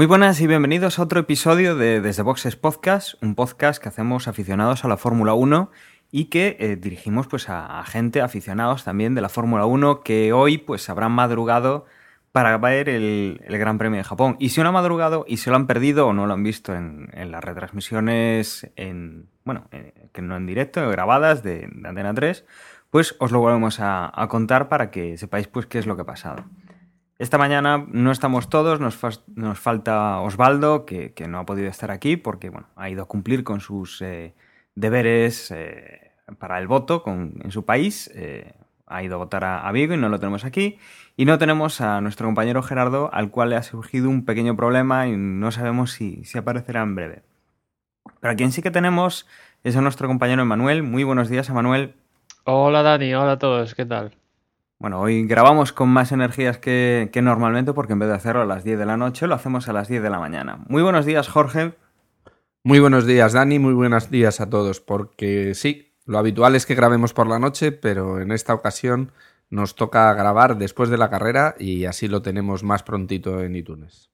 Muy 0.00 0.06
buenas 0.06 0.40
y 0.40 0.46
bienvenidos 0.46 0.98
a 0.98 1.02
otro 1.02 1.20
episodio 1.20 1.76
de 1.76 2.00
Desde 2.00 2.22
Boxes 2.22 2.56
Podcast, 2.56 3.22
un 3.22 3.34
podcast 3.34 3.82
que 3.82 3.90
hacemos 3.90 4.28
aficionados 4.28 4.82
a 4.82 4.88
la 4.88 4.96
Fórmula 4.96 5.34
1 5.34 5.70
y 6.10 6.30
que 6.30 6.56
eh, 6.58 6.76
dirigimos 6.76 7.26
pues 7.26 7.50
a, 7.50 7.84
gente 7.84 8.22
aficionados 8.22 8.82
también 8.82 9.14
de 9.14 9.20
la 9.20 9.28
Fórmula 9.28 9.66
1 9.66 10.00
que 10.00 10.32
hoy 10.32 10.56
pues 10.56 10.88
habrán 10.88 11.12
madrugado 11.12 11.84
para 12.32 12.56
ver 12.56 12.88
el, 12.88 13.42
Gran 13.46 13.76
Premio 13.76 13.98
de 13.98 14.04
Japón. 14.04 14.36
Y 14.38 14.48
si 14.48 14.62
no 14.62 14.68
han 14.68 14.72
madrugado 14.72 15.26
y 15.28 15.36
se 15.36 15.50
lo 15.50 15.56
han 15.56 15.66
perdido 15.66 16.06
o 16.06 16.14
no 16.14 16.26
lo 16.26 16.32
han 16.32 16.44
visto 16.44 16.74
en, 16.74 17.10
las 17.30 17.44
retransmisiones 17.44 18.70
en 18.76 19.28
bueno, 19.44 19.68
eh, 19.70 20.08
que 20.14 20.22
no 20.22 20.34
en 20.34 20.46
directo, 20.46 20.88
grabadas 20.88 21.42
de, 21.42 21.68
Antena 21.84 22.14
3, 22.14 22.46
pues 22.88 23.16
os 23.18 23.32
lo 23.32 23.40
volvemos 23.40 23.80
a, 23.80 24.10
a, 24.18 24.28
contar 24.28 24.70
para 24.70 24.90
que 24.90 25.18
sepáis 25.18 25.46
pues 25.46 25.66
qué 25.66 25.78
es 25.78 25.84
lo 25.84 25.94
que 25.94 26.02
ha 26.02 26.06
pasado. 26.06 26.46
Esta 27.20 27.36
mañana 27.36 27.84
no 27.86 28.12
estamos 28.12 28.48
todos, 28.48 28.80
nos, 28.80 28.96
falta 28.96 30.20
Osvaldo, 30.20 30.86
que, 30.86 31.12
no 31.28 31.40
ha 31.40 31.44
podido 31.44 31.68
estar 31.68 31.90
aquí 31.90 32.16
porque 32.16 32.48
bueno, 32.48 32.68
ha 32.76 32.88
ido 32.88 33.02
a 33.02 33.08
cumplir 33.08 33.44
con 33.44 33.60
sus 33.60 34.00
eh, 34.00 34.32
deberes 34.74 35.50
eh, 35.50 36.12
para 36.38 36.58
el 36.58 36.66
voto 36.66 37.04
en 37.06 37.50
su 37.50 37.66
país. 37.66 38.10
Eh, 38.14 38.54
ha 38.86 39.02
ido 39.02 39.16
a 39.16 39.18
votar 39.18 39.44
a, 39.44 39.70
Vigo 39.70 39.92
y 39.92 39.98
no 39.98 40.08
lo 40.08 40.18
tenemos 40.18 40.46
aquí. 40.46 40.78
Y 41.14 41.26
no 41.26 41.36
tenemos 41.36 41.82
a 41.82 42.00
nuestro 42.00 42.26
compañero 42.26 42.62
Gerardo, 42.62 43.10
al 43.12 43.30
cual 43.30 43.50
le 43.50 43.56
ha 43.56 43.62
surgido 43.62 44.08
un 44.08 44.24
pequeño 44.24 44.56
problema 44.56 45.06
y 45.06 45.14
no 45.14 45.52
sabemos 45.52 45.90
si, 45.90 46.24
si 46.24 46.38
aparecerá 46.38 46.80
en 46.80 46.94
breve. 46.94 47.22
Pero 48.20 48.32
a 48.32 48.34
quien 48.34 48.50
sí 48.50 48.62
que 48.62 48.70
tenemos 48.70 49.26
es 49.62 49.76
a 49.76 49.82
nuestro 49.82 50.08
compañero 50.08 50.40
Emanuel. 50.40 50.82
Muy 50.82 51.04
buenos 51.04 51.28
días, 51.28 51.50
Emanuel. 51.50 51.96
Hola 52.44 52.82
Dani, 52.82 53.12
hola 53.12 53.32
a 53.32 53.38
todos, 53.38 53.74
¿qué 53.74 53.84
tal? 53.84 54.16
Bueno, 54.80 54.98
hoy 54.98 55.26
grabamos 55.26 55.74
con 55.74 55.90
más 55.90 56.10
energías 56.10 56.56
que, 56.56 57.10
normalmente 57.22 57.74
porque 57.74 57.92
en 57.92 57.98
vez 57.98 58.08
de 58.08 58.14
hacerlo 58.14 58.40
a 58.40 58.46
las 58.46 58.64
10 58.64 58.78
de 58.78 58.86
la 58.86 58.96
noche 58.96 59.26
lo 59.26 59.34
hacemos 59.34 59.68
a 59.68 59.74
las 59.74 59.88
10 59.88 60.02
de 60.02 60.08
la 60.08 60.18
mañana. 60.18 60.64
Muy 60.68 60.82
buenos 60.82 61.04
días, 61.04 61.28
Jorge. 61.28 61.74
Muy 62.64 62.78
buenos 62.78 63.04
días, 63.04 63.34
Dani. 63.34 63.58
Muy 63.58 63.74
buenos 63.74 64.10
días 64.10 64.40
a 64.40 64.48
todos. 64.48 64.80
Porque 64.80 65.54
sí, 65.54 65.92
lo 66.06 66.16
habitual 66.16 66.56
es 66.56 66.64
que 66.64 66.74
grabemos 66.74 67.12
por 67.12 67.26
la 67.26 67.38
noche, 67.38 67.72
pero 67.72 68.22
en 68.22 68.32
esta 68.32 68.54
ocasión 68.54 69.12
nos 69.50 69.74
toca 69.74 70.14
grabar 70.14 70.56
después 70.56 70.88
de 70.88 70.96
la 70.96 71.10
carrera 71.10 71.56
y 71.58 71.84
así 71.84 72.08
lo 72.08 72.22
tenemos 72.22 72.62
más 72.62 72.82
prontito 72.82 73.42
en 73.42 73.56
iTunes. 73.56 74.10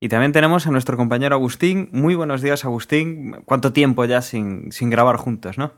Y 0.00 0.08
también 0.08 0.32
tenemos 0.32 0.66
a 0.66 0.72
nuestro 0.72 0.96
compañero 0.96 1.36
Agustín. 1.36 1.90
Muy 1.92 2.16
buenos 2.16 2.42
días, 2.42 2.64
Agustín. 2.64 3.36
¿Cuánto 3.44 3.72
tiempo 3.72 4.04
ya 4.04 4.20
sin, 4.20 4.72
sin 4.72 4.90
grabar 4.90 5.14
juntos, 5.14 5.58
no? 5.58 5.74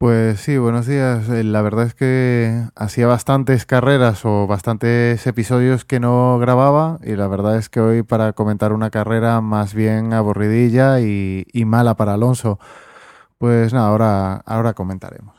Pues 0.00 0.40
sí, 0.40 0.58
buenos 0.58 0.86
días. 0.86 1.28
Eh, 1.28 1.42
la 1.42 1.60
verdad 1.60 1.86
es 1.86 1.94
que 1.94 2.62
hacía 2.76 3.08
bastantes 3.08 3.66
carreras 3.66 4.24
o 4.24 4.46
bastantes 4.46 5.26
episodios 5.26 5.84
que 5.84 5.98
no 5.98 6.38
grababa 6.38 7.00
y 7.02 7.16
la 7.16 7.26
verdad 7.26 7.56
es 7.56 7.68
que 7.68 7.80
hoy 7.80 8.04
para 8.04 8.32
comentar 8.32 8.72
una 8.72 8.90
carrera 8.90 9.40
más 9.40 9.74
bien 9.74 10.12
aburridilla 10.12 11.00
y, 11.00 11.44
mala 11.66 11.96
para 11.96 12.14
Alonso, 12.14 12.60
pues 13.38 13.72
nada, 13.72 13.88
ahora, 13.88 14.34
ahora 14.46 14.74
comentaremos. 14.74 15.34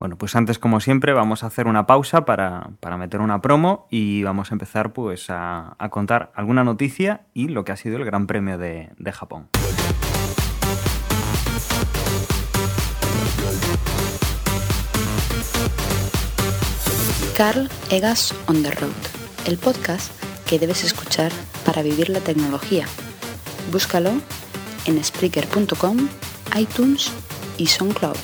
Bueno, 0.00 0.16
pues 0.16 0.34
antes 0.36 0.58
como 0.58 0.80
siempre 0.80 1.12
vamos 1.12 1.44
a 1.44 1.48
hacer 1.48 1.66
una 1.66 1.86
pausa 1.86 2.24
para, 2.24 2.70
meter 2.96 3.20
una 3.20 3.42
promo 3.42 3.88
y 3.90 4.22
vamos 4.22 4.50
a 4.50 4.54
empezar 4.54 4.94
pues 4.94 5.26
a, 5.28 5.76
contar 5.90 6.32
alguna 6.34 6.64
noticia 6.64 7.26
y 7.34 7.48
lo 7.48 7.62
que 7.64 7.72
ha 7.72 7.76
sido 7.76 7.98
el 7.98 8.06
Gran 8.06 8.26
Premio 8.26 8.56
de, 8.56 8.88
de 8.96 9.12
Japón. 9.12 9.48
Carl 17.38 17.68
Egas 17.92 18.34
on 18.48 18.64
the 18.64 18.70
Road, 18.72 18.90
el 19.46 19.58
podcast 19.58 20.10
que 20.48 20.58
debes 20.58 20.82
escuchar 20.82 21.30
para 21.64 21.82
vivir 21.82 22.08
la 22.08 22.18
tecnología. 22.18 22.84
Búscalo 23.70 24.10
en 24.86 25.04
Spreaker.com, 25.04 25.98
iTunes 26.58 27.12
y 27.56 27.66
SoundCloud. 27.66 28.16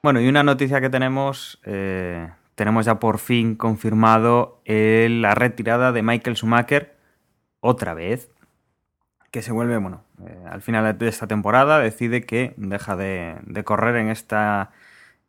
Bueno, 0.00 0.20
y 0.20 0.28
una 0.28 0.44
noticia 0.44 0.80
que 0.80 0.90
tenemos, 0.90 1.60
eh, 1.64 2.30
tenemos 2.54 2.86
ya 2.86 3.00
por 3.00 3.18
fin 3.18 3.56
confirmado 3.56 4.62
la 4.66 5.34
retirada 5.34 5.90
de 5.90 6.02
Michael 6.04 6.36
Schumacher 6.36 6.96
otra 7.58 7.92
vez 7.92 8.30
que 9.32 9.42
se 9.42 9.50
vuelve, 9.50 9.78
bueno, 9.78 10.03
eh, 10.22 10.44
al 10.48 10.62
final 10.62 10.96
de 10.96 11.08
esta 11.08 11.26
temporada 11.26 11.78
decide 11.78 12.22
que 12.24 12.54
deja 12.56 12.96
de, 12.96 13.36
correr 13.64 13.96
en 13.96 14.08
esta 14.10 14.70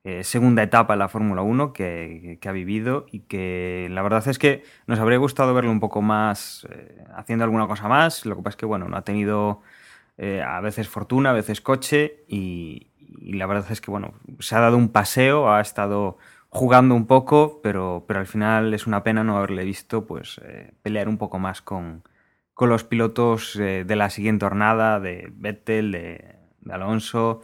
eh, 0.03 0.23
segunda 0.23 0.61
etapa 0.61 0.93
de 0.93 0.99
la 0.99 1.09
Fórmula 1.09 1.41
1 1.41 1.73
que, 1.73 2.39
ha 2.45 2.51
vivido 2.51 3.05
y 3.11 3.21
que 3.21 3.87
la 3.89 4.03
verdad 4.03 4.27
es 4.27 4.37
que 4.37 4.63
nos 4.85 4.99
habría 4.99 5.17
gustado 5.17 5.53
verlo 5.53 5.71
un 5.71 5.79
poco 5.79 6.01
más 6.01 6.67
eh, 6.71 7.03
haciendo 7.15 7.43
alguna 7.45 7.67
cosa 7.67 7.87
más. 7.87 8.25
Lo 8.25 8.35
que 8.35 8.43
pasa 8.43 8.53
es 8.53 8.57
que, 8.57 8.65
bueno, 8.65 8.87
no 8.87 8.97
ha 8.97 9.03
tenido 9.03 9.61
a 10.17 10.61
veces 10.61 10.87
fortuna, 10.87 11.31
a 11.31 11.33
veces 11.33 11.59
coche 11.59 12.23
y, 12.29 12.87
la 13.21 13.47
verdad 13.47 13.69
es 13.69 13.81
que, 13.81 13.91
bueno, 13.91 14.13
se 14.39 14.55
ha 14.55 14.59
dado 14.59 14.77
un 14.77 14.89
paseo, 14.89 15.51
ha 15.51 15.59
estado 15.59 16.17
jugando 16.47 16.95
un 16.95 17.05
poco, 17.05 17.59
pero, 17.61 18.05
pero 18.07 18.21
al 18.21 18.27
final 18.27 18.73
es 18.73 18.87
una 18.87 19.03
pena 19.03 19.25
no 19.25 19.37
haberle 19.37 19.65
visto 19.65 20.05
pues 20.05 20.39
pelear 20.83 21.09
un 21.09 21.17
poco 21.17 21.37
más 21.37 21.61
con 21.61 22.03
con 22.55 22.69
los 22.69 22.85
pilotos 22.85 23.57
eh, 23.57 23.83
de 23.85 23.95
la 23.95 24.09
siguiente 24.09 24.45
jornada, 24.45 24.99
de 24.99 25.29
Vettel, 25.35 25.91
de, 25.91 26.35
Alonso, 26.71 27.41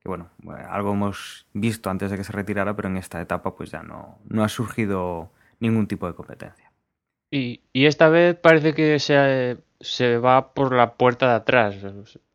que 0.00 0.08
bueno, 0.08 0.28
algo 0.68 0.92
hemos 0.92 1.46
visto 1.54 1.88
antes 1.88 2.10
de 2.10 2.18
que 2.18 2.24
se 2.24 2.32
retirara, 2.32 2.76
pero 2.76 2.88
en 2.88 2.98
esta 2.98 3.20
etapa 3.22 3.54
pues 3.54 3.70
ya 3.70 3.82
no, 3.82 4.18
no 4.28 4.44
ha 4.44 4.48
surgido 4.48 5.30
ningún 5.60 5.86
tipo 5.86 6.06
de 6.06 6.14
competencia. 6.14 6.70
Y, 7.30 7.62
esta 7.72 8.08
vez 8.08 8.34
parece 8.34 8.74
que 8.74 8.98
se, 8.98 9.58
se 9.78 10.18
va 10.18 10.52
por 10.52 10.74
la 10.74 10.94
puerta 10.94 11.28
de 11.28 11.34
atrás, 11.34 11.76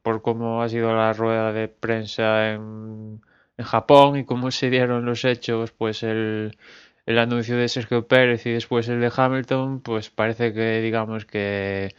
por 0.01 0.21
cómo 0.21 0.63
ha 0.63 0.69
sido 0.69 0.95
la 0.95 1.11
rueda 1.11 1.51
de 1.51 1.67
prensa 1.67 2.53
en, 2.53 3.21
en 3.57 3.65
Japón 3.65 4.15
y 4.15 4.23
cómo 4.23 4.51
se 4.51 4.69
dieron 4.69 5.05
los 5.05 5.25
hechos, 5.25 5.71
pues 5.71 6.01
el, 6.01 6.57
el 7.05 7.19
anuncio 7.19 7.57
de 7.57 7.67
Sergio 7.67 8.07
Pérez 8.07 8.45
y 8.45 8.51
después 8.51 8.87
el 8.89 8.99
de 8.99 9.11
Hamilton, 9.15 9.81
pues 9.81 10.09
parece 10.09 10.53
que 10.53 10.81
digamos 10.81 11.25
que 11.25 11.93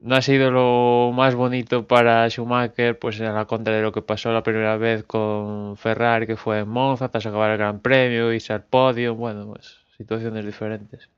no 0.00 0.14
ha 0.14 0.22
sido 0.22 0.50
lo 0.50 1.12
más 1.12 1.34
bonito 1.34 1.86
para 1.86 2.28
Schumacher, 2.28 2.98
pues 2.98 3.20
a 3.20 3.32
la 3.32 3.46
contra 3.46 3.74
de 3.74 3.82
lo 3.82 3.92
que 3.92 4.02
pasó 4.02 4.32
la 4.32 4.42
primera 4.42 4.76
vez 4.76 5.04
con 5.04 5.76
Ferrari, 5.76 6.26
que 6.26 6.36
fue 6.36 6.60
en 6.60 6.68
Monza, 6.68 7.08
tras 7.08 7.26
acabar 7.26 7.50
el 7.50 7.58
Gran 7.58 7.80
Premio, 7.80 8.32
y 8.32 8.40
al 8.48 8.64
podio, 8.64 9.14
bueno, 9.14 9.46
pues 9.48 9.78
situaciones 9.96 10.44
diferentes. 10.44 11.10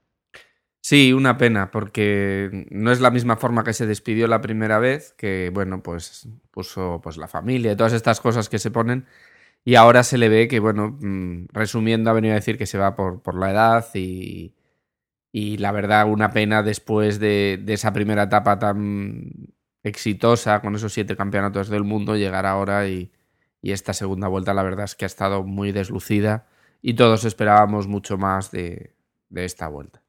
Sí, 0.82 1.12
una 1.12 1.36
pena, 1.36 1.70
porque 1.70 2.66
no 2.70 2.90
es 2.90 3.00
la 3.00 3.10
misma 3.10 3.36
forma 3.36 3.64
que 3.64 3.74
se 3.74 3.86
despidió 3.86 4.26
la 4.26 4.40
primera 4.40 4.78
vez, 4.78 5.12
que 5.12 5.50
bueno, 5.52 5.82
pues 5.82 6.26
puso 6.50 7.00
pues 7.02 7.18
la 7.18 7.28
familia 7.28 7.72
y 7.72 7.76
todas 7.76 7.92
estas 7.92 8.20
cosas 8.20 8.48
que 8.48 8.58
se 8.58 8.70
ponen, 8.70 9.06
y 9.64 9.74
ahora 9.74 10.02
se 10.02 10.18
le 10.18 10.28
ve 10.28 10.48
que, 10.48 10.60
bueno, 10.60 10.96
mm, 11.00 11.48
resumiendo, 11.52 12.10
ha 12.10 12.14
venido 12.14 12.32
a 12.32 12.36
decir 12.36 12.58
que 12.58 12.66
se 12.66 12.78
va 12.78 12.96
por, 12.96 13.22
por 13.22 13.38
la 13.38 13.50
edad 13.50 13.86
y, 13.94 14.54
y, 15.32 15.58
la 15.58 15.72
verdad, 15.72 16.08
una 16.10 16.30
pena 16.32 16.62
después 16.62 17.20
de, 17.20 17.60
de, 17.62 17.74
esa 17.74 17.92
primera 17.92 18.24
etapa 18.24 18.58
tan 18.58 19.54
exitosa, 19.82 20.60
con 20.60 20.74
esos 20.74 20.92
siete 20.92 21.16
campeonatos 21.16 21.68
del 21.68 21.84
mundo, 21.84 22.16
llegar 22.16 22.46
ahora 22.46 22.88
y, 22.88 23.12
y 23.62 23.72
esta 23.72 23.92
segunda 23.92 24.28
vuelta, 24.28 24.54
la 24.54 24.62
verdad 24.62 24.84
es 24.86 24.94
que 24.94 25.04
ha 25.04 25.06
estado 25.06 25.42
muy 25.44 25.72
deslucida 25.72 26.46
y 26.82 26.94
todos 26.94 27.24
esperábamos 27.24 27.86
mucho 27.86 28.16
más 28.18 28.50
de, 28.50 28.94
de 29.28 29.44
esta 29.44 29.68
vuelta. 29.68 30.02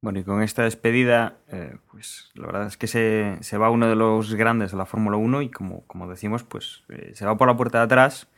Bueno, 0.00 0.20
y 0.20 0.24
con 0.24 0.42
esta 0.42 0.62
despedida, 0.62 1.38
eh, 1.48 1.76
pues 1.90 2.30
la 2.34 2.46
verdad 2.46 2.66
es 2.68 2.76
que 2.76 2.86
se, 2.86 3.36
se, 3.40 3.58
va 3.58 3.70
uno 3.70 3.88
de 3.88 3.96
los 3.96 4.34
grandes 4.34 4.70
de 4.70 4.76
la 4.76 4.86
Fórmula 4.86 5.16
1 5.16 5.42
y 5.42 5.50
como, 5.50 5.84
como 5.88 6.08
decimos, 6.08 6.44
pues 6.44 6.84
eh, 6.90 7.12
se 7.14 7.26
va 7.26 7.36
por 7.36 7.48
la 7.48 7.56
puerta 7.56 7.78
de 7.78 7.84
atrás 7.84 8.28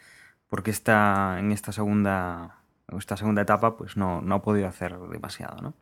porque 0.50 0.70
está 0.70 1.38
en 1.38 1.52
esta 1.52 1.72
segunda, 1.72 2.58
esta 2.98 3.16
segunda 3.16 3.42
etapa 3.42 3.76
pues 3.78 3.96
no, 3.96 4.20
no 4.20 4.34
ha 4.34 4.42
podido 4.42 4.68
hacer 4.68 4.98
demasiado, 4.98 5.62
¿no? 5.62 5.74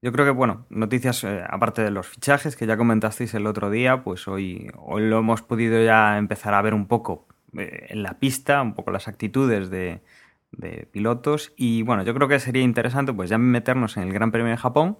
Yo 0.00 0.12
creo 0.12 0.24
que, 0.24 0.30
bueno, 0.30 0.66
noticias 0.70 1.24
eh, 1.24 1.42
aparte 1.48 1.82
de 1.82 1.90
los 1.90 2.06
fichajes 2.06 2.54
que 2.56 2.66
ya 2.66 2.76
comentasteis 2.76 3.34
el 3.34 3.46
otro 3.46 3.68
día, 3.68 4.04
pues 4.04 4.28
hoy, 4.28 4.70
hoy 4.76 5.08
lo 5.08 5.18
hemos 5.18 5.42
podido 5.42 5.82
ya 5.82 6.18
empezar 6.18 6.54
a 6.54 6.62
ver 6.62 6.72
un 6.74 6.86
poco 6.86 7.26
eh, 7.56 7.86
en 7.90 8.04
la 8.04 8.18
pista, 8.20 8.62
un 8.62 8.74
poco 8.74 8.92
las 8.92 9.08
actitudes 9.08 9.70
de, 9.70 10.02
pilotos 10.92 11.52
y 11.56 11.82
bueno, 11.82 12.04
yo 12.04 12.14
creo 12.14 12.26
que 12.26 12.40
sería 12.40 12.62
interesante 12.62 13.12
pues 13.12 13.28
ya 13.28 13.36
meternos 13.38 13.96
en 13.96 14.04
el 14.04 14.12
Gran 14.14 14.30
Premio 14.32 14.50
de 14.50 14.56
Japón 14.56 14.98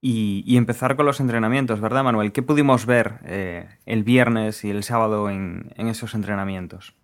y, 0.00 0.56
empezar 0.56 0.96
con 0.96 1.06
los 1.06 1.20
entrenamientos, 1.20 1.80
¿verdad 1.80 2.04
Manuel? 2.04 2.32
¿Qué 2.32 2.42
pudimos 2.42 2.86
ver 2.86 3.20
eh, 3.24 3.68
el 3.86 4.04
viernes 4.04 4.64
y 4.64 4.70
el 4.70 4.84
sábado 4.84 5.28
en 5.28 5.72
esos 5.76 6.14
entrenamientos? 6.14 6.94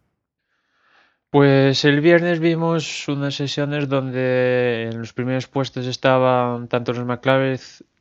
Pues 1.31 1.85
el 1.85 2.01
viernes 2.01 2.41
vimos 2.41 3.09
unas 3.09 3.35
sesiones 3.35 3.89
donde 3.89 4.89
en 4.91 4.99
los 4.99 5.13
primeros 5.13 5.49
puestos 5.49 5.87
estaban 5.87 6.69
tanto 6.69 6.93
los 6.93 7.05
McLaren, 7.05 7.59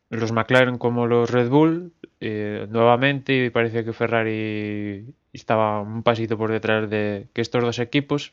los 0.10 0.31
McLaren 0.31 0.77
como 0.77 1.07
los 1.07 1.30
Red 1.30 1.50
Bull 1.50 1.92
eh, 2.19 2.68
nuevamente 2.69 3.45
y 3.45 3.50
parecía 3.50 3.83
que 3.83 3.94
Ferrari 3.94 5.06
estaba 5.33 5.81
un 5.81 6.04
pasito 6.04 6.38
por 6.38 6.51
detrás 6.51 6.89
de 6.89 7.27
estos 7.36 7.63
dos 7.63 7.80
equipos. 7.80 8.31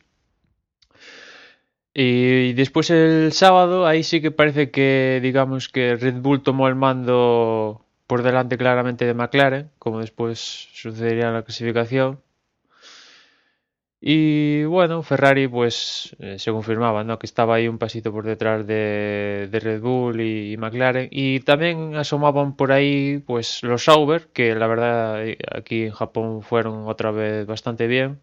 Y 1.95 2.55
después 2.55 2.91
el 2.91 3.33
sábado, 3.33 3.87
ahí 3.87 4.03
sí 4.03 4.23
que 4.23 4.31
parece 4.31 4.71
que, 4.71 5.21
digamos 5.23 5.69
que 5.69 5.97
Red 5.97 6.21
Bull 6.23 6.43
tomó 6.43 6.69
el 6.69 6.75
mando 6.75 7.85
por 8.07 8.23
delante 8.23 8.57
claramente 8.57 9.05
de 9.05 9.15
McLaren, 9.15 9.71
como 9.79 10.01
después 10.01 10.39
sucedería 10.73 11.29
en 11.29 11.35
la 11.35 11.43
clasificación. 11.43 12.21
Y 14.05 14.65
bueno, 14.65 15.03
Ferrari 15.05 15.47
pues 15.47 16.17
eh, 16.19 16.37
se 16.37 16.51
confirmaba, 16.51 17.05
¿no? 17.05 17.21
Que 17.21 17.27
estaba 17.27 17.55
ahí 17.55 17.69
un 17.69 17.79
pasito 17.79 18.11
por 18.13 18.25
detrás 18.25 18.67
de, 18.67 19.49
de 19.49 19.61
Red 19.61 19.81
Bull 19.81 20.21
y, 20.21 20.57
McLaren. 20.57 21.09
Y 21.13 21.39
también 21.41 21.95
asomaban 21.95 22.57
por 22.57 22.73
ahí 22.73 23.19
pues 23.25 23.63
los 23.63 23.85
Sauber, 23.85 24.29
que 24.33 24.57
la 24.57 24.67
verdad 24.67 25.25
eh, 25.25 25.39
aquí 25.55 25.85
en 25.85 25.93
Japón 25.93 26.43
fueron 26.43 26.89
otra 26.89 27.13
vez 27.13 27.47
bastante 27.47 27.87
bien. 27.87 28.21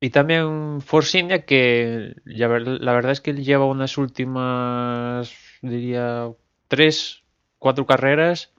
Y 0.00 0.10
también 0.10 0.80
Force 0.80 1.18
India, 1.18 1.44
que 1.44 2.14
ya 2.24 2.48
la 2.48 2.92
verdad 2.94 3.12
es 3.12 3.20
que 3.20 3.34
lleva 3.34 3.66
unas 3.66 3.98
últimas, 3.98 5.34
diría, 5.62 6.30
tres, 6.68 7.22
cuatro 7.58 7.84
carreras, 7.86 8.54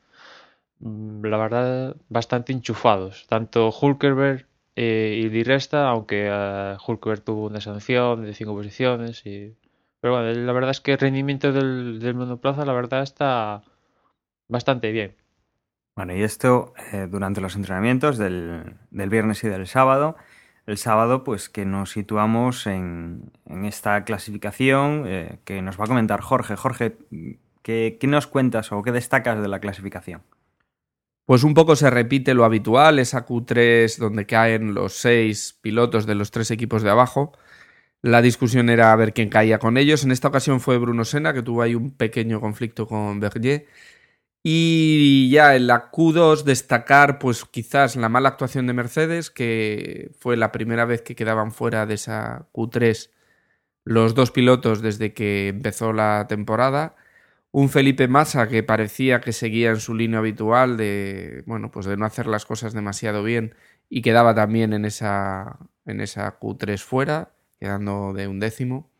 mm, 0.80 1.26
la 1.26 1.38
verdad, 1.38 1.96
bastante 2.10 2.54
enchufados. 2.54 3.26
Tanto 3.28 3.72
Hulkenberg 3.72 4.48
eh, 4.76 5.22
y 5.24 5.30
Di 5.30 5.44
Resta, 5.44 5.90
aunque 5.90 6.28
eh, 6.30 6.78
tuvo 7.24 7.48
una 7.48 7.62
sanción 7.62 8.24
de 8.24 8.34
cinco 8.34 8.54
posiciones. 8.54 9.26
Y... 9.26 9.56
Pero 10.02 10.16
bueno, 10.16 10.32
la 10.34 10.54
verdad 10.54 10.72
es 10.72 10.82
que 10.82 10.94
el 10.94 11.00
rendimiento 11.00 11.52
del, 11.52 12.00
del 12.00 12.16
monoplaza, 12.16 12.66
la 12.66 12.74
verdad, 12.74 13.02
está 13.02 13.64
bastante 14.48 14.92
bien. 14.92 15.16
Bueno, 15.96 16.14
y 16.14 16.24
esto 16.24 16.74
eh, 16.92 17.08
durante 17.10 17.42
los 17.42 17.56
entrenamientos 17.56 18.18
del, 18.18 18.76
del 18.92 19.10
viernes 19.10 19.44
y 19.44 19.48
del 19.48 19.66
sábado. 19.66 20.18
El 20.68 20.78
sábado, 20.78 21.24
pues 21.24 21.48
que 21.48 21.64
nos 21.64 21.92
situamos 21.92 22.68
en, 22.68 23.32
en 23.46 23.66
esta 23.66 24.04
clasificación 24.04 25.04
eh, 25.06 25.40
que 25.46 25.62
nos 25.62 25.80
va 25.80 25.86
a 25.86 25.88
comentar 25.88 26.22
Jorge. 26.22 26.56
Jorge, 26.56 26.98
¿qué, 27.62 27.98
¿qué 28.00 28.08
nos 28.08 28.26
cuentas 28.28 28.72
o 28.72 28.82
qué 28.82 28.92
destacas 28.92 29.40
de 29.42 29.48
la 29.48 29.60
clasificación? 29.60 30.24
Pues 31.26 31.44
un 31.44 31.56
poco 31.56 31.76
se 31.76 31.90
repite 31.90 32.34
lo 32.36 32.46
habitual, 32.46 33.00
esa 33.00 33.26
Q3 33.26 33.98
donde 33.98 34.26
caen 34.28 34.76
los 34.76 34.94
seis 34.94 35.58
pilotos 35.62 36.06
de 36.06 36.16
los 36.16 36.30
tres 36.32 36.52
equipos 36.52 36.84
de 36.84 36.92
abajo. 36.92 37.34
La 38.02 38.22
discusión 38.22 38.70
era 38.70 38.96
ver 38.96 39.14
quién 39.14 39.30
caía 39.30 39.60
con 39.60 39.78
ellos. 39.78 40.04
En 40.04 40.12
esta 40.12 40.28
ocasión 40.30 40.62
fue 40.62 40.78
Bruno 40.78 41.06
Senna, 41.06 41.34
que 41.34 41.42
tuvo 41.44 41.64
ahí 41.64 41.76
un 41.76 41.92
pequeño 41.92 42.40
conflicto 42.42 42.88
con 42.88 43.20
Berger. 43.20 43.68
Y 44.44 45.30
ya 45.32 45.56
en 45.56 45.68
la 45.68 45.92
Q2 45.92 46.44
destacar 46.44 47.20
pues 47.20 47.46
quizás 47.46 47.96
la 47.96 48.10
mala 48.10 48.30
actuación 48.30 48.68
de 48.68 48.74
Mercedes, 48.74 49.32
que 49.32 50.12
fue 50.20 50.38
la 50.38 50.52
primera 50.52 50.86
vez 50.86 51.02
que 51.02 51.16
quedaban 51.16 51.52
fuera 51.52 51.88
de 51.88 51.96
esa 51.96 52.48
Q3 52.54 53.10
los 53.86 54.16
dos 54.16 54.32
pilotos 54.32 54.82
desde 54.82 55.14
que 55.14 55.50
empezó 55.50 55.94
la 55.94 56.28
temporada. 56.30 56.96
Un 57.58 57.70
Felipe 57.70 58.10
Massa 58.10 58.50
que 58.50 58.64
parecía 58.64 59.22
que 59.22 59.32
seguía 59.32 59.70
en 59.70 59.80
su 59.80 59.96
línea 59.96 60.20
habitual 60.20 60.76
de, 60.76 61.42
bueno, 61.46 61.72
pues 61.72 61.86
de 61.86 61.96
no 61.96 62.06
hacer 62.06 62.28
las 62.28 62.46
cosas 62.46 62.74
demasiado 62.74 63.24
bien 63.24 63.56
y 63.88 64.02
quedaba 64.02 64.36
también 64.36 64.74
en 64.74 64.84
esa, 64.84 65.58
en 65.86 66.02
esa 66.02 66.38
Q3 66.38 66.78
fuera, 66.80 67.32
quedando 67.58 68.12
de 68.12 68.28
un 68.28 68.42
décimo. 68.42 68.92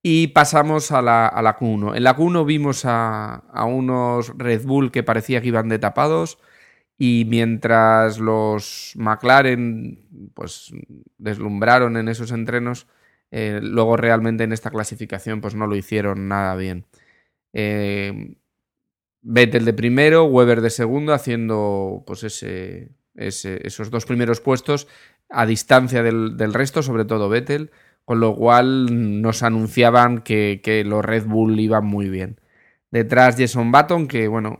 Y 0.00 0.28
pasamos 0.28 0.92
a 0.92 1.02
la, 1.02 1.26
a 1.26 1.42
la 1.42 1.58
Q1. 1.58 1.96
En 1.96 2.04
la 2.04 2.16
Q1 2.16 2.46
vimos 2.46 2.84
a, 2.84 3.34
a, 3.52 3.64
unos 3.64 4.32
Red 4.38 4.64
Bull 4.64 4.92
que 4.92 5.02
parecía 5.02 5.40
que 5.40 5.48
iban 5.48 5.68
de 5.68 5.80
tapados 5.80 6.38
y 6.98 7.26
mientras 7.28 8.20
los 8.20 8.92
McLaren 8.94 10.30
pues 10.34 10.72
deslumbraron 11.18 11.96
en 11.96 12.06
esos 12.06 12.30
entrenos, 12.30 12.86
eh, 13.32 13.58
luego 13.60 13.96
realmente 13.96 14.44
en 14.44 14.52
esta 14.52 14.70
clasificación 14.70 15.40
pues 15.40 15.56
no 15.56 15.66
lo 15.66 15.74
hicieron 15.74 16.28
nada 16.28 16.54
bien. 16.54 16.86
Eh, 17.52 18.36
Vettel 19.22 19.64
de 19.64 19.72
primero, 19.72 20.24
Weber 20.24 20.60
de 20.60 20.70
segundo, 20.70 21.12
haciendo 21.12 22.04
pues 22.06 22.22
esos 23.14 23.90
dos 23.90 24.06
primeros 24.06 24.40
puestos 24.40 24.86
a 25.28 25.44
distancia 25.44 26.02
del, 26.02 26.54
resto, 26.54 26.82
sobre 26.82 27.04
todo 27.04 27.28
Vettel, 27.28 27.70
con 28.04 28.20
lo 28.20 28.34
cual 28.34 29.20
nos 29.20 29.42
anunciaban 29.42 30.22
que, 30.22 30.60
que, 30.62 30.84
los 30.84 31.04
Red 31.04 31.26
Bull 31.26 31.58
iban 31.60 31.84
muy 31.84 32.08
bien. 32.08 32.40
Detrás 32.90 33.36
Jason 33.36 33.70
Button, 33.70 34.08
que 34.08 34.28
bueno, 34.28 34.58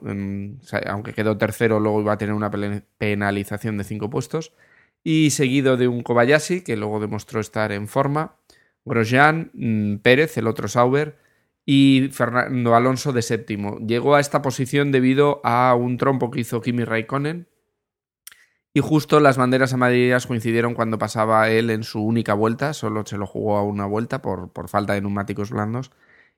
aunque 0.87 1.15
quedó 1.15 1.39
tercero, 1.39 1.81
luego 1.81 2.03
iba 2.03 2.13
a 2.13 2.19
tener 2.19 2.35
una 2.35 2.51
penalización 2.99 3.79
de 3.79 3.85
cinco 3.85 4.11
puestos. 4.11 4.53
Y 5.03 5.31
seguido 5.31 5.77
de 5.77 5.89
un 5.89 6.03
Kobayashi, 6.03 6.61
que 6.63 6.77
luego 6.77 7.01
demostró 7.01 7.41
estar 7.41 7.73
en 7.73 7.89
forma. 7.89 8.37
Grosjean, 8.85 9.51
mm, 9.55 9.97
Pérez, 9.99 10.37
el 10.37 10.47
otro 10.47 10.69
Sauber, 10.69 11.17
y 11.71 12.09
Fernando 12.13 12.75
Alonso 12.75 13.13
de 13.13 13.21
séptimo. 13.21 13.77
Llegó 13.81 14.15
a 14.15 14.21
esta 14.21 14.41
posición 14.41 14.91
debido 14.91 15.43
a 15.45 15.75
un 15.75 15.99
trompo 15.99 16.31
que 16.31 16.41
hizo 16.41 16.63
Kimi 16.63 16.83
Raikkonen. 16.83 17.47
Y 18.73 18.81
justo 18.81 19.21
las 19.21 19.37
banderas 19.37 19.75
amarillas 19.75 20.27
coincidieron 20.27 20.73
cuando 20.73 20.97
pasaba 20.97 21.51
él 21.51 21.69
en 21.69 21.83
su 21.83 22.03
única 22.03 22.33
vuelta, 22.33 22.73
solo 22.73 23.05
se 23.05 23.19
lo 23.19 23.27
jugó 23.27 23.59
a 23.59 23.65
una 23.65 23.85
vuelta 23.85 24.23
por, 24.23 24.51
por 24.51 24.71
falta 24.71 24.95
de 24.95 25.03
neumáticos 25.03 25.51
blandos. 25.51 25.91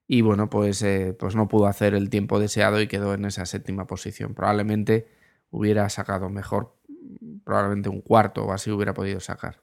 Y 0.09 0.23
bueno, 0.23 0.51
pues, 0.51 0.83
eh, 0.83 1.15
pues 1.17 1.37
no 1.37 1.47
pudo 1.47 1.69
hacer 1.69 1.95
el 1.95 2.11
tiempo 2.11 2.41
deseado 2.41 2.81
y 2.81 2.89
quedó 2.89 3.15
en 3.15 3.25
esa 3.25 3.47
séptima 3.47 3.87
posición. 3.87 4.35
Probablemente 4.35 5.07
hubiera 5.51 5.89
sacado 5.91 6.29
mejor, 6.29 6.75
probablemente 7.45 7.89
un 7.89 8.01
cuarto 8.01 8.47
o 8.47 8.53
así 8.53 8.73
hubiera 8.73 8.95
podido 8.95 9.21
sacar. 9.21 9.63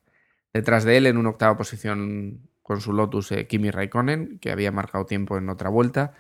Detrás 0.54 0.86
de 0.86 0.96
él, 0.96 1.08
en 1.08 1.18
una 1.18 1.32
octava 1.32 1.58
posición 1.58 2.48
con 2.68 2.82
su 2.82 2.92
Lotus, 2.92 3.32
eh, 3.32 3.48
Kimi 3.48 3.72
Raikkonen, 3.72 4.40
que 4.40 4.52
había 4.52 4.74
marcado 4.74 5.06
tiempo 5.06 5.38
en 5.38 5.48
otra 5.48 5.70
vuelta. 5.70 6.14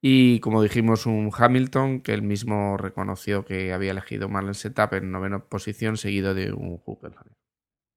Y 0.00 0.40
como 0.40 0.62
dijimos, 0.62 1.04
un 1.04 1.30
Hamilton 1.36 2.00
que 2.00 2.14
él 2.14 2.22
mismo 2.22 2.78
reconoció 2.78 3.44
que 3.44 3.74
había 3.74 3.90
elegido 3.90 4.30
mal 4.30 4.48
el 4.48 4.54
setup 4.54 4.94
en 4.94 5.10
novena 5.12 5.40
posición, 5.40 5.98
seguido 5.98 6.32
de 6.32 6.52
un. 6.52 6.80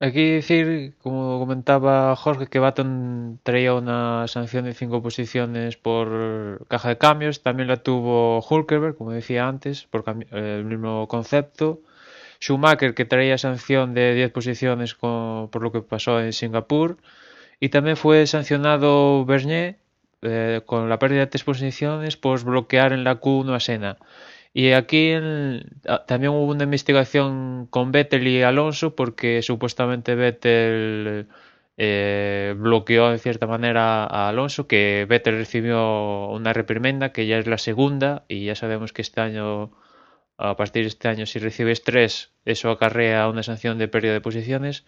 Hay 0.02 0.12
que 0.12 0.34
decir, 0.34 0.98
como 0.98 1.40
comentaba 1.40 2.14
Jorge, 2.18 2.48
que 2.48 2.60
Baton 2.60 3.40
traía 3.42 3.74
una 3.74 4.28
sanción 4.28 4.66
de 4.66 4.74
cinco 4.74 5.02
posiciones 5.02 5.78
por 5.78 6.68
caja 6.68 6.90
de 6.90 6.98
cambios. 6.98 7.42
También 7.42 7.70
la 7.70 7.78
tuvo 7.78 8.42
Hulkenberg, 8.42 8.98
como 8.98 9.12
decía 9.12 9.48
antes, 9.48 9.86
por 9.86 10.04
el 10.32 10.66
mismo 10.66 11.08
concepto. 11.08 11.80
Schumacher, 12.42 12.94
que 12.96 13.06
traía 13.06 13.38
sanción 13.38 13.94
de 13.94 14.14
10 14.14 14.32
posiciones 14.34 14.96
por 14.96 15.62
lo 15.62 15.72
que 15.72 15.82
pasó 15.82 16.20
en 16.20 16.34
Singapur. 16.34 16.98
Y 17.60 17.70
también 17.70 17.98
fue 17.98 18.28
sancionado 18.28 19.26
Bernier 19.26 19.78
eh, 20.22 20.62
con 20.66 20.90
la 20.90 21.00
pérdida 21.00 21.22
de 21.22 21.28
tres 21.28 21.44
posiciones 21.44 22.18
por 22.18 22.44
bloquear 22.44 22.94
en 22.94 23.04
la 23.04 23.20
Q1 23.20 23.56
a 23.56 23.60
Sena. 23.60 23.98
Y 24.54 24.72
aquí 24.72 25.10
en, 25.12 25.66
también 26.08 26.32
hubo 26.32 26.46
una 26.46 26.64
investigación 26.66 27.68
con 27.70 27.92
Vettel 27.92 28.28
y 28.28 28.44
Alonso 28.44 28.96
porque 28.96 29.42
supuestamente 29.42 30.16
Vettel 30.16 31.28
eh, 31.78 32.54
bloqueó 32.58 33.12
en 33.12 33.20
cierta 33.20 33.48
manera 33.48 34.04
a 34.04 34.30
Alonso, 34.30 34.68
que 34.68 35.06
Vettel 35.10 35.38
recibió 35.38 36.30
una 36.30 36.54
reprimenda 36.54 37.12
que 37.12 37.26
ya 37.26 37.40
es 37.40 37.48
la 37.48 37.58
segunda 37.58 38.26
y 38.28 38.46
ya 38.46 38.56
sabemos 38.56 38.94
que 38.94 39.02
este 39.02 39.22
año, 39.22 39.72
a 40.38 40.56
partir 40.56 40.84
de 40.84 40.90
este 40.90 41.08
año, 41.08 41.26
si 41.26 41.40
recibes 41.40 41.84
tres, 41.84 42.32
eso 42.46 42.70
acarrea 42.70 43.28
una 43.28 43.44
sanción 43.44 43.78
de 43.80 43.88
pérdida 43.88 44.14
de 44.14 44.22
posiciones. 44.22 44.86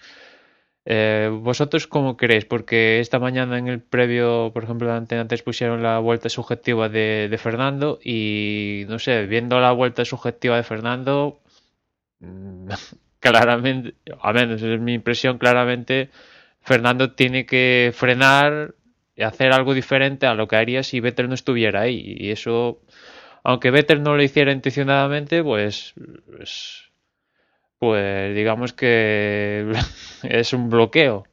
Eh, 0.86 1.30
¿Vosotros 1.32 1.88
cómo 1.88 2.16
queréis? 2.16 2.46
Porque 2.46 3.00
esta 3.00 3.20
mañana 3.20 3.58
en 3.58 3.68
el 3.68 3.82
previo, 3.82 4.52
por 4.54 4.64
ejemplo, 4.64 4.94
antes 4.94 5.42
pusieron 5.42 5.82
la 5.82 6.00
vuelta 6.00 6.30
subjetiva 6.30 6.90
de, 6.90 7.28
de, 7.30 7.38
Fernando 7.40 8.00
y, 8.04 8.86
no 8.88 9.00
sé, 9.00 9.26
viendo 9.26 9.60
la 9.60 9.72
vuelta 9.72 10.06
subjetiva 10.06 10.58
de 10.58 10.64
Fernando, 10.64 11.42
claramente, 13.20 13.96
a 14.22 14.34
menos 14.34 14.62
es 14.62 14.80
mi 14.80 14.94
impresión, 14.94 15.38
claramente 15.38 16.10
Fernando 16.62 17.14
tiene 17.14 17.46
que 17.46 17.92
frenar 17.96 18.76
y 19.16 19.24
hacer 19.24 19.54
algo 19.54 19.74
diferente 19.74 20.26
a 20.28 20.34
lo 20.34 20.48
que 20.48 20.56
haría 20.58 20.84
si 20.84 21.00
Vettel 21.00 21.30
no 21.30 21.36
estuviera 21.36 21.82
ahí. 21.82 22.16
Y 22.18 22.32
eso, 22.32 22.82
aunque 23.44 23.72
Vettel 23.72 24.04
no 24.04 24.16
lo 24.16 24.24
hiciera 24.24 24.52
intencionadamente, 24.52 25.44
pues 25.44 25.94
pues 27.80 28.36
digamos 28.36 28.74
que 28.74 29.72
es 30.24 30.54
un 30.54 30.70
bloqueo. 30.70 31.26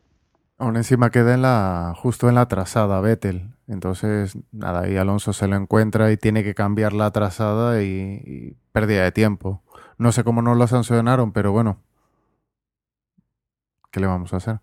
Aún 0.59 0.77
encima 0.77 1.11
queda 1.11 1.35
en 1.35 1.43
la, 1.43 1.93
justo 1.97 2.29
en 2.29 2.37
la 2.37 2.47
trazada 2.47 3.01
Vettel. 3.01 3.49
Entonces, 3.67 4.37
nada, 4.53 4.89
y 4.89 4.97
Alonso 4.97 5.33
se 5.33 5.49
lo 5.49 5.57
encuentra 5.57 6.13
y 6.13 6.17
tiene 6.17 6.45
que 6.45 6.55
cambiar 6.55 6.93
la 6.93 7.11
trazada 7.11 7.83
y, 7.83 8.23
y 8.25 8.57
pérdida 8.73 9.05
de 9.05 9.13
tiempo. 9.13 9.63
No 9.99 10.13
sé 10.13 10.25
cómo 10.25 10.43
no 10.43 10.55
lo 10.55 10.67
sancionaron, 10.67 11.33
pero 11.33 11.53
bueno. 11.53 11.79
¿Qué 13.91 14.01
le 14.01 14.07
vamos 14.07 14.33
a 14.33 14.39
hacer? 14.39 14.61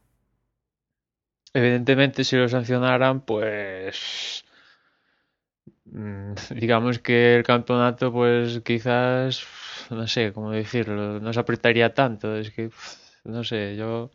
Evidentemente, 1.54 2.24
si 2.24 2.36
lo 2.36 2.48
sancionaran, 2.48 3.22
pues 3.22 4.46
mm, 5.86 6.34
digamos 6.56 7.00
que 7.00 7.36
el 7.38 7.44
campeonato, 7.44 8.12
pues 8.12 8.62
quizás 8.62 9.44
no 9.90 10.08
sé 10.08 10.34
cómo 10.34 10.52
decirlo, 10.52 11.20
no 11.20 11.34
se 11.34 11.40
apretaría 11.40 11.94
tanto. 11.94 12.36
Es 12.38 12.52
que, 12.52 12.70
no 13.24 13.44
sé, 13.44 13.76
yo 13.76 14.12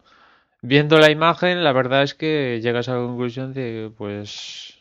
viendo 0.63 0.99
la 0.99 1.11
imagen, 1.11 1.65
la 1.65 1.73
verdad 1.73 2.03
es 2.03 2.15
que 2.15 2.61
llegas 2.63 2.89
a 2.89 2.95
la 2.95 3.01
conclusión 3.07 3.53
de, 3.55 3.93
pues, 3.97 4.79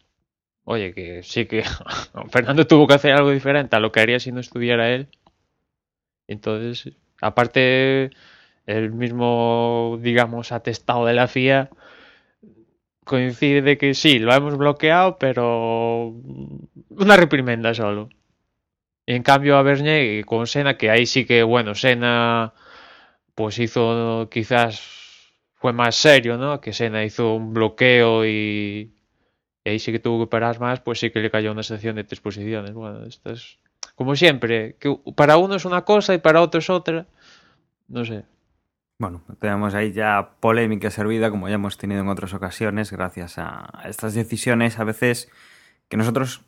oye, 0.65 0.93
que 0.93 1.23
sí 1.23 1.45
que 1.45 1.63
Fernando 2.31 2.67
tuvo 2.67 2.87
que 2.87 2.95
hacer 2.95 3.13
algo 3.13 3.31
diferente 3.31 3.75
a 3.75 3.79
lo 3.79 3.91
que 3.91 4.01
haría 4.01 4.19
si 4.19 4.31
no 4.31 4.39
estuviera 4.39 4.89
él. 4.91 5.09
Entonces, 6.27 6.93
aparte, 7.21 8.11
el 8.65 8.91
mismo, 8.91 9.99
digamos, 10.01 10.51
atestado 10.51 11.05
de 11.05 11.13
la 11.13 11.27
FIA 11.27 11.69
coincide 13.05 13.61
de 13.61 13.77
que 13.77 13.93
sí, 13.93 14.19
lo 14.19 14.33
hemos 14.33 14.57
bloqueado, 14.57 15.17
pero 15.17 16.13
una 16.89 17.17
reprimenda 17.17 17.73
solo. 17.73 18.09
Y 19.05 19.15
en 19.15 19.23
cambio 19.23 19.57
a 19.57 19.63
Bernier 19.63 20.25
con 20.25 20.47
Sena, 20.47 20.77
que 20.77 20.89
ahí 20.89 21.05
sí 21.05 21.25
que, 21.25 21.43
bueno, 21.43 21.75
Sena 21.75 22.53
pues 23.35 23.59
hizo 23.59 24.29
quizás 24.31 24.81
fue 25.55 25.73
más 25.73 25.95
serio, 25.95 26.37
¿no? 26.37 26.61
Que 26.61 26.73
Sena 26.73 27.03
hizo 27.03 27.35
un 27.35 27.53
bloqueo 27.53 28.25
y, 28.25 28.93
ahí 29.65 29.79
sí 29.79 29.91
que 29.91 29.99
tuvo 29.99 30.25
que 30.25 30.29
parar 30.29 30.59
más, 30.59 30.81
pues 30.81 30.99
sí 30.99 31.11
que 31.11 31.19
le 31.19 31.31
cayó 31.31 31.51
una 31.51 31.63
sección 31.63 31.95
de 31.95 32.03
tres 32.03 32.21
posiciones. 32.21 32.73
Bueno, 32.73 33.05
esto 33.05 33.31
es 33.31 33.59
como 33.95 34.15
siempre, 34.15 34.75
que 34.79 34.97
para 35.15 35.37
uno 35.37 35.55
es 35.55 35.65
una 35.65 35.83
cosa 35.83 36.13
y 36.13 36.17
para 36.17 36.41
otro 36.41 36.59
es 36.59 36.69
otra. 36.69 37.05
No 37.87 38.05
sé. 38.05 38.23
Bueno, 38.99 39.21
tenemos 39.39 39.73
ahí 39.73 39.91
ya 39.91 40.35
polémica 40.39 40.89
servida, 40.89 41.29
como 41.29 41.49
ya 41.49 41.55
hemos 41.55 41.77
tenido 41.77 42.01
en 42.01 42.07
otras 42.07 42.33
ocasiones, 42.33 42.91
gracias 42.91 43.37
a 43.37 43.81
estas 43.85 44.13
decisiones 44.13 44.79
a 44.79 44.83
veces 44.83 45.29
que 45.89 45.97
nosotros 45.97 46.41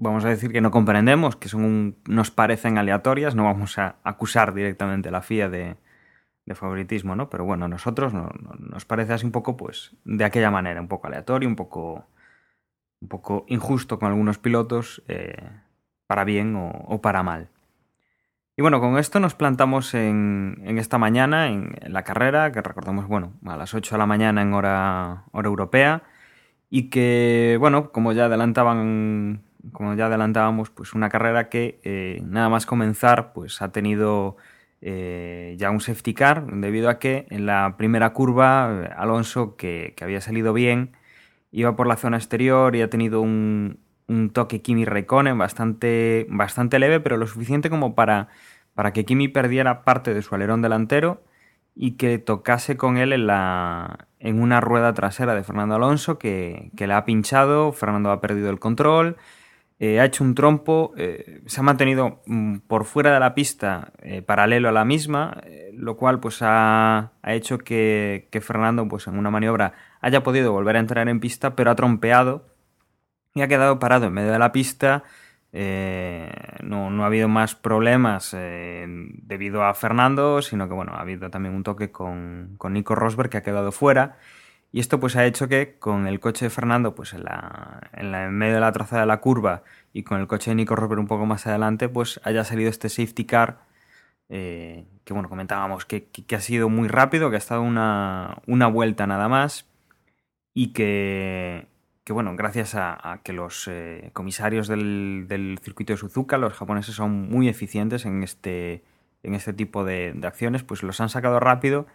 vamos 0.00 0.24
a 0.24 0.28
decir 0.28 0.52
que 0.52 0.60
no 0.60 0.70
comprendemos, 0.70 1.36
que 1.36 1.48
son 1.48 1.96
nos 2.06 2.30
parecen 2.30 2.78
aleatorias, 2.78 3.34
no 3.34 3.44
vamos 3.44 3.78
a 3.78 3.96
acusar 4.04 4.54
directamente 4.54 5.08
a 5.08 5.12
la 5.12 5.22
FIA 5.22 5.48
de, 5.48 5.76
favoritismo, 6.54 7.14
¿no? 7.14 7.28
Pero 7.28 7.44
bueno, 7.44 7.66
a 7.66 7.68
nosotros 7.68 8.14
nos 8.14 8.84
parece 8.86 9.12
así 9.12 9.26
un 9.26 9.32
poco, 9.32 9.56
pues, 9.58 9.94
de 10.04 10.24
aquella 10.24 10.50
manera, 10.50 10.80
un 10.80 10.88
poco 10.88 11.06
aleatorio, 11.06 11.46
un 11.46 11.56
poco, 11.56 12.06
un 13.02 13.08
poco 13.08 13.44
injusto 13.48 13.98
con 13.98 14.08
algunos 14.08 14.38
pilotos, 14.38 15.02
eh, 15.08 15.36
para 16.06 16.24
bien 16.24 16.56
o, 16.56 17.02
para 17.02 17.22
mal. 17.22 17.50
Y 18.56 18.62
bueno, 18.62 18.80
con 18.80 18.96
esto 18.96 19.20
nos 19.20 19.34
plantamos 19.34 19.92
en, 19.92 20.62
esta 20.78 20.96
mañana, 20.96 21.48
en, 21.48 21.76
la 21.82 22.02
carrera, 22.02 22.50
que 22.50 22.62
recordemos, 22.62 23.06
bueno, 23.08 23.34
a 23.44 23.56
las 23.58 23.74
8 23.74 23.94
de 23.94 23.98
la 23.98 24.06
mañana 24.06 24.40
en 24.40 24.54
hora, 24.54 25.24
hora 25.32 25.48
europea, 25.48 26.02
y 26.70 26.88
que, 26.88 27.58
bueno, 27.60 27.92
como 27.92 28.12
ya 28.12 28.24
adelantaban 28.24 29.42
como 29.72 29.94
ya 29.94 30.06
adelantábamos, 30.06 30.70
pues 30.70 30.94
una 30.94 31.08
carrera 31.08 31.48
que 31.48 31.80
eh, 31.82 32.20
nada 32.24 32.48
más 32.48 32.66
comenzar, 32.66 33.32
pues 33.32 33.60
ha 33.62 33.72
tenido 33.72 34.36
eh, 34.80 35.56
ya 35.58 35.70
un 35.70 35.80
safety 35.80 36.14
car, 36.14 36.46
debido 36.46 36.88
a 36.88 36.98
que 36.98 37.26
en 37.30 37.46
la 37.46 37.76
primera 37.76 38.12
curva 38.12 38.84
Alonso, 38.96 39.56
que, 39.56 39.94
había 40.00 40.20
salido 40.20 40.52
bien, 40.52 40.92
iba 41.50 41.76
por 41.76 41.86
la 41.86 41.96
zona 41.96 42.16
exterior 42.16 42.76
y 42.76 42.82
ha 42.82 42.90
tenido 42.90 43.20
un, 43.20 43.80
toque 44.32 44.62
Kimi 44.62 44.84
Raikkonen 44.84 45.36
bastante, 45.36 46.26
bastante 46.30 46.78
leve, 46.78 47.00
pero 47.00 47.16
lo 47.16 47.26
suficiente 47.26 47.70
como 47.70 47.94
para, 47.94 48.28
para 48.74 48.92
que 48.92 49.04
Kimi 49.04 49.28
perdiera 49.28 49.84
parte 49.84 50.14
de 50.14 50.22
su 50.22 50.34
alerón 50.34 50.62
delantero 50.62 51.22
y 51.74 51.92
que 51.92 52.18
tocase 52.18 52.76
con 52.76 52.96
él 52.96 53.12
en, 53.12 53.26
la, 53.26 54.08
en 54.18 54.40
una 54.40 54.60
rueda 54.60 54.94
trasera 54.94 55.34
de 55.34 55.44
Fernando 55.44 55.74
Alonso 55.74 56.18
que, 56.18 56.70
que 56.76 56.86
le 56.86 56.94
ha 56.94 57.04
pinchado, 57.04 57.72
Fernando 57.72 58.10
ha 58.10 58.20
perdido 58.20 58.50
el 58.50 58.58
control 58.58 59.16
eh, 59.80 60.00
ha 60.00 60.04
hecho 60.04 60.24
un 60.24 60.34
trompo, 60.34 60.92
eh, 60.96 61.40
se 61.46 61.60
ha 61.60 61.62
mantenido 61.62 62.20
mm, 62.26 62.58
por 62.66 62.84
fuera 62.84 63.14
de 63.14 63.20
la 63.20 63.34
pista 63.34 63.92
eh, 64.02 64.22
paralelo 64.22 64.68
a 64.68 64.72
la 64.72 64.84
misma, 64.84 65.40
lo 65.72 65.96
cual 65.96 66.18
pues 66.18 66.38
ha, 66.42 67.12
hecho 67.24 67.58
que, 67.58 68.28
Fernando 68.42 68.88
pues 68.88 69.06
en 69.06 69.16
una 69.16 69.30
maniobra 69.30 69.74
haya 70.00 70.24
podido 70.24 70.52
volver 70.52 70.76
a 70.76 70.80
entrar 70.80 71.08
en 71.08 71.20
pista, 71.20 71.54
pero 71.54 71.70
ha 71.70 71.76
trompeado 71.76 72.46
y 73.34 73.42
ha 73.42 73.48
quedado 73.48 73.78
parado 73.78 74.06
en 74.06 74.14
medio 74.14 74.32
de 74.32 74.38
la 74.40 74.50
pista. 74.52 75.04
No, 75.52 76.90
no, 76.90 77.02
ha 77.04 77.06
habido 77.06 77.28
más 77.28 77.54
problemas 77.54 78.32
debido 78.32 79.64
a 79.64 79.74
Fernando, 79.74 80.42
sino 80.42 80.68
que 80.68 80.74
bueno, 80.74 80.92
ha 80.94 81.00
habido 81.00 81.30
también 81.30 81.54
un 81.54 81.62
toque 81.62 81.90
con, 81.92 82.54
con 82.58 82.72
Nico 82.72 82.94
Rosberg 82.96 83.30
que 83.30 83.38
ha 83.38 83.42
quedado 83.42 83.72
fuera. 83.72 84.18
Y 84.70 84.80
esto 84.80 85.00
pues 85.00 85.16
ha 85.16 85.24
hecho 85.24 85.48
que 85.48 85.78
con 85.78 86.06
el 86.06 86.20
coche 86.20 86.46
de 86.46 86.50
Fernando 86.50 86.94
pues 86.94 87.14
en, 87.14 87.24
la, 87.24 87.90
en, 87.92 88.12
la, 88.12 88.26
en 88.26 88.32
medio 88.34 88.54
de 88.54 88.60
la 88.60 88.72
trazada 88.72 89.02
de 89.02 89.06
la 89.06 89.20
curva 89.20 89.62
y 89.92 90.02
con 90.02 90.20
el 90.20 90.26
coche 90.26 90.50
de 90.50 90.56
Nico 90.56 90.76
Rosberg 90.76 91.00
un 91.00 91.06
poco 91.06 91.24
más 91.26 91.46
adelante 91.46 91.88
pues 91.88 92.20
haya 92.24 92.44
salido 92.44 92.68
este 92.68 92.90
safety 92.90 93.24
car 93.24 93.60
eh, 94.28 94.84
que 95.04 95.14
bueno 95.14 95.30
comentábamos 95.30 95.86
que, 95.86 96.04
que, 96.04 96.36
ha 96.36 96.40
sido 96.40 96.68
muy 96.68 96.88
rápido, 96.88 97.30
que 97.30 97.36
ha 97.36 97.38
estado 97.38 97.62
una, 97.62 98.42
una 98.46 98.66
vuelta 98.66 99.06
nada 99.06 99.28
más 99.28 99.66
y 100.52 100.72
que, 100.72 101.66
que 102.04 102.12
bueno, 102.12 102.34
gracias 102.36 102.74
a, 102.74 103.20
que 103.22 103.32
los 103.32 103.68
eh, 103.68 104.10
comisarios 104.12 104.68
del, 104.68 105.26
del, 105.28 105.58
circuito 105.62 105.92
de 105.92 105.96
Suzuka, 105.98 106.36
los 106.36 106.52
japoneses 106.54 106.94
son 106.94 107.28
muy 107.30 107.48
eficientes 107.48 108.04
en 108.06 108.22
este, 108.22 108.82
en 109.22 109.34
este 109.34 109.52
tipo 109.52 109.84
de, 109.84 110.12
de 110.14 110.26
acciones, 110.26 110.62
pues 110.62 110.82
los 110.82 111.00
han 111.00 111.10
sacado 111.10 111.38
rápido 111.40 111.86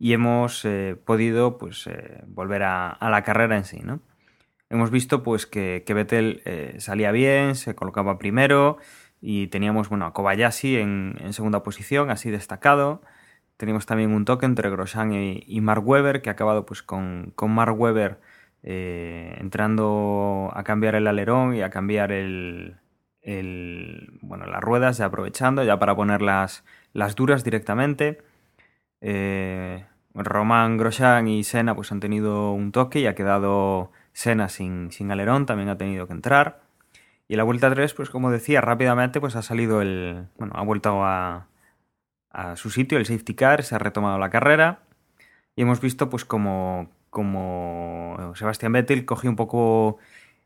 y 0.00 0.14
hemos 0.14 0.64
eh, 0.64 0.96
podido 1.04 1.58
pues, 1.58 1.86
eh, 1.86 2.24
volver 2.26 2.62
a, 2.62 2.96
la 3.00 3.22
carrera 3.22 3.58
en 3.58 3.64
sí. 3.64 3.80
¿no? 3.84 4.00
Hemos 4.70 4.90
visto 4.90 5.22
pues, 5.22 5.46
que, 5.46 5.84
que 5.86 5.92
Vettel 5.92 6.42
eh, 6.46 6.76
salía 6.78 7.12
bien, 7.12 7.54
se 7.54 7.74
colocaba 7.74 8.18
primero 8.18 8.78
y 9.20 9.48
teníamos 9.48 9.90
bueno, 9.90 10.06
a 10.06 10.14
Kobayashi 10.14 10.78
en, 10.78 11.18
segunda 11.32 11.62
posición, 11.62 12.10
así 12.10 12.30
destacado. 12.30 13.02
Teníamos 13.58 13.84
también 13.84 14.12
un 14.12 14.24
toque 14.24 14.46
entre 14.46 14.70
Grosjean 14.70 15.12
y, 15.12 15.60
Mark 15.60 15.86
Webber, 15.86 16.22
que 16.22 16.30
ha 16.30 16.32
acabado 16.32 16.64
pues, 16.64 16.82
con, 16.82 17.32
con 17.36 17.50
Mark 17.50 17.78
Webber 17.78 18.18
entrando 18.62 20.50
a 20.54 20.64
cambiar 20.64 20.94
el 20.94 21.06
alerón 21.06 21.54
y 21.54 21.62
a 21.62 21.68
cambiar 21.68 22.10
el, 22.10 22.76
el, 23.20 24.18
bueno, 24.22 24.46
las 24.46 24.62
ruedas, 24.62 24.96
ya 24.96 25.06
aprovechando, 25.06 25.62
ya 25.62 25.78
para 25.78 25.94
poner 25.94 26.22
las, 26.22 26.64
las 26.94 27.14
duras 27.16 27.44
directamente. 27.44 28.18
Eh, 29.02 29.84
Román 30.14 30.76
Grosjean 30.76 31.28
y 31.28 31.44
Senna 31.44 31.74
pues 31.74 31.92
han 31.92 32.00
tenido 32.00 32.52
un 32.52 32.72
toque 32.72 33.00
y 33.00 33.06
ha 33.06 33.14
quedado 33.14 33.92
Senna 34.12 34.48
sin, 34.48 34.90
sin 34.92 35.10
alerón, 35.10 35.46
también 35.46 35.68
ha 35.68 35.78
tenido 35.78 36.06
que 36.06 36.12
entrar. 36.12 36.62
Y 37.28 37.34
en 37.34 37.38
la 37.38 37.44
vuelta 37.44 37.70
3, 37.70 37.94
pues 37.94 38.10
como 38.10 38.30
decía, 38.30 38.60
rápidamente 38.60 39.20
pues 39.20 39.36
ha 39.36 39.42
salido 39.42 39.80
el... 39.82 40.26
Bueno, 40.36 40.54
ha 40.56 40.62
vuelto 40.64 41.04
a, 41.04 41.46
a 42.30 42.56
su 42.56 42.70
sitio 42.70 42.98
el 42.98 43.06
safety 43.06 43.34
car, 43.34 43.62
se 43.62 43.74
ha 43.74 43.78
retomado 43.78 44.18
la 44.18 44.30
carrera 44.30 44.80
y 45.56 45.62
hemos 45.62 45.80
visto 45.80 46.08
pues 46.10 46.24
como, 46.24 46.90
como 47.10 48.32
Sebastián 48.34 48.72
Vettel 48.72 49.04
cogió 49.04 49.30
un 49.30 49.36
poco, 49.36 49.98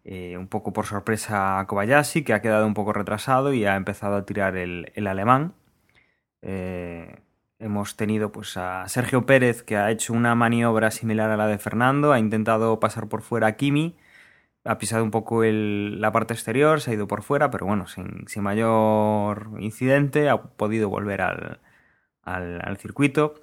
eh, 0.04 0.36
un 0.38 0.48
poco 0.48 0.72
por 0.72 0.86
sorpresa 0.86 1.60
a 1.60 1.66
Kobayashi, 1.66 2.24
que 2.24 2.32
ha 2.34 2.42
quedado 2.42 2.66
un 2.66 2.74
poco 2.74 2.92
retrasado 2.92 3.52
y 3.52 3.64
ha 3.64 3.76
empezado 3.76 4.16
a 4.16 4.26
tirar 4.26 4.56
el, 4.56 4.92
el 4.94 5.06
alemán. 5.06 5.54
Eh, 6.42 7.20
Hemos 7.58 7.96
tenido 7.96 8.32
pues 8.32 8.56
a 8.56 8.86
Sergio 8.88 9.26
Pérez 9.26 9.62
que 9.62 9.76
ha 9.76 9.90
hecho 9.90 10.12
una 10.12 10.34
maniobra 10.34 10.90
similar 10.90 11.30
a 11.30 11.36
la 11.36 11.46
de 11.46 11.58
Fernando, 11.58 12.12
ha 12.12 12.18
intentado 12.18 12.80
pasar 12.80 13.08
por 13.08 13.22
fuera 13.22 13.46
a 13.46 13.52
Kimi, 13.56 13.96
ha 14.64 14.78
pisado 14.78 15.04
un 15.04 15.10
poco 15.10 15.42
la 15.44 16.10
parte 16.12 16.34
exterior, 16.34 16.80
se 16.80 16.90
ha 16.90 16.94
ido 16.94 17.06
por 17.06 17.22
fuera, 17.22 17.50
pero 17.50 17.66
bueno, 17.66 17.86
sin, 17.86 18.24
mayor 18.42 19.50
incidente, 19.60 20.28
ha 20.30 20.42
podido 20.42 20.88
volver 20.88 21.20
al, 21.22 21.60
al, 22.22 22.76
circuito. 22.78 23.34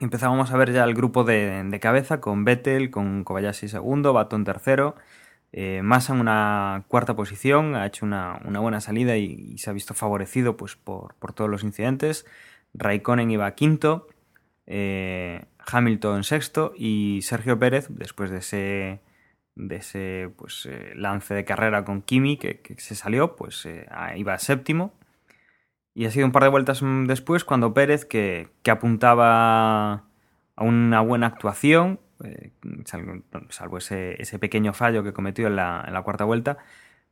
Empezábamos 0.00 0.52
a 0.52 0.56
ver 0.56 0.72
ya 0.72 0.84
el 0.84 0.94
grupo 0.94 1.24
de, 1.24 1.78
cabeza 1.82 2.20
con 2.20 2.44
Vettel, 2.44 2.90
con 2.90 3.24
Kobayashi 3.24 3.68
segundo, 3.68 4.12
Baton 4.12 4.44
tercero, 4.44 4.94
eh, 5.52 5.82
Massa 5.82 6.14
en 6.14 6.20
una 6.20 6.84
cuarta 6.88 7.16
posición, 7.16 7.74
ha 7.74 7.86
hecho 7.86 8.06
una, 8.06 8.38
buena 8.60 8.80
salida 8.80 9.16
y, 9.16 9.58
se 9.58 9.70
ha 9.70 9.72
visto 9.72 9.94
favorecido 9.94 10.56
pues, 10.56 10.76
por, 10.76 11.14
por 11.16 11.32
todos 11.32 11.50
los 11.50 11.64
incidentes. 11.64 12.26
Raikkonen 12.74 13.30
iba 13.30 13.50
quinto, 13.54 14.08
eh, 14.66 15.46
Hamilton 15.66 16.24
sexto 16.24 16.72
y 16.76 17.20
Sergio 17.22 17.58
Pérez, 17.58 17.86
después 17.90 18.30
de 18.30 18.38
ese, 18.38 19.00
de 19.54 19.76
ese 19.76 20.30
pues, 20.36 20.66
eh, 20.66 20.92
lance 20.94 21.34
de 21.34 21.44
carrera 21.44 21.84
con 21.84 22.02
Kimi 22.02 22.36
que, 22.36 22.60
se 22.78 22.94
salió, 22.94 23.36
pues 23.36 23.66
eh, 23.66 23.86
iba 24.16 24.38
séptimo. 24.38 24.92
Y 25.94 26.04
ha 26.04 26.10
sido 26.10 26.26
un 26.26 26.32
par 26.32 26.44
de 26.44 26.50
vueltas 26.50 26.80
después 27.06 27.44
cuando 27.44 27.74
Pérez, 27.74 28.04
que, 28.04 28.50
apuntaba 28.70 30.04
a 30.54 30.64
una 30.64 31.00
buena 31.00 31.26
actuación, 31.26 31.98
salvo, 32.84 33.78
ese, 33.78 34.20
ese, 34.20 34.38
pequeño 34.38 34.72
fallo 34.74 35.02
que 35.02 35.12
cometió 35.12 35.48
en 35.48 35.56
la, 35.56 35.84
en 35.86 35.94
la, 35.94 36.02
cuarta 36.02 36.24
vuelta, 36.24 36.58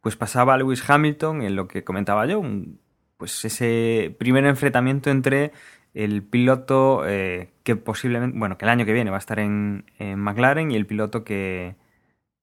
pues 0.00 0.16
pasaba 0.16 0.54
a 0.54 0.56
Lewis 0.58 0.88
Hamilton 0.88 1.42
en 1.42 1.56
lo 1.56 1.66
que 1.66 1.82
comentaba 1.82 2.26
yo, 2.26 2.38
un 2.38 2.78
pues 3.16 3.44
ese 3.44 4.14
primer 4.18 4.44
enfrentamiento 4.46 5.10
entre 5.10 5.52
el 5.94 6.22
piloto 6.22 7.08
eh, 7.08 7.50
que 7.64 7.76
posiblemente, 7.76 8.38
bueno, 8.38 8.58
que 8.58 8.66
el 8.66 8.70
año 8.70 8.84
que 8.84 8.92
viene 8.92 9.10
va 9.10 9.16
a 9.16 9.18
estar 9.18 9.38
en, 9.38 9.84
McLaren 9.98 10.70
y 10.70 10.76
el 10.76 10.86
piloto 10.86 11.24
que, 11.24 11.76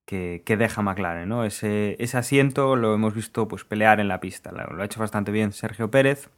que, 0.05 0.41
deja 0.57 0.81
McLaren, 0.81 1.29
¿no? 1.29 1.45
Ese, 1.45 1.95
ese, 1.99 2.17
asiento 2.17 2.75
lo 2.75 2.93
hemos 2.95 3.13
visto 3.13 3.47
pues 3.47 3.63
pelear 3.63 3.99
en 3.99 4.07
la 4.07 4.19
pista, 4.19 4.51
lo, 4.51 4.81
ha 4.81 4.85
hecho 4.85 4.99
bastante 4.99 5.31
bien 5.31 5.51
Sergio 5.53 5.91
Pérez 5.91 6.29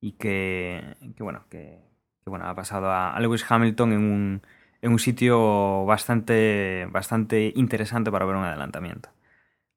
y 0.00 0.12
que, 0.12 0.96
bueno, 1.18 1.46
que, 1.48 1.80
bueno, 2.26 2.46
ha 2.46 2.54
pasado 2.54 2.90
a, 2.90 3.18
Lewis 3.20 3.44
Hamilton 3.48 3.92
en 3.92 4.00
un, 4.00 4.42
en 4.82 4.92
un 4.92 4.98
sitio 4.98 5.86
bastante, 5.86 6.86
bastante 6.90 7.52
interesante 7.56 8.10
para 8.10 8.26
ver 8.26 8.36
un 8.36 8.44
adelantamiento. 8.44 9.10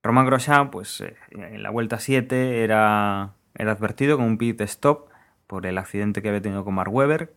Romain 0.04 0.26
Grosjean, 0.26 0.72
pues 0.72 1.02
eh, 1.02 1.16
en 1.32 1.64
la 1.64 1.70
vuelta 1.70 2.00
7 2.00 2.64
era, 2.64 3.37
era 3.58 3.74
advertido 3.74 4.18
con 4.18 4.26
un 4.26 4.38
pit 4.38 4.62
stop 4.62 5.10
por 5.48 5.66
el 5.66 5.78
accidente 5.78 6.22
que 6.22 6.30
había 6.30 6.42
tenido 6.42 6.64
con 6.64 6.76
Mark 6.76 6.94
Webber. 6.94 7.34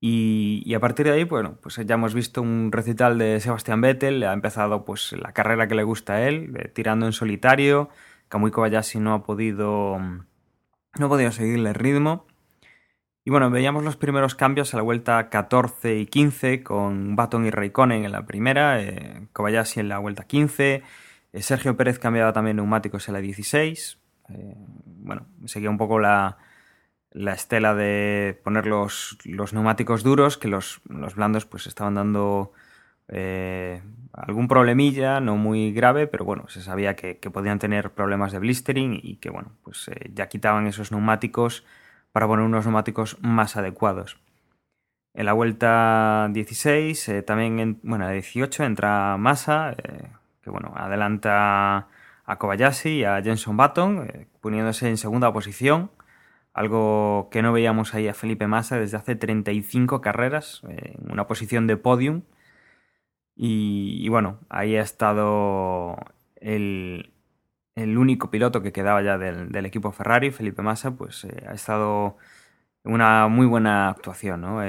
Y, 0.00 0.74
a 0.74 0.80
partir 0.80 1.06
de 1.06 1.12
ahí, 1.12 1.24
bueno, 1.24 1.56
pues 1.62 1.76
ya 1.76 1.94
hemos 1.94 2.12
visto 2.12 2.42
un 2.42 2.70
recital 2.72 3.16
de 3.16 3.40
Sebastian 3.40 3.80
Vettel, 3.80 4.22
ha 4.24 4.34
empezado 4.34 4.84
pues 4.84 5.12
la 5.12 5.32
carrera 5.32 5.66
que 5.66 5.74
le 5.74 5.82
gusta 5.82 6.14
a 6.14 6.28
él, 6.28 6.70
tirando 6.74 7.06
en 7.06 7.12
solitario. 7.12 7.88
Kamui 8.28 8.50
Kobayashi 8.50 8.98
no 9.00 9.14
ha 9.14 9.22
podido 9.22 9.98
no 9.98 11.06
ha 11.06 11.08
podido 11.08 11.32
seguirle 11.32 11.70
el 11.70 11.74
ritmo. 11.74 12.26
Y 13.24 13.30
bueno, 13.30 13.50
veíamos 13.50 13.82
los 13.82 13.96
primeros 13.96 14.34
cambios 14.34 14.74
a 14.74 14.76
la 14.76 14.82
vuelta 14.82 15.30
14 15.30 15.96
y 15.96 16.06
15 16.06 16.62
con 16.62 17.16
Baton 17.16 17.46
y 17.46 17.50
Raikkonen 17.50 18.04
en 18.04 18.12
la 18.12 18.26
primera, 18.26 18.82
eh, 18.82 19.28
Kobayashi 19.32 19.80
en 19.80 19.88
la 19.88 19.98
vuelta 19.98 20.24
15, 20.24 20.82
eh, 21.32 21.42
Sergio 21.42 21.76
Pérez 21.76 21.98
cambiaba 21.98 22.34
también 22.34 22.56
neumáticos 22.56 23.08
en 23.08 23.14
la 23.14 23.20
16. 23.20 23.98
Eh, 24.30 24.56
bueno, 24.86 25.26
seguía 25.46 25.70
un 25.70 25.78
poco 25.78 25.98
la, 25.98 26.38
la 27.14 27.32
estela 27.32 27.74
de 27.74 28.38
poner 28.42 28.66
los, 28.66 29.16
neumáticos 29.24 30.02
duros, 30.02 30.36
que 30.36 30.48
los, 30.48 30.82
blandos 31.14 31.46
pues 31.46 31.66
estaban 31.68 31.94
dando 31.94 32.52
eh, 33.08 33.82
algún 34.12 34.48
problemilla, 34.48 35.20
no 35.20 35.36
muy 35.36 35.72
grave, 35.72 36.08
pero 36.08 36.24
bueno, 36.24 36.48
se 36.48 36.60
sabía 36.60 36.96
que, 36.96 37.14
podían 37.30 37.60
tener 37.60 37.92
problemas 37.92 38.32
de 38.32 38.40
blistering 38.40 38.98
y 39.00 39.16
que 39.16 39.30
bueno, 39.30 39.52
pues 39.62 39.88
eh, 39.88 40.10
ya 40.12 40.28
quitaban 40.28 40.66
esos 40.66 40.90
neumáticos 40.90 41.64
para 42.10 42.26
poner 42.26 42.44
unos 42.44 42.66
neumáticos 42.66 43.16
más 43.22 43.56
adecuados. 43.56 44.18
En 45.14 45.26
la 45.26 45.32
vuelta 45.34 46.28
16, 46.32 47.08
eh, 47.08 47.22
también 47.22 47.60
en, 47.60 47.78
bueno, 47.84 48.06
la 48.06 48.10
18 48.10 48.64
entra 48.64 49.16
Massa, 49.16 49.76
que 50.42 50.50
bueno, 50.50 50.72
adelanta 50.76 51.86
a 52.24 52.38
Kobayashi 52.38 53.00
y 53.00 53.04
a 53.04 53.22
Jenson 53.22 53.56
Button, 53.56 54.28
poniéndose 54.40 54.88
en 54.88 54.96
segunda 54.96 55.32
posición 55.32 55.90
algo 56.54 57.28
que 57.30 57.42
no 57.42 57.52
veíamos 57.52 57.94
ahí 57.94 58.08
a 58.08 58.14
Felipe 58.14 58.46
Massa 58.46 58.78
desde 58.78 58.96
hace 58.96 59.16
35 59.16 60.00
carreras, 60.00 60.62
eh, 60.68 60.96
en 61.02 61.12
una 61.12 61.26
posición 61.26 61.66
de 61.66 61.76
podium. 61.76 62.22
Y, 63.36 64.08
bueno, 64.08 64.38
ahí 64.48 64.76
ha 64.76 64.82
estado 64.82 65.96
el, 66.36 67.10
único 67.76 68.30
piloto 68.30 68.62
que 68.62 68.72
quedaba 68.72 69.02
ya 69.02 69.18
del, 69.18 69.66
equipo 69.66 69.90
Ferrari, 69.90 70.30
Felipe 70.30 70.62
Massa, 70.62 70.92
pues 70.92 71.24
eh, 71.24 71.44
ha 71.48 71.54
estado 71.54 72.16
una 72.84 73.26
muy 73.28 73.46
buena 73.46 73.88
actuación. 73.90 74.40
¿no? 74.42 74.62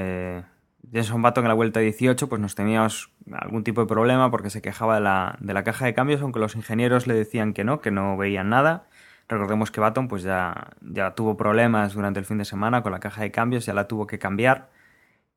Eh, 0.86 0.90
Jenson 0.92 1.22
Button 1.22 1.44
en 1.44 1.48
la 1.48 1.54
vuelta 1.54 1.80
18 1.80 2.28
pues 2.28 2.40
nos 2.40 2.54
teníamos 2.54 3.10
algún 3.32 3.64
tipo 3.64 3.80
de 3.80 3.86
problema 3.86 4.30
porque 4.30 4.50
se 4.50 4.62
quejaba 4.62 4.96
de 4.96 5.00
la, 5.00 5.36
de 5.40 5.54
la 5.54 5.64
caja 5.64 5.86
de 5.86 5.94
cambios, 5.94 6.22
aunque 6.22 6.38
los 6.40 6.56
ingenieros 6.56 7.06
le 7.06 7.14
decían 7.14 7.52
que 7.52 7.64
no, 7.64 7.80
que 7.80 7.90
no 7.90 8.16
veían 8.16 8.50
nada. 8.50 8.86
Recordemos 9.28 9.70
que 9.70 9.80
Baton 9.80 10.08
pues 10.08 10.22
ya, 10.22 10.72
ya 10.80 11.14
tuvo 11.14 11.36
problemas 11.36 11.94
durante 11.94 12.20
el 12.20 12.26
fin 12.26 12.38
de 12.38 12.44
semana 12.44 12.82
con 12.82 12.92
la 12.92 13.00
caja 13.00 13.22
de 13.22 13.30
cambios, 13.32 13.66
ya 13.66 13.74
la 13.74 13.88
tuvo 13.88 14.06
que 14.06 14.18
cambiar 14.18 14.70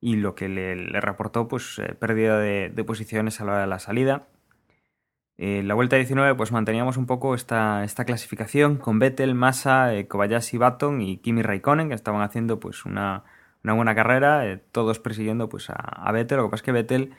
y 0.00 0.16
lo 0.16 0.34
que 0.34 0.48
le, 0.48 1.00
reportó 1.00 1.48
pues 1.48 1.78
eh, 1.78 1.94
pérdida 1.94 2.38
de, 2.38 2.84
posiciones 2.84 3.40
a 3.40 3.44
la 3.44 3.52
hora 3.52 3.60
de 3.62 3.66
la 3.66 3.78
salida. 3.78 4.28
En 5.36 5.68
la 5.68 5.74
vuelta 5.74 5.96
19 5.96 6.34
pues 6.34 6.52
manteníamos 6.52 6.96
un 6.96 7.06
poco 7.06 7.34
esta, 7.34 7.82
esta 7.84 8.04
clasificación 8.04 8.76
con 8.76 8.98
Vettel, 8.98 9.34
Massa, 9.34 9.94
eh, 9.94 10.06
Kobayashi, 10.06 10.58
Baton 10.58 11.00
y 11.00 11.18
Kimi 11.18 11.42
Raikkonen 11.42 11.88
que 11.88 11.94
estaban 11.94 12.22
haciendo 12.22 12.60
pues 12.60 12.84
una, 12.84 13.24
buena 13.62 13.94
carrera, 13.94 14.46
eh, 14.46 14.60
todos 14.72 14.98
persiguiendo 14.98 15.48
pues 15.48 15.68
a, 15.70 16.10
Vettel. 16.12 16.38
Lo 16.38 16.44
que 16.44 16.50
pasa 16.50 16.60
es 16.60 16.64
que 16.64 16.72
Vettel, 16.72 17.14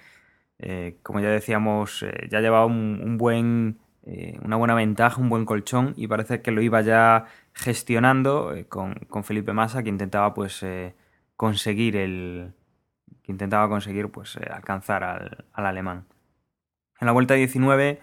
como 1.03 1.19
ya 1.19 1.29
decíamos, 1.29 2.05
ya 2.29 2.39
llevaba 2.39 2.65
un 2.65 3.17
buen 3.17 3.79
eh, 4.03 4.39
una 4.43 4.55
buena 4.55 4.73
ventaja, 4.73 5.21
un 5.21 5.29
buen 5.29 5.45
colchón 5.45 5.93
y 5.95 6.07
parece 6.07 6.41
que 6.41 6.49
lo 6.49 6.61
iba 6.61 6.81
ya 6.81 7.25
gestionando 7.53 8.53
eh, 8.53 8.65
con, 8.65 8.95
Felipe 9.23 9.53
Massa 9.53 9.83
que 9.83 9.89
intentaba 9.89 10.33
pues 10.33 10.63
eh, 10.63 10.95
conseguir 11.35 11.95
el 11.97 12.53
que 13.21 13.31
intentaba 13.31 13.69
conseguir 13.69 14.09
pues 14.09 14.37
alcanzar 14.37 15.03
al, 15.03 15.45
alemán. 15.53 16.05
En 16.99 17.05
la 17.07 17.11
vuelta 17.11 17.35
19 17.35 18.01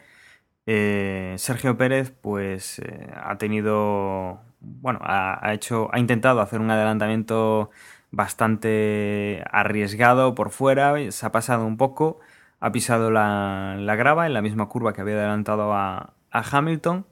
Sergio 1.39 1.77
Pérez 1.77 2.11
pues 2.11 2.81
ha 3.15 3.39
tenido 3.39 4.41
bueno 4.61 5.01
ha, 5.03 5.53
hecho 5.53 5.89
ha 5.93 5.99
intentado 5.99 6.41
hacer 6.41 6.61
un 6.61 6.71
adelantamiento 6.71 7.71
bastante 8.11 9.45
arriesgado 9.51 10.35
por 10.35 10.51
fuera 10.51 10.95
se 11.11 11.27
ha 11.27 11.33
pasado 11.33 11.67
un 11.67 11.77
poco 11.77 12.21
ha 12.61 12.73
pisado 12.73 13.11
la, 13.11 13.77
grava 13.97 14.27
en 14.27 14.35
la 14.35 14.43
misma 14.43 14.69
curva 14.69 14.93
que 14.93 15.01
había 15.01 15.15
adelantado 15.15 15.73
a, 15.73 16.15
Hamilton 16.31 17.07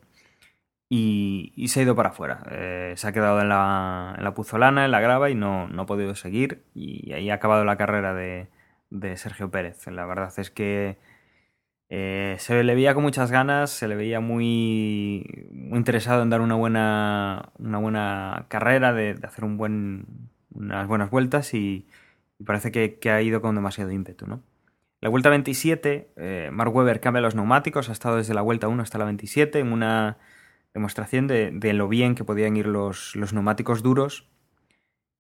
y, 0.89 1.67
se 1.69 1.81
ha 1.81 1.83
ido 1.85 1.97
para 1.97 2.11
afuera. 2.11 2.43
Eh, 2.51 2.95
se 2.97 3.09
ha 3.09 3.13
quedado 3.13 3.41
en 3.41 3.49
la, 3.49 4.33
puzolana, 4.35 4.85
en 4.85 4.91
la 4.91 5.01
grava 5.01 5.31
y 5.31 5.35
no, 5.35 5.69
ha 5.77 5.87
podido 5.87 6.15
seguir 6.15 6.65
y 6.75 7.13
ahí 7.13 7.31
ha 7.31 7.35
acabado 7.35 7.65
la 7.65 7.77
carrera 7.77 8.15
de, 8.15 8.49
Sergio 9.17 9.51
Pérez. 9.51 9.87
La 9.89 10.07
verdad 10.07 10.33
es 10.39 10.51
que 10.51 10.99
eh, 11.89 12.37
se 12.39 12.63
le 12.65 12.75
veía 12.75 12.95
con 12.95 13.05
muchas 13.05 13.31
ganas, 13.31 13.71
se 13.71 13.89
le 13.89 13.97
veía 13.97 14.21
muy, 14.21 15.25
interesado 15.73 16.23
en 16.23 16.31
dar 16.31 16.41
una 16.41 16.55
buena, 16.57 17.51
una 17.59 17.79
buena 17.79 18.47
carrera, 18.49 18.93
de, 18.93 19.19
hacer 19.23 19.45
un 19.45 19.57
buen, 19.57 20.31
unas 20.57 20.87
buenas 20.87 21.11
vueltas 21.11 21.55
y, 21.55 21.87
parece 22.45 22.73
que, 22.73 23.11
ha 23.11 23.23
ido 23.23 23.41
con 23.41 23.55
demasiado 23.55 23.91
ímpetu, 23.91 24.27
¿no? 24.27 24.43
La 25.01 25.11
vuelta 25.11 25.31
27, 25.31 26.13
eh, 26.17 26.51
Mark 26.53 26.75
Webber 26.75 27.01
cambia 27.01 27.21
los 27.21 27.35
neumáticos, 27.35 27.89
ha 27.89 27.93
estado 27.93 28.17
desde 28.17 28.35
la 28.35 28.43
vuelta 28.43 28.69
1 28.69 28.83
hasta 28.83 28.99
la 28.99 29.05
27 29.05 29.61
en 29.61 29.73
una 29.73 30.19
demostración 30.75 31.27
de, 31.27 31.73
lo 31.75 31.89
bien 31.89 32.15
que 32.15 32.25
podían 32.25 32.57
ir 32.57 32.67
los, 32.67 33.15
neumáticos 33.15 33.83
duros 33.83 34.29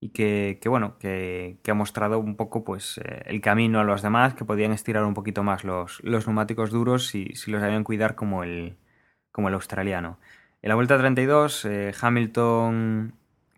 y 0.00 0.10
que, 0.10 0.58
bueno, 0.66 0.98
que, 0.98 1.58
ha 1.68 1.74
mostrado 1.74 2.18
un 2.18 2.36
poco 2.36 2.64
pues, 2.64 2.98
eh, 2.98 3.22
el 3.26 3.40
camino 3.40 3.80
a 3.80 3.84
los 3.84 4.02
demás, 4.02 4.34
que 4.34 4.44
podían 4.44 4.72
estirar 4.72 5.04
un 5.04 5.14
poquito 5.14 5.42
más 5.42 5.64
los, 5.64 6.02
neumáticos 6.04 6.70
duros 6.70 7.06
si, 7.06 7.34
si 7.34 7.50
los 7.50 7.60
sabían 7.60 7.84
cuidar 7.84 8.14
como 8.14 8.44
el, 8.44 8.76
como 9.32 9.48
el 9.48 9.54
australiano. 9.54 10.18
En 10.62 10.70
la 10.70 10.74
vuelta 10.74 10.98
32, 10.98 11.64
eh, 11.66 11.94
Hamilton, 12.00 13.14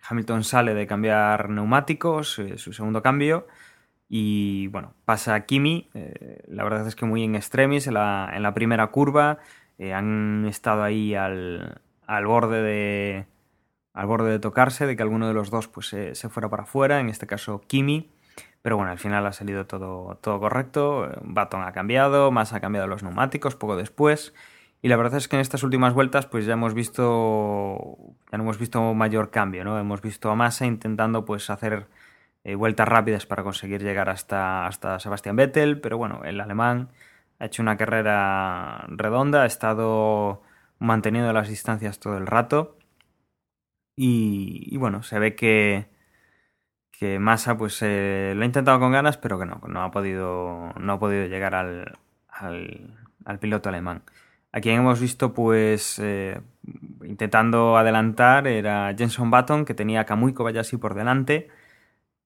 Hamilton 0.08 0.44
sale 0.44 0.74
de 0.74 0.86
cambiar 0.86 1.50
neumáticos, 1.50 2.40
su 2.56 2.72
segundo 2.72 3.02
cambio, 3.02 3.46
y 4.08 4.68
bueno, 4.68 4.94
pasa 5.04 5.44
Kimi, 5.44 5.90
eh, 5.94 6.42
la 6.48 6.64
verdad 6.64 6.86
es 6.86 6.96
que 6.96 7.04
muy 7.04 7.24
en 7.24 7.34
extremis 7.34 7.86
en 7.86 7.94
la, 7.94 8.52
primera 8.54 8.86
curva. 8.88 9.38
Eh, 9.76 9.92
han 9.92 10.46
estado 10.46 10.82
ahí 10.82 11.14
al, 11.14 11.80
borde 12.24 12.62
de 12.62 13.26
al 13.92 14.06
borde 14.06 14.30
de 14.30 14.38
tocarse, 14.38 14.86
de 14.86 14.96
que 14.96 15.02
alguno 15.02 15.28
de 15.28 15.34
los 15.34 15.50
dos 15.50 15.68
pues, 15.68 15.88
se, 15.88 16.14
fuera 16.28 16.48
para 16.48 16.62
afuera, 16.62 17.00
en 17.00 17.08
este 17.08 17.26
caso 17.26 17.60
Kimi. 17.66 18.10
Pero 18.62 18.76
bueno, 18.76 18.90
al 18.90 18.98
final 18.98 19.26
ha 19.26 19.32
salido 19.32 19.66
todo, 19.66 20.16
todo 20.20 20.40
correcto. 20.40 21.10
Baton 21.22 21.62
ha 21.62 21.72
cambiado, 21.72 22.30
más 22.30 22.52
ha 22.52 22.60
cambiado 22.60 22.86
los 22.86 23.02
neumáticos 23.02 23.56
poco 23.56 23.76
después. 23.76 24.34
Y 24.80 24.88
la 24.88 24.96
verdad 24.96 25.18
es 25.18 25.28
que 25.28 25.36
en 25.36 25.40
estas 25.40 25.62
últimas 25.62 25.94
vueltas 25.94 26.26
pues 26.26 26.46
ya 26.46 26.52
hemos 26.54 26.74
visto 26.74 27.96
ya 28.30 28.38
no 28.38 28.44
hemos 28.44 28.58
visto 28.58 28.94
mayor 28.94 29.30
cambio, 29.30 29.64
¿no? 29.64 29.78
Hemos 29.78 30.02
visto 30.02 30.30
a 30.30 30.36
Massa 30.36 30.66
intentando 30.66 31.24
pues 31.24 31.50
hacer 31.50 31.88
eh, 32.44 32.54
vueltas 32.54 32.88
rápidas 32.88 33.26
para 33.26 33.42
conseguir 33.42 33.82
llegar 33.82 34.08
hasta, 34.08 34.66
hasta 34.66 35.00
Sebastián 35.00 35.36
Vettel, 35.36 35.80
pero 35.80 35.98
bueno, 35.98 36.22
el 36.24 36.40
alemán 36.40 36.90
ha 37.38 37.46
hecho 37.46 37.62
una 37.62 37.76
carrera 37.76 38.84
redonda, 38.88 39.42
ha 39.42 39.46
estado 39.46 40.42
manteniendo 40.78 41.32
las 41.32 41.48
distancias 41.48 41.98
todo 42.00 42.16
el 42.18 42.26
rato 42.26 42.78
y, 44.00 44.76
bueno, 44.76 45.02
se 45.02 45.18
ve 45.18 45.34
que, 45.34 45.88
que 46.92 47.18
Massa 47.18 47.58
pues 47.58 47.82
eh, 47.82 48.32
lo 48.36 48.42
ha 48.42 48.46
intentado 48.46 48.78
con 48.78 48.92
ganas, 48.92 49.18
pero 49.18 49.40
que 49.40 49.46
no, 49.46 49.60
no 49.66 49.82
ha 49.82 49.90
podido, 49.90 50.72
no 50.78 50.92
ha 50.92 50.98
podido 51.00 51.26
llegar 51.26 51.56
al, 51.56 51.98
al, 52.28 53.38
piloto 53.40 53.68
alemán. 53.68 54.04
A 54.52 54.60
quien 54.60 54.80
hemos 54.80 55.00
visto 55.00 55.34
pues 55.34 55.98
eh, 56.02 56.40
intentando 57.04 57.76
adelantar 57.76 58.46
era 58.48 58.94
Jenson 58.96 59.30
Button, 59.30 59.64
que 59.64 59.74
tenía 59.74 60.00
a 60.00 60.04
Kamui 60.04 60.32
Kobayashi 60.34 60.76
por 60.78 60.94
delante 60.94 61.48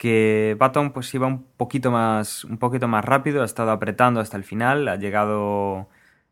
que 0.02 0.56
Baton 0.58 0.92
pues 0.92 1.14
iba 1.14 1.28
un 1.28 1.44
poquito 1.44 1.92
más 1.92 2.42
un 2.44 2.58
poquito 2.58 2.88
más 2.88 3.04
rápido, 3.04 3.42
ha 3.42 3.44
estado 3.44 3.70
apretando 3.70 4.18
hasta 4.18 4.36
el 4.36 4.42
final, 4.42 4.88
ha 4.88 4.96
llegado 4.96 5.88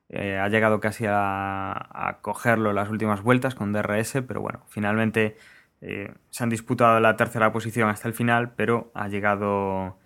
eh, 0.09 0.39
ha 0.39 0.49
llegado 0.49 0.81
casi 0.81 1.05
a, 1.09 2.19
cogerlo 2.21 2.71
en 2.71 2.77
las 2.77 2.89
últimas 2.89 3.23
vueltas 3.23 3.55
con 3.55 3.73
DRS, 3.73 4.23
pero 4.27 4.41
bueno, 4.41 4.65
finalmente 4.69 5.37
eh, 5.83 6.13
se 6.31 6.43
han 6.43 6.51
disputado 6.51 6.99
la 6.99 7.17
tercera 7.17 7.53
posición 7.53 7.89
hasta 7.89 8.09
el 8.09 8.15
final, 8.15 8.55
pero 8.57 8.91
ha 8.95 9.07
llegado 9.07 9.99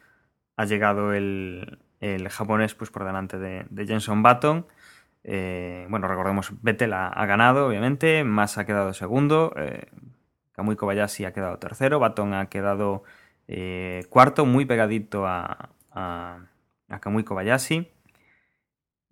ha 0.57 0.65
llegado 0.67 1.15
el, 1.15 1.79
japonés 2.31 2.75
pues 2.75 2.91
por 2.91 3.05
delante 3.05 3.39
de, 3.39 3.87
Jenson 3.87 4.23
Button. 4.23 4.67
Eh, 5.25 5.87
bueno, 5.89 6.07
recordemos, 6.07 6.53
Vettel 6.63 6.93
ha, 6.93 7.27
ganado, 7.27 7.67
obviamente, 7.67 8.25
Massa 8.25 8.63
ha 8.63 8.67
quedado 8.67 8.93
segundo, 8.93 9.53
Kamui 10.53 10.77
Kobayashi 10.77 11.25
ha 11.25 11.33
quedado 11.33 11.59
tercero, 11.59 11.99
Baton 11.99 12.35
ha 12.35 12.47
quedado 12.47 13.03
eh, 13.49 14.05
cuarto, 14.11 14.47
muy 14.47 14.67
pegadito 14.67 15.27
a, 15.27 15.71
a 15.93 17.01
Kamui 17.01 17.25
Kobayashi. 17.25 17.91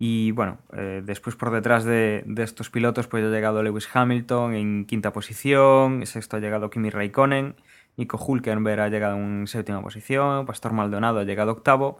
Y 0.05 0.31
bueno, 0.31 0.59
eh, 0.73 1.01
después 1.01 1.37
por 1.37 1.49
detrás 1.51 1.85
de, 1.85 2.25
estos 2.37 2.69
pilotos 2.69 3.07
pues 3.07 3.23
ha 3.23 3.29
llegado 3.29 3.63
Lewis 3.63 3.87
Hamilton 3.93 4.53
en 4.53 4.85
quinta 4.85 5.13
posición, 5.13 6.05
sexto 6.05 6.35
ha 6.35 6.39
llegado 6.41 6.69
Kimi 6.69 6.89
Raikkonen, 6.89 7.55
Nico 7.95 8.17
Hulkenberg 8.17 8.81
ha 8.81 8.89
llegado 8.89 9.15
en 9.15 9.47
séptima 9.47 9.81
posición, 9.81 10.45
Pastor 10.45 10.73
Maldonado 10.73 11.19
ha 11.19 11.23
llegado 11.23 11.53
octavo, 11.53 11.99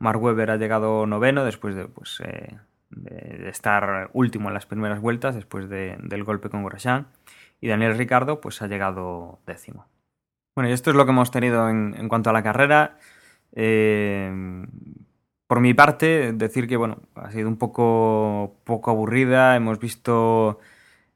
Mark 0.00 0.20
Webber 0.20 0.50
ha 0.50 0.56
llegado 0.56 1.06
noveno 1.06 1.44
después 1.44 1.76
de, 1.76 1.86
pues, 1.86 2.20
eh, 2.24 2.58
de 2.96 3.48
estar 3.48 4.10
último 4.12 4.48
en 4.48 4.54
las 4.54 4.66
primeras 4.66 5.00
vueltas 5.00 5.34
después 5.34 5.68
del 5.68 6.24
golpe 6.24 6.50
con 6.50 6.64
Grosjean 6.64 7.08
y 7.60 7.68
Daniel 7.68 7.96
Ricardo 7.96 8.40
pues 8.40 8.60
ha 8.62 8.66
llegado 8.66 9.38
décimo. 9.46 9.86
Bueno, 10.54 10.70
y 10.70 10.72
esto 10.72 10.90
es 10.90 10.96
lo 10.96 11.04
que 11.04 11.12
hemos 11.12 11.30
tenido 11.30 11.68
en, 11.68 12.08
cuanto 12.08 12.30
a 12.30 12.32
la 12.32 12.42
carrera. 12.42 12.98
Eh, 13.52 14.30
por 15.46 15.60
mi 15.60 15.74
parte, 15.74 16.32
decir 16.32 16.68
que 16.68 16.76
bueno, 16.76 16.98
ha 17.14 17.30
sido 17.30 17.48
un 17.48 17.56
poco, 17.56 18.60
poco 18.64 18.90
aburrida, 18.90 19.56
hemos 19.56 19.78
visto 19.78 20.60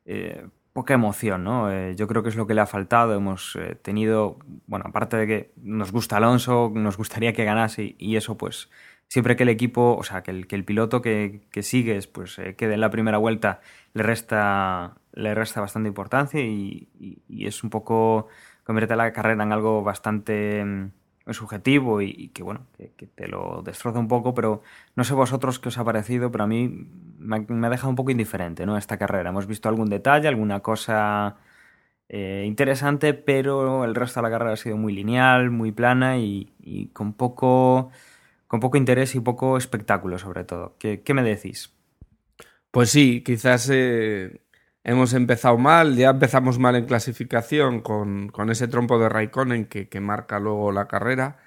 eh, 0.07 0.47
poca 0.73 0.95
emoción, 0.95 1.45
¿no? 1.45 1.71
Eh, 1.71 1.95
yo 1.97 2.09
creo 2.09 2.23
que 2.23 2.31
es 2.31 2.37
lo 2.37 2.47
que 2.47 2.55
le 2.55 2.63
ha 2.63 2.67
faltado. 2.67 3.15
Hemos 3.15 3.57
tenido, 3.83 4.39
bueno, 4.67 4.87
aparte 4.89 5.17
de 5.17 5.27
que 5.27 5.53
nos 5.63 5.93
gusta 5.93 6.17
Alonso, 6.17 6.73
nos 6.75 6.97
gustaría 6.97 7.33
que 7.33 7.45
ganase 7.45 7.95
y, 7.99 8.17
eso, 8.17 8.37
pues, 8.37 8.71
siempre 9.09 9.37
que 9.37 9.43
el 9.43 9.49
equipo, 9.49 9.97
o 9.97 10.05
sea, 10.05 10.23
que 10.23 10.31
el, 10.31 10.47
que 10.47 10.57
el 10.57 10.65
piloto 10.65 11.03
que, 11.03 11.43
que 11.51 11.63
sigues, 11.63 12.07
pues, 12.07 12.37
quede 12.57 12.75
en 12.75 12.81
la 12.81 12.91
primera 12.91 13.19
vuelta, 13.19 13.61
le 13.95 14.03
resta, 14.03 14.97
le 15.13 15.35
resta 15.35 15.61
bastante 15.61 15.89
importancia 15.89 16.41
y, 16.41 16.89
y 17.29 17.47
es 17.47 17.65
un 17.65 17.71
poco 17.71 18.29
convierte 18.69 18.97
la 18.97 19.13
carrera 19.15 19.45
en 19.45 19.53
algo 19.53 19.83
bastante 19.83 20.63
mm, 20.63 20.91
subjetivo 21.33 22.03
y, 22.03 22.29
que 22.35 22.43
bueno, 22.43 22.67
que, 22.77 23.07
te 23.07 23.27
lo 23.27 23.63
destroza 23.63 23.99
un 23.99 24.09
poco, 24.09 24.35
pero 24.35 24.63
no 24.95 25.05
sé 25.05 25.15
vosotros 25.15 25.59
qué 25.59 25.69
os 25.69 25.79
ha 25.79 25.85
parecido, 25.85 26.31
pero 26.31 26.45
a 26.45 26.47
mí 26.47 26.87
me, 27.19 27.67
ha 27.67 27.71
dejado 27.71 27.89
un 27.89 27.97
poco 27.97 28.11
indiferente, 28.11 28.67
¿no? 28.67 28.77
Esta 28.77 28.99
carrera. 28.99 29.31
Hemos 29.31 29.47
visto 29.47 29.71
algún 29.71 29.89
detalle, 29.89 30.29
alguna 30.29 30.61
cosa 30.61 31.37
eh, 32.09 32.45
interesante, 32.47 33.15
pero 33.15 33.85
el 33.85 33.95
resto 33.95 34.21
de 34.21 34.25
la 34.25 34.31
carrera 34.31 34.53
ha 34.53 34.57
sido 34.57 34.77
muy 34.77 34.93
lineal, 34.93 35.51
muy 35.51 35.73
plana 35.73 36.19
y, 36.19 36.91
con 36.93 37.15
poco 37.15 37.91
con 38.49 38.61
poco 38.61 38.79
interés 38.79 39.15
y 39.15 39.21
poco 39.21 39.57
espectáculo, 39.59 40.19
sobre 40.19 40.45
todo. 40.45 40.77
¿Qué, 40.79 41.03
me 41.15 41.23
decís? 41.23 41.75
Pues 42.71 42.91
sí, 42.91 43.23
quizás 43.25 43.69
eh, 43.71 44.41
hemos 44.85 45.13
empezado 45.13 45.59
mal, 45.59 45.97
ya 45.97 46.11
empezamos 46.11 46.59
mal 46.59 46.75
en 46.77 46.87
clasificación 46.87 47.81
con, 47.83 48.33
ese 48.51 48.69
trompo 48.69 48.99
de 48.99 49.09
Raikkonen 49.09 49.67
que, 49.67 49.89
que, 49.89 50.01
marca 50.01 50.41
luego 50.41 50.73
la 50.73 50.89
carrera. 50.89 51.39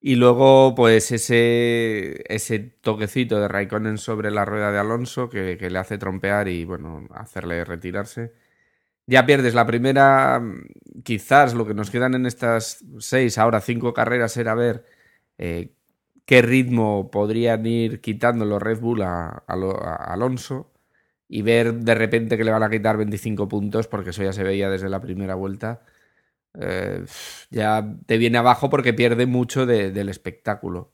Y 0.00 0.14
luego, 0.14 0.74
pues 0.76 1.10
ese, 1.10 2.22
ese 2.32 2.60
toquecito 2.60 3.40
de 3.40 3.48
Raikkonen 3.48 3.98
sobre 3.98 4.30
la 4.30 4.44
rueda 4.44 4.70
de 4.70 4.78
Alonso 4.78 5.28
que, 5.28 5.56
le 5.58 5.78
hace 5.78 5.98
trompear 5.98 6.48
y, 6.48 6.64
bueno, 6.64 7.08
hacerle 7.14 7.64
retirarse. 7.64 8.32
Ya 9.06 9.26
pierdes 9.26 9.54
la 9.54 9.66
primera, 9.66 10.42
quizás 11.04 11.54
lo 11.54 11.66
que 11.66 11.74
nos 11.74 11.90
quedan 11.90 12.14
en 12.14 12.26
estas 12.26 12.84
seis, 13.00 13.38
ahora 13.38 13.60
cinco 13.60 13.94
carreras 13.94 14.36
era 14.36 14.54
ver 14.54 14.84
eh, 15.38 15.72
qué 16.28 16.42
ritmo 16.42 17.10
podrían 17.10 17.66
ir 17.66 18.00
quitando 18.00 18.44
los 18.44 18.62
Red 18.62 18.80
Bull 18.80 19.02
a 19.02 19.42
Alonso 19.48 20.70
y 21.28 21.42
ver 21.42 21.74
de 21.74 21.94
repente 21.94 22.36
que 22.36 22.44
le 22.44 22.50
van 22.52 22.62
a 22.62 22.70
quitar 22.70 22.96
25 22.96 23.48
puntos, 23.48 23.88
porque 23.88 24.10
eso 24.10 24.22
ya 24.24 24.32
se 24.32 24.44
veía 24.44 24.70
desde 24.70 24.88
la 24.88 25.00
primera 25.00 25.34
vuelta, 25.34 25.82
eh, 26.60 27.04
ya 27.50 27.96
te 28.06 28.18
viene 28.18 28.38
abajo 28.38 28.70
porque 28.70 28.94
pierde 28.94 29.26
mucho 29.26 29.66
del 29.66 30.08
espectáculo. 30.08 30.92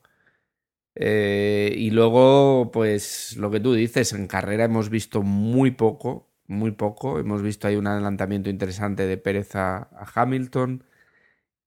Eh, 0.95 1.73
y 1.77 1.91
luego, 1.91 2.71
pues 2.71 3.35
lo 3.37 3.51
que 3.51 3.59
tú 3.59 3.73
dices, 3.73 4.13
en 4.13 4.27
carrera 4.27 4.65
hemos 4.65 4.89
visto 4.89 5.23
muy 5.23 5.71
poco, 5.71 6.29
muy 6.47 6.71
poco. 6.71 7.19
Hemos 7.19 7.41
visto 7.41 7.67
ahí 7.67 7.75
un 7.75 7.87
adelantamiento 7.87 8.49
interesante 8.49 9.05
de 9.07 9.17
Pérez 9.17 9.55
a, 9.55 9.89
Hamilton. 10.15 10.83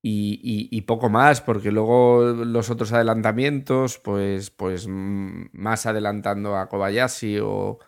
Y, 0.01 0.81
poco 0.83 1.11
más, 1.11 1.41
porque 1.41 1.73
luego 1.73 2.23
los 2.23 2.71
otros 2.71 2.93
adelantamientos, 2.93 3.99
pues, 3.99 4.51
pues 4.51 4.87
más 4.89 5.87
adelantando 5.87 6.57
a 6.57 6.69
Kobayashi 6.69 7.41
o, 7.41 7.79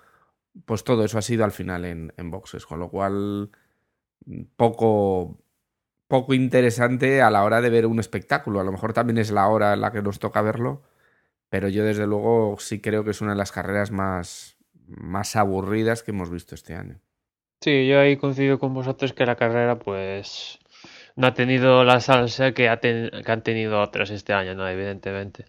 pues 0.65 0.85
todo 0.85 1.05
eso 1.05 1.19
ha 1.19 1.23
sido 1.23 1.45
al 1.45 1.53
final 1.53 1.85
en, 1.85 2.31
boxes, 2.31 2.67
con 2.67 2.81
lo 2.81 2.91
cual 2.91 3.51
poco, 4.57 5.39
poco 6.09 6.35
interesante 6.35 7.23
a 7.23 7.31
la 7.31 7.45
hora 7.45 7.61
de 7.61 7.71
ver 7.71 7.87
un 7.87 8.01
espectáculo. 8.01 8.61
A 8.61 8.65
lo 8.65 8.73
mejor 8.73 8.93
también 8.93 9.19
es 9.19 9.31
la 9.31 9.49
hora 9.49 9.73
en 9.75 9.81
la 9.81 9.93
que 9.93 10.03
nos 10.03 10.19
toca 10.19 10.43
verlo, 10.43 10.83
pero 11.49 11.69
yo 11.69 11.85
desde 11.85 12.07
luego 12.07 12.57
sí 12.59 12.81
creo 12.81 13.05
que 13.05 13.11
es 13.11 13.21
una 13.21 13.33
de 13.33 13.39
las 13.39 13.53
carreras 13.53 13.91
más, 13.91 14.59
más 14.87 15.37
aburridas 15.37 16.03
que 16.03 16.11
hemos 16.11 16.31
visto 16.31 16.55
este 16.55 16.75
año. 16.75 17.01
Sí, 17.61 17.87
yo 17.87 18.01
ahí 18.01 18.17
coincido 18.17 18.59
con 18.59 18.73
vosotros 18.73 19.13
que 19.13 19.27
la 19.27 19.37
carrera 19.37 19.79
pues 19.79 20.60
no 21.21 21.27
ha 21.27 21.35
tenido 21.35 21.85
la 21.85 22.01
salsa 22.01 22.53
que, 22.53 22.65
que 23.25 23.33
han 23.33 23.43
tenido 23.43 23.83
otras 23.83 24.11
este 24.11 24.33
año, 24.33 24.55
¿no? 24.55 24.67
Evidentemente. 24.67 25.45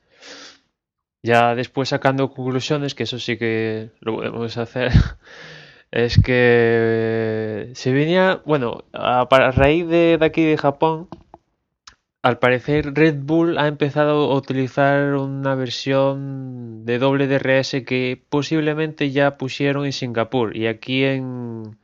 Ya 1.23 1.55
después 1.55 1.89
sacando 1.89 2.33
conclusiones, 2.33 2.93
que 2.93 3.03
eso 3.03 3.19
sí 3.19 3.37
que 3.37 3.91
lo 4.01 4.15
podemos 4.15 4.57
hacer, 4.57 4.91
es 5.91 6.19
que 6.21 7.71
se 7.73 7.93
venía, 7.93 8.41
bueno, 8.45 8.83
a, 8.91 9.27
raíz 9.51 9.87
de, 9.87 10.17
aquí 10.21 10.43
de 10.43 10.57
Japón, 10.57 11.07
al 12.21 12.37
parecer 12.39 12.93
Red 12.93 13.19
Bull 13.21 13.57
ha 13.57 13.67
empezado 13.67 14.31
a 14.31 14.35
utilizar 14.35 15.15
una 15.15 15.55
versión 15.55 16.85
de 16.85 16.99
doble 16.99 17.27
DRS 17.27 17.83
que 17.85 18.23
posiblemente 18.29 19.11
ya 19.11 19.37
pusieron 19.37 19.85
en 19.85 19.93
Singapur 19.93 20.55
y 20.55 20.67
aquí 20.67 21.03
en, 21.03 21.77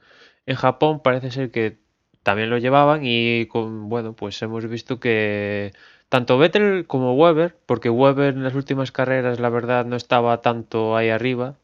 en 0.46 0.56
Japón 0.56 1.02
parece 1.02 1.32
ser 1.32 1.52
que 1.52 1.78
también 2.28 2.50
lo 2.50 2.58
llevaban 2.58 3.04
y 3.06 3.46
con, 3.46 3.88
bueno, 3.88 4.12
pues 4.12 4.42
hemos 4.42 4.68
visto 4.68 5.00
que 5.00 5.72
tanto 6.10 6.38
Vettel 6.38 6.86
como 6.86 7.16
Weber, 7.16 7.56
porque 7.66 7.90
Weber 7.90 8.34
en 8.34 8.44
las 8.44 8.54
últimas 8.54 8.92
carreras 8.92 9.40
la 9.40 9.48
verdad 9.48 9.86
no 9.86 9.96
estaba 9.96 10.42
tanto 10.42 10.98
ahí 10.98 11.08
arriba, 11.10 11.56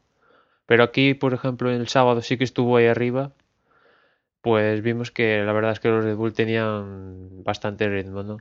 pero 0.64 0.82
aquí, 0.82 1.12
por 1.12 1.34
ejemplo, 1.34 1.70
en 1.70 1.82
el 1.82 1.88
sábado 1.88 2.22
sí 2.22 2.38
que 2.38 2.44
estuvo 2.44 2.78
ahí 2.78 2.86
arriba, 2.86 3.32
pues 4.40 4.80
vimos 4.80 5.10
que 5.10 5.42
la 5.44 5.52
verdad 5.52 5.72
es 5.72 5.80
que 5.80 5.90
los 5.90 6.02
Red 6.02 6.16
Bull 6.16 6.32
tenían 6.32 7.44
bastante 7.44 7.86
ritmo, 7.90 8.22
¿no? 8.22 8.38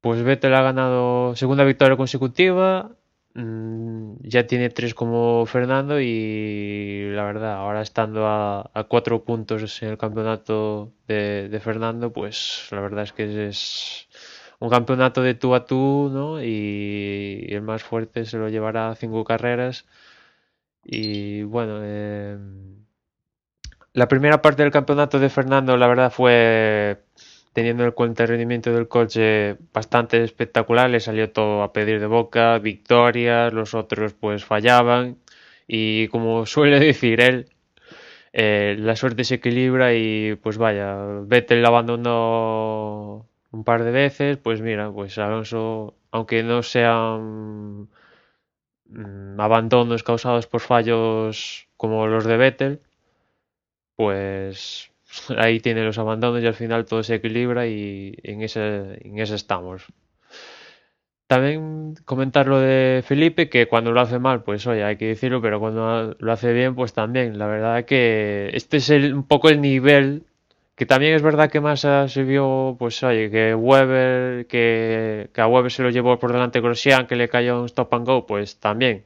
Pues 0.00 0.22
Vettel 0.22 0.54
ha 0.54 0.62
ganado 0.62 1.36
segunda 1.36 1.64
victoria 1.64 1.98
consecutiva, 1.98 2.92
mm, 3.34 4.16
ya 4.22 4.46
tiene 4.46 4.70
tres 4.70 4.94
como 4.94 5.46
Fernando 5.46 6.00
y 6.00 7.10
la 7.10 7.24
verdad, 7.24 7.54
ahora 7.54 7.82
estando 7.82 8.26
a, 8.26 8.86
cuatro 8.88 9.24
puntos 9.24 9.82
en 9.82 9.90
el 9.90 9.98
campeonato 9.98 10.92
de, 11.06 11.60
Fernando, 11.62 12.12
pues 12.12 12.68
la 12.70 12.80
verdad 12.80 13.04
es 13.04 13.12
que 13.12 13.48
es, 13.48 14.08
un 14.60 14.70
campeonato 14.70 15.22
de 15.22 15.34
tú 15.34 15.54
a 15.54 15.66
tú, 15.66 16.10
¿no? 16.12 16.42
Y, 16.42 17.46
el 17.50 17.62
más 17.62 17.82
fuerte 17.82 18.24
se 18.24 18.38
lo 18.38 18.48
llevará 18.48 18.90
a 18.90 18.94
cinco 18.96 19.24
carreras. 19.24 19.86
Y 20.84 21.42
bueno, 21.44 21.82
em, 21.84 22.84
la 23.92 24.08
primera 24.08 24.42
parte 24.42 24.62
del 24.62 24.72
campeonato 24.72 25.18
de 25.18 25.30
Fernando, 25.30 25.76
la 25.76 25.86
verdad, 25.86 26.10
fue 26.12 27.04
teniendo 27.54 27.84
en 27.84 27.92
cuenta 27.92 28.24
el 28.24 28.30
rendimiento 28.30 28.72
del 28.72 28.88
coche 28.88 29.56
bastante 29.72 30.22
espectacular. 30.22 30.90
Le 30.90 31.00
salió 31.00 31.32
todo 31.32 31.62
a 31.62 31.72
pedir 31.72 32.00
de 32.00 32.06
boca, 32.06 32.58
victorias, 32.58 33.52
los 33.54 33.74
otros 33.74 34.14
pues 34.14 34.44
fallaban. 34.44 35.18
Y 35.66 36.08
como 36.08 36.46
suele 36.54 36.80
decir 36.80 37.20
él, 37.20 37.48
eh, 38.32 38.76
la 38.78 38.96
suerte 38.96 39.24
se 39.24 39.36
equilibra 39.36 39.94
y 39.94 40.36
pues 40.36 40.58
vaya, 40.58 40.96
Vettel 41.22 41.64
abandonó 41.66 43.28
un 43.52 43.64
par 43.64 43.84
de 43.84 43.92
veces, 43.92 44.38
pues 44.38 44.60
mira, 44.60 44.90
pues 44.92 45.18
Alonso, 45.18 45.94
aunque 46.10 46.42
no 46.42 46.62
sean 46.62 47.88
mm, 48.86 49.40
abandonos 49.40 50.02
causados 50.02 50.46
por 50.48 50.60
fallos 50.60 51.68
como 51.76 52.06
los 52.08 52.24
de 52.24 52.36
Vettel, 52.36 52.80
pues 53.96 54.90
ahí 55.38 55.60
tiene 55.60 55.84
los 55.84 55.98
abandonos 55.98 56.42
y 56.42 56.46
al 56.46 56.54
final 56.54 56.84
todo 56.86 57.02
se 57.02 57.16
equilibra 57.16 57.66
y 57.66 58.14
en 58.22 58.42
ese, 58.42 58.98
en 59.06 59.18
ese 59.18 59.34
estamos. 59.34 59.86
También 61.26 61.94
comentar 62.04 62.46
lo 62.46 62.60
de 62.60 63.02
Felipe, 63.04 63.48
que 63.48 63.66
cuando 63.66 63.92
lo 63.92 64.00
hace 64.00 64.18
mal, 64.18 64.42
pues 64.42 64.66
oye, 64.66 64.84
hay 64.84 64.96
que 64.96 65.06
decirlo, 65.08 65.40
pero 65.40 65.58
cuando 65.58 66.14
lo 66.18 66.32
hace 66.32 66.52
bien, 66.52 66.74
pues 66.74 66.92
también. 66.92 67.38
La 67.38 67.46
verdad 67.46 67.84
que 67.86 68.50
este 68.52 68.76
es 68.76 68.90
un 68.90 69.26
poco 69.26 69.48
el 69.48 69.60
nivel 69.60 70.24
que 70.76 70.86
también 70.86 71.14
es 71.14 71.22
verdad 71.22 71.50
que 71.50 71.60
Massa 71.60 72.08
se 72.08 72.24
vio, 72.24 72.76
pues 72.78 73.02
oye, 73.04 73.30
que 73.30 73.54
Weber, 73.54 74.46
que, 74.46 75.30
a 75.36 75.46
Weber 75.46 75.70
se 75.70 75.82
lo 75.82 75.90
llevó 75.90 76.18
por 76.18 76.32
delante 76.32 76.60
Grosjean, 76.60 77.06
que 77.06 77.16
le 77.16 77.28
cayó 77.28 77.60
un 77.60 77.66
stop 77.66 77.94
and 77.94 78.06
go, 78.06 78.26
pues 78.26 78.58
también. 78.58 79.04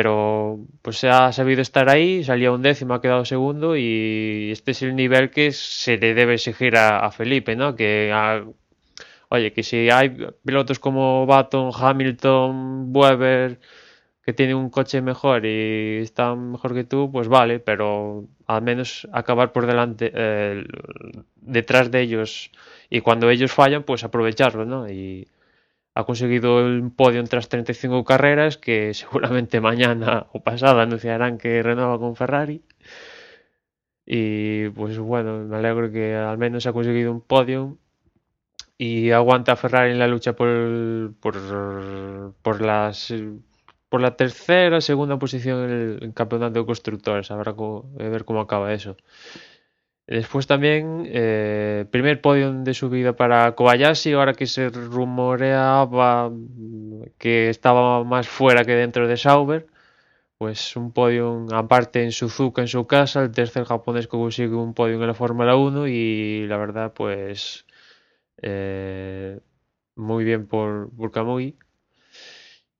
Pero 0.00 0.58
pues 0.80 0.96
se 0.96 1.10
ha 1.10 1.30
sabido 1.30 1.60
estar 1.60 1.90
ahí, 1.90 2.24
salió 2.24 2.54
un 2.54 2.62
décimo, 2.62 2.94
ha 2.94 3.02
quedado 3.02 3.26
segundo 3.26 3.76
y 3.76 4.48
este 4.50 4.70
es 4.70 4.80
el 4.80 4.96
nivel 4.96 5.28
que 5.28 5.52
se 5.52 5.98
le 5.98 6.14
debe 6.14 6.34
exigir 6.34 6.74
a, 6.78 7.10
Felipe, 7.10 7.54
¿no? 7.54 7.76
Que 7.76 8.10
oye, 9.28 9.52
que 9.52 9.62
si 9.62 9.90
hay 9.90 10.08
pilotos 10.42 10.78
como 10.78 11.26
Baton, 11.26 11.70
Hamilton, 11.78 12.96
Weber, 12.96 13.60
que 14.24 14.32
tienen 14.32 14.56
un 14.56 14.70
coche 14.70 15.02
mejor 15.02 15.44
y 15.44 15.98
están 15.98 16.52
mejor 16.52 16.72
que 16.72 16.84
tú, 16.84 17.12
pues 17.12 17.28
vale, 17.28 17.60
pero 17.60 18.24
al 18.46 18.62
menos 18.62 19.06
acabar 19.12 19.52
por 19.52 19.66
delante, 19.66 20.10
eh, 20.14 20.64
detrás 21.42 21.90
de 21.90 22.00
ellos 22.00 22.50
y 22.88 23.02
cuando 23.02 23.28
ellos 23.28 23.52
fallan, 23.52 23.82
pues 23.82 24.02
aprovecharlo, 24.02 24.64
¿no? 24.64 24.88
Y 24.88 25.28
ha 25.94 26.04
conseguido 26.04 26.60
el 26.66 26.90
podio 26.92 27.20
en 27.20 27.26
tras 27.26 27.48
35 27.48 28.04
carreras 28.10 28.56
que 28.56 28.94
seguramente 28.94 29.60
mañana 29.60 30.26
o 30.32 30.42
pasada 30.42 30.82
anunciarán 30.82 31.38
que 31.38 31.62
renueva 31.62 31.98
con 31.98 32.16
Ferrari. 32.16 32.62
Y 34.06 34.68
pues 34.70 34.98
bueno, 34.98 35.38
me 35.44 35.56
alegro 35.56 35.90
que 35.92 36.16
al 36.16 36.36
menos 36.38 36.66
ha 36.66 36.72
conseguido 36.72 37.12
un 37.12 37.20
podio 37.20 37.78
y 38.76 39.10
aguanta 39.12 39.52
a 39.52 39.56
Ferrari 39.56 39.92
en 39.92 39.98
la 39.98 40.08
lucha 40.08 40.34
por, 40.34 41.14
por, 41.20 42.34
por 42.42 42.60
las 42.60 43.12
por 43.90 44.00
la 44.00 44.16
tercera, 44.16 44.80
segunda 44.80 45.18
posición 45.18 45.64
en 45.64 45.98
el, 46.00 46.14
campeonato 46.14 46.60
de 46.60 46.66
constructores. 46.66 47.30
Habrá 47.30 47.54
que 47.54 48.08
ver 48.08 48.24
cómo 48.24 48.40
acaba 48.40 48.72
eso. 48.72 48.96
Después 50.10 50.48
también, 50.48 51.04
eh, 51.06 51.86
primer 51.92 52.20
podio 52.20 52.52
de 52.52 52.74
subida 52.74 53.14
para 53.14 53.54
Kobayashi, 53.54 54.12
ahora 54.12 54.34
que 54.34 54.46
se 54.46 54.68
rumoreaba 54.68 56.32
que 57.16 57.48
estaba 57.48 58.02
más 58.02 58.28
fuera 58.28 58.64
que 58.64 58.72
dentro 58.72 59.06
de 59.06 59.16
Sauber. 59.16 59.68
Pues 60.38 60.76
un 60.76 60.92
podio 60.92 61.46
aparte 61.52 62.02
en 62.02 62.12
Suzuka, 62.12 62.62
en 62.62 62.68
su 62.68 62.86
casa, 62.88 63.22
el 63.22 63.30
tercer 63.30 63.64
japonés 63.64 64.06
que 64.08 64.16
consigue 64.16 64.54
un 64.54 64.74
podio 64.74 64.96
en 64.96 65.06
la 65.06 65.14
Fórmula 65.14 65.54
1 65.56 65.86
y 65.88 66.46
la 66.48 66.56
verdad, 66.56 66.92
pues 66.92 67.66
eh, 68.42 69.38
muy 69.96 70.24
bien 70.24 70.46
por, 70.48 70.90
por 70.96 71.12
Kamui. 71.12 71.56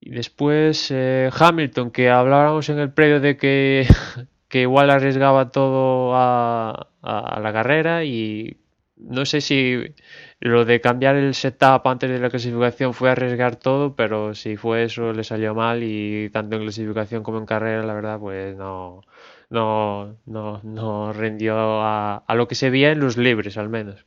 Y 0.01 0.11
después 0.11 0.91
eh, 0.91 1.31
Hamilton, 1.33 1.91
que 1.93 2.11
hablábamos 2.11 2.69
en 2.71 2.81
el 2.81 2.93
predio 2.93 3.21
de 3.21 3.37
que, 3.37 3.87
que 4.51 4.63
igual 4.63 4.91
arriesgaba 4.91 5.51
todo 5.51 6.13
a, 6.17 6.89
la 7.03 7.53
carrera 7.53 8.05
y 8.05 8.59
no 8.97 9.25
sé 9.25 9.41
si 9.41 9.95
lo 10.41 10.65
de 10.67 10.81
cambiar 10.81 11.17
el 11.17 11.35
setup 11.35 11.87
antes 11.87 12.11
de 12.11 12.19
la 12.21 12.31
clasificación 12.31 12.93
fue 12.95 13.11
arriesgar 13.11 13.57
todo, 13.57 13.97
pero 13.97 14.35
si 14.35 14.57
fue 14.57 14.85
eso 14.85 15.13
le 15.13 15.25
salió 15.25 15.55
mal 15.55 15.83
y 15.85 16.31
tanto 16.31 16.57
en 16.57 16.63
clasificación 16.63 17.23
como 17.23 17.39
en 17.39 17.47
carrera, 17.47 17.85
la 17.85 17.95
verdad, 17.95 18.19
pues 18.21 18.57
no, 18.57 19.03
no, 19.51 20.17
no, 20.27 20.61
no 20.65 21.13
rindió 21.13 21.57
a, 21.83 22.17
a 22.19 22.35
lo 22.35 22.49
que 22.49 22.57
se 22.57 22.71
veía 22.71 22.91
en 22.93 23.01
los 23.01 23.17
libres 23.17 23.57
al 23.57 23.69
menos. 23.71 24.05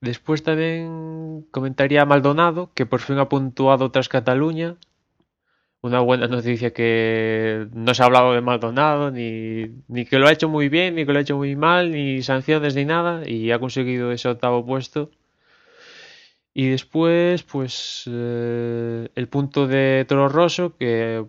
Después 0.00 0.42
también 0.42 1.46
comentaría 1.50 2.02
a 2.02 2.06
Maldonado, 2.06 2.72
que 2.74 2.86
por 2.86 3.00
fin 3.00 3.18
ha 3.18 3.28
puntuado 3.28 3.90
tras 3.90 4.08
Cataluña. 4.08 4.76
Una 5.80 6.00
buena 6.00 6.26
noticia 6.26 6.72
que 6.72 7.68
no 7.72 7.94
se 7.94 8.02
ha 8.02 8.06
hablado 8.06 8.32
de 8.32 8.40
Maldonado, 8.40 9.10
ni, 9.10 9.66
ni 9.88 10.04
que 10.06 10.18
lo 10.18 10.26
ha 10.26 10.32
hecho 10.32 10.48
muy 10.48 10.68
bien, 10.68 10.96
ni 10.96 11.06
que 11.06 11.12
lo 11.12 11.18
ha 11.18 11.22
hecho 11.22 11.36
muy 11.36 11.54
mal, 11.56 11.92
ni 11.92 12.22
sanciones, 12.22 12.74
ni 12.74 12.84
nada, 12.84 13.28
y 13.28 13.52
ha 13.52 13.60
conseguido 13.60 14.10
ese 14.12 14.28
octavo 14.28 14.66
puesto. 14.66 15.10
Y 16.54 16.68
después, 16.70 17.44
pues, 17.44 18.04
eh, 18.10 19.08
el 19.14 19.28
punto 19.28 19.66
de 19.68 20.04
Toro 20.08 20.28
Rosso, 20.28 20.76
que 20.76 21.24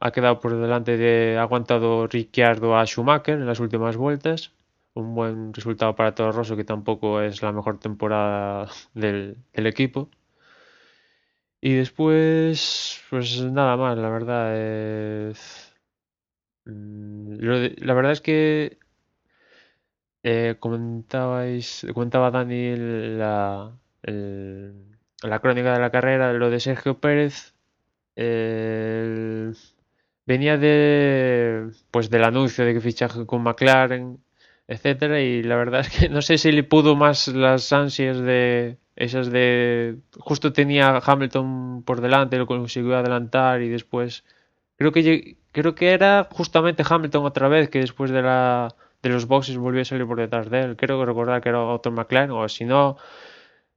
ha 0.00 0.10
quedado 0.12 0.40
por 0.40 0.56
delante 0.60 0.96
de, 0.96 1.36
ha 1.38 1.42
aguantado 1.42 2.06
Ricciardo 2.06 2.76
a 2.76 2.86
Schumacher 2.86 3.34
en 3.38 3.46
las 3.46 3.60
últimas 3.60 3.96
vueltas 3.96 4.52
un 4.94 5.14
buen 5.14 5.52
resultado 5.54 5.94
para 5.94 6.14
Toro 6.14 6.32
Rosso, 6.32 6.56
que 6.56 6.64
tampoco 6.64 7.20
es 7.20 7.42
la 7.42 7.52
mejor 7.52 7.78
temporada 7.78 8.68
del, 8.94 9.36
equipo. 9.54 10.10
Y 11.62 11.74
después, 11.74 13.02
pues 13.10 13.42
nada 13.42 13.76
más, 13.76 13.98
la 13.98 14.08
verdad. 14.10 15.34
Mm, 16.64 17.38
la 17.84 17.94
verdad 17.94 18.12
es 18.12 18.20
que 18.20 18.78
eh, 20.22 20.56
comentabais, 20.58 21.86
comentaba 21.94 22.30
Dani 22.30 22.76
la, 22.76 23.72
la 24.02 25.38
crónica 25.40 25.72
de 25.74 25.80
la 25.80 25.90
carrera, 25.90 26.32
lo 26.32 26.50
de 26.50 26.60
Sergio 26.60 26.98
Pérez. 27.00 27.54
venía 30.26 30.56
de 30.56 31.70
pues 31.90 32.10
del 32.10 32.24
anuncio 32.24 32.64
de 32.64 32.74
que 32.74 32.80
fichaje 32.80 33.26
con 33.26 33.42
McLaren 33.42 34.18
etcétera 34.68 35.20
y 35.20 35.42
la 35.42 35.56
verdad 35.56 35.80
es 35.80 35.90
que 35.90 36.08
no 36.08 36.22
sé 36.22 36.38
si 36.38 36.52
le 36.52 36.62
pudo 36.62 36.96
más 36.96 37.28
las 37.28 37.72
ansias 37.72 38.18
de 38.20 38.78
esas 39.00 39.30
de 39.30 39.96
justo 40.18 40.52
tenía 40.52 41.00
Hamilton 41.04 41.82
por 41.84 42.02
delante 42.02 42.36
lo 42.36 42.46
consiguió 42.46 42.96
adelantar 42.96 43.62
y 43.62 43.70
después 43.70 44.24
creo 44.76 44.92
que 44.92 45.38
creo 45.52 45.74
que 45.74 45.92
era 45.92 46.28
justamente 46.30 46.84
Hamilton 46.86 47.24
otra 47.24 47.48
vez 47.48 47.70
que 47.70 47.80
después 47.80 48.10
de 48.10 48.20
la 48.20 48.74
de 49.02 49.08
los 49.08 49.26
boxes 49.26 49.56
volvió 49.56 49.80
a 49.80 49.86
salir 49.86 50.06
por 50.06 50.18
detrás 50.18 50.50
de 50.50 50.60
él. 50.60 50.76
Creo 50.76 51.00
que 51.00 51.06
recordar 51.06 51.40
que 51.40 51.48
era 51.48 51.64
otro 51.64 51.92
McLaren 51.92 52.30
o 52.32 52.46
si 52.50 52.66
no 52.66 52.98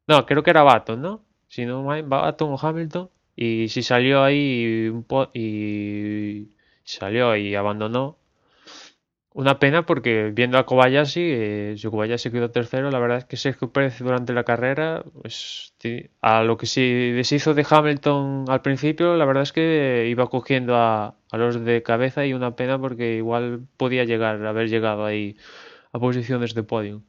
no 0.08 0.26
creo 0.26 0.44
que 0.44 0.50
era 0.52 0.64
Baton 0.64 1.02
no 1.02 1.22
si 1.48 1.66
no 1.66 1.84
Baton 1.86 2.52
o 2.52 2.58
Hamilton. 2.62 3.10
Y 3.36 3.70
si 3.70 3.82
salió 3.82 4.24
ahí 4.24 4.92
y 5.34 6.50
salió 6.84 7.36
y 7.38 7.56
abandonó 7.56 8.18
una 9.34 9.58
pena 9.58 9.86
porque 9.86 10.32
viendo 10.34 10.58
a 10.60 10.66
Kobayashi, 10.66 11.22
eh, 11.22 11.76
si 11.78 11.90
Kobayashi 11.90 12.30
quedó 12.30 12.52
tercero, 12.52 12.92
la 12.92 13.00
verdad 13.00 13.18
es 13.18 13.26
que 13.26 13.36
Sergio 13.36 13.72
Pérez 13.72 13.98
durante 14.00 14.32
la 14.32 14.44
carrera, 14.44 15.04
pues, 15.22 15.74
a 16.22 16.44
lo 16.44 16.58
que 16.58 16.68
se 16.68 16.82
deshizo 16.82 17.54
de 17.56 17.66
Hamilton 17.68 18.46
al 18.48 18.62
principio, 18.62 19.16
la 19.16 19.26
verdad 19.26 19.44
es 19.44 19.52
que 19.52 20.08
iba 20.08 20.28
cogiendo 20.28 20.76
a, 20.76 21.16
los 21.32 21.66
de 21.66 21.82
cabeza 21.82 22.26
y 22.26 22.34
una 22.34 22.56
pena 22.56 22.78
porque 22.80 23.16
igual 23.16 23.66
podía 23.76 24.04
llegar, 24.04 24.46
haber 24.46 24.70
llegado 24.70 25.04
ahí 25.04 25.36
a 25.92 26.00
posiciones 26.00 26.54
de 26.54 26.62
podio. 26.62 27.02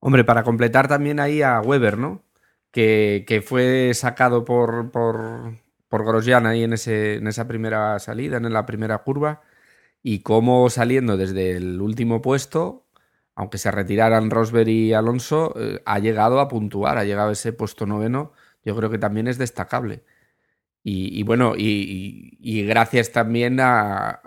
Hombre, 0.00 0.24
para 0.24 0.42
completar 0.42 0.88
también 0.88 1.20
ahí 1.20 1.42
a 1.42 1.60
Weber, 1.60 1.96
¿no? 1.96 2.24
Que, 2.72 3.42
fue 3.46 3.92
sacado 3.94 4.44
por, 4.44 4.90
por, 4.90 5.54
por 5.88 6.46
ahí 6.46 6.64
en, 6.64 6.72
ese, 6.72 7.14
en 7.14 7.28
esa 7.28 7.46
primera 7.46 8.00
salida, 8.00 8.38
en 8.38 8.52
la 8.52 8.66
primera 8.66 8.98
curva 8.98 9.42
y 10.04 10.20
cómo 10.20 10.68
saliendo 10.68 11.16
desde 11.16 11.56
el 11.56 11.80
último 11.80 12.20
puesto, 12.20 12.86
aunque 13.34 13.56
se 13.56 13.70
retiraran 13.70 14.30
Rosberg 14.30 14.68
y 14.68 14.92
Alonso, 14.92 15.54
eh, 15.58 15.80
ha 15.86 15.98
llegado 15.98 16.40
a 16.40 16.48
puntuar, 16.48 16.98
ha 16.98 17.04
llegado 17.04 17.30
a 17.30 17.32
ese 17.32 17.54
puesto 17.54 17.86
noveno, 17.86 18.32
yo 18.64 18.76
creo 18.76 18.90
que 18.90 18.98
también 18.98 19.28
es 19.28 19.38
destacable. 19.38 20.04
Y, 20.86 21.22
bueno, 21.22 21.54
y, 21.56 22.64
gracias 22.66 23.10
también 23.10 23.58
a... 23.60 24.20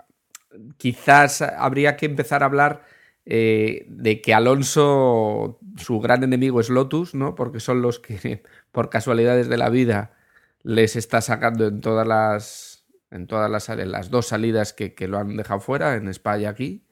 Quizás 0.76 1.42
habría 1.42 1.96
que 1.96 2.06
empezar 2.06 2.42
a 2.42 2.46
hablar 2.46 2.84
eh, 3.24 3.86
de 3.88 4.20
que 4.20 4.34
Alonso, 4.34 5.60
su 5.76 6.00
gran 6.00 6.24
enemigo 6.24 6.60
es 6.60 6.68
Lotus, 6.68 7.14
¿no? 7.14 7.36
Porque 7.36 7.60
son 7.60 7.80
los 7.82 8.00
que, 8.00 8.42
por 8.72 8.90
casualidades 8.90 9.48
de 9.48 9.56
la 9.56 9.70
vida, 9.70 10.16
les 10.64 10.96
está 10.96 11.20
sacando 11.20 11.68
en 11.68 11.80
todas 11.80 12.06
las 12.08 12.77
en 13.10 13.26
todas 13.26 13.50
las, 13.50 13.68
las 13.68 14.10
dos 14.10 14.28
salidas 14.28 14.72
que, 14.72 14.94
lo 15.08 15.18
han 15.18 15.36
dejado 15.36 15.60
fuera, 15.60 15.94
en 15.96 16.08
España 16.08 16.42
y 16.42 16.46
aquí. 16.46 16.84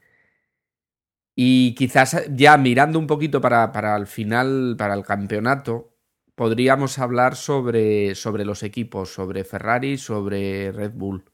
Y 1.35 1.75
quizás 1.75 2.25
ya 2.31 2.57
mirando 2.57 2.99
un 2.99 3.07
poquito 3.07 3.41
para, 3.41 3.71
para 3.73 3.95
el 3.97 4.07
final, 4.07 4.75
para 4.79 4.95
el 4.95 5.05
campeonato, 5.05 5.95
podríamos 6.35 6.99
hablar 6.99 7.37
sobre, 7.37 8.15
sobre 8.15 8.45
los 8.45 8.63
equipos, 8.63 9.13
sobre 9.13 9.45
Ferrari, 9.45 9.99
sobre 9.99 10.73
Red 10.73 10.93
Bull. 10.93 11.25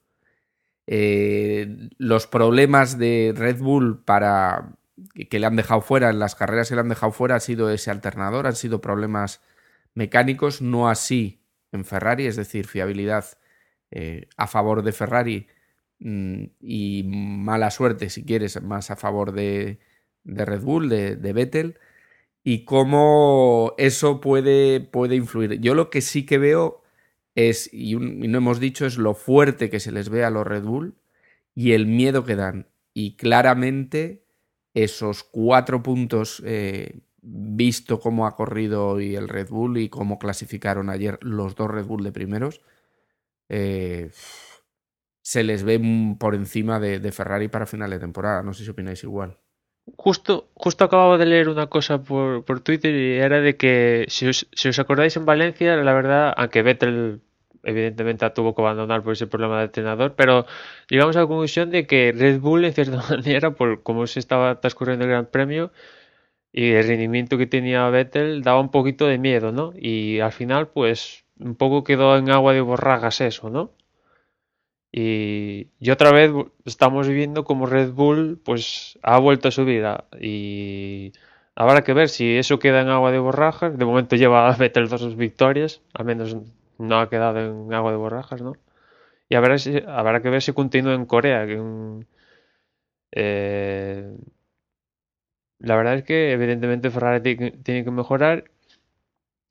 Eh, 0.87 1.91
los 1.99 2.27
problemas 2.27 2.99
de 2.99 3.33
Red 3.37 3.59
Bull 3.59 4.03
para 4.05 4.77
que 5.31 5.39
le 5.39 5.47
han 5.47 5.57
dejado 5.57 5.81
fuera 5.81 6.11
en 6.11 6.19
las 6.19 6.35
carreras 6.35 6.69
que 6.69 6.75
le 6.75 6.81
han 6.81 6.89
dejado 6.89 7.13
fuera 7.13 7.37
ha 7.37 7.41
sido 7.41 7.71
ese 7.71 7.91
alternador, 7.91 8.47
han 8.47 8.57
sido 8.57 8.81
problemas 8.81 9.41
mecánicos, 9.95 10.63
no 10.63 10.89
así 10.89 11.45
en 11.71 11.85
Ferrari, 11.85 12.27
es 12.27 12.37
decir, 12.37 12.67
fiabilidad 12.67 13.25
eh, 13.93 14.29
a 14.37 14.47
favor 14.47 14.83
de 14.83 14.93
Ferrari 14.93 15.47
mm, 16.01 16.45
y 16.61 17.05
mala 17.07 17.71
suerte, 17.71 18.11
si 18.11 18.25
quieres, 18.25 18.61
más 18.63 18.91
a 18.91 18.97
favor 18.97 19.33
de, 19.33 19.81
Red 20.25 20.63
Bull, 20.63 20.89
de, 20.89 21.33
Vettel, 21.35 21.79
y 22.43 22.65
cómo 22.65 23.75
eso 23.79 24.21
puede, 24.21 24.81
puede 24.81 25.17
influir. 25.17 25.61
Yo 25.61 25.75
lo 25.75 25.91
que 25.91 26.01
sí 26.01 26.27
que 26.27 26.39
veo 26.39 26.83
es, 27.35 27.73
y, 27.73 27.97
no 27.97 28.39
hemos 28.39 28.61
dicho, 28.61 28.87
es 28.87 28.99
lo 28.99 29.15
fuerte 29.15 29.71
que 29.71 29.81
se 29.81 29.93
les 29.93 30.09
ve 30.09 30.25
a 30.25 30.31
los 30.31 30.47
Red 30.47 30.65
Bull 30.65 30.95
y 31.55 31.73
el 31.73 31.87
miedo 31.87 32.25
que 32.25 32.37
dan. 32.37 32.69
Y 32.95 33.17
claramente 33.17 34.25
esos 34.75 35.23
cuatro 35.23 35.83
puntos, 35.83 36.43
eh, 36.47 37.01
visto 37.21 38.01
cómo 38.01 38.27
ha 38.27 38.37
corrido 38.37 38.87
hoy 38.89 39.17
el 39.17 39.29
Red 39.29 39.49
Bull 39.51 39.79
y 39.79 39.89
cómo 39.89 40.19
clasificaron 40.19 40.91
ayer 40.91 41.19
los 41.21 41.55
dos 41.55 41.71
Red 41.71 41.85
Bull 41.87 42.05
de 42.05 42.13
primeros, 42.13 42.63
eh, 43.53 44.11
se 45.21 45.45
les 45.45 45.63
ve 45.63 45.79
por 46.19 46.35
encima 46.35 46.81
de, 46.81 47.13
Ferrari 47.13 47.49
para 47.49 47.67
final 47.67 47.91
de 47.91 47.99
temporada. 47.99 48.43
No 48.43 48.55
sé 48.55 48.65
si 48.65 48.71
opináis 48.71 49.05
igual. 49.05 49.37
Justo, 49.97 50.49
justo 50.55 50.85
acababa 50.85 51.19
de 51.19 51.27
leer 51.27 51.49
una 51.49 51.67
cosa 51.67 52.03
por, 52.03 52.45
por 52.45 52.61
Twitter 52.61 52.95
y 52.95 53.19
era 53.19 53.41
de 53.41 53.57
que, 53.57 54.07
si 54.09 54.29
os, 54.29 54.49
si 54.53 54.69
os 54.69 54.79
acordáis 54.79 55.17
en 55.17 55.27
Valencia, 55.27 55.77
la 55.77 55.93
verdad, 55.93 56.33
aunque 56.37 56.63
Vettel 56.63 57.21
evidentemente 57.65 58.29
tuvo 58.31 58.55
que 58.55 58.63
abandonar 58.63 59.03
por 59.03 59.13
ese 59.13 59.27
problema 59.27 59.59
de 59.59 59.65
entrenador, 59.67 60.15
pero 60.17 60.47
llegamos 60.89 61.17
a 61.17 61.21
la 61.21 61.27
conclusión 61.27 61.71
de 61.71 61.87
que 61.87 62.13
Red 62.17 62.41
Bull, 62.41 62.65
en 62.65 62.73
cierta 62.73 62.97
manera, 63.11 63.51
por 63.53 63.83
cómo 63.83 64.07
se 64.07 64.19
estaba 64.19 64.61
transcurriendo 64.61 65.05
el 65.05 65.11
Gran 65.11 65.27
Premio 65.27 65.73
y 66.53 66.71
el 66.73 66.87
rendimiento 66.87 67.39
que 67.39 67.47
tenía 67.47 67.89
Vettel, 67.91 68.43
daba 68.43 68.61
un 68.61 68.71
poquito 68.71 69.07
de 69.07 69.19
miedo, 69.19 69.53
¿no? 69.53 69.73
Y 69.77 70.21
al 70.21 70.33
final, 70.33 70.69
pues, 70.69 71.22
un 71.43 71.55
poco 71.57 71.85
quedó 71.85 72.17
en 72.17 72.31
agua 72.31 72.53
de 72.53 72.61
borragas 72.61 73.21
eso, 73.21 73.51
¿no? 73.51 73.73
Y, 74.93 75.69
y 75.81 75.91
otra 75.91 76.13
vez 76.13 76.31
estamos 76.67 77.09
viendo 77.09 77.45
como 77.45 77.67
Red 77.67 77.93
Bull 77.93 78.39
pues 78.45 78.99
ha 79.03 79.19
vuelto 79.19 79.49
a 79.49 79.51
su 79.51 79.65
vida 79.65 80.05
y 80.21 81.13
habrá 81.55 81.83
que 81.83 81.95
ver 81.95 82.09
si 82.11 82.37
eso 82.37 82.59
queda 82.59 82.83
en 82.83 82.89
agua 82.89 83.11
de 83.13 83.19
borrajas. 83.19 83.79
De 83.79 83.85
momento 83.85 84.17
lleva 84.17 84.49
a 84.49 84.57
Vettel 84.57 84.89
dos 84.89 85.17
victorias, 85.17 85.81
al 85.95 86.05
menos 86.05 86.37
no 86.79 87.01
ha 87.01 87.09
quedado 87.09 87.41
en 87.41 87.73
agua 87.75 87.93
de 87.93 87.97
borrajas, 87.99 88.43
¿no? 88.43 88.55
Y 89.29 89.35
habrá, 89.37 89.57
que 90.23 90.31
ver 90.31 90.43
si 90.43 90.53
continúa 90.53 90.95
en 90.95 91.07
Corea. 91.07 91.47
Eh, 93.13 94.17
la 95.59 95.77
verdad 95.77 95.95
es 95.95 96.05
que 96.05 96.33
evidentemente 96.33 96.91
Ferrari 96.91 97.37
tiene 97.63 97.85
que 97.85 97.91
mejorar. 97.91 98.45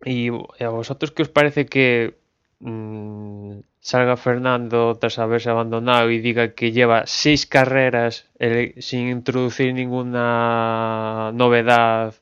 ¿Y 0.04 0.30
a 0.30 0.70
vosotros 0.70 1.12
qué 1.12 1.22
os 1.24 1.30
parece 1.30 1.66
que 1.66 2.18
mm, 2.60 3.60
salga 3.80 4.18
Fernando 4.18 4.96
tras 4.96 5.20
haberse 5.20 5.50
abandonado 5.50 6.10
y 6.10 6.20
diga 6.20 6.54
que 6.54 6.72
lleva 6.72 7.04
seis 7.06 7.46
carreras 7.46 8.30
sin 8.78 9.10
introducir 9.10 9.74
ninguna 9.74 11.32
novedad, 11.34 12.16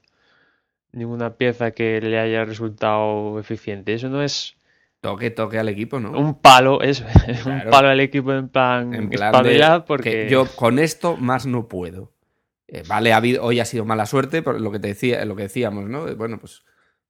ninguna 0.91 1.35
pieza 1.35 1.71
que 1.71 2.01
le 2.01 2.19
haya 2.19 2.45
resultado 2.45 3.39
eficiente? 3.39 3.93
Eso 3.93 4.09
no 4.09 4.21
es 4.21 4.55
Toque, 5.01 5.31
toque 5.31 5.57
al 5.57 5.69
equipo, 5.69 6.01
¿no? 6.01 6.11
un 6.11 6.41
palo, 6.41 6.81
es 6.81 7.01
un 7.45 7.61
palo 7.71 7.87
al 7.87 8.01
equipo 8.01 8.33
en 8.33 8.49
plan, 8.49 8.93
En 8.93 9.09
plan 9.09 9.31
de 9.43 9.57
que 9.57 9.83
porque 9.87 10.27
yo 10.29 10.45
con 10.57 10.77
esto 10.77 11.15
más 11.15 11.45
no 11.45 11.69
puedo. 11.69 12.11
Eh, 12.67 12.83
vale, 12.85 13.13
ha 13.13 13.17
habido, 13.17 13.43
hoy 13.43 13.61
ha 13.61 13.65
sido 13.65 13.85
mala 13.85 14.05
suerte 14.05 14.41
por 14.41 14.59
lo 14.59 14.71
que 14.71 14.79
te 14.79 14.89
decía, 14.89 15.23
lo 15.23 15.37
que 15.37 15.43
decíamos, 15.43 15.85
¿no? 15.85 16.13
Bueno, 16.17 16.37
pues 16.37 16.63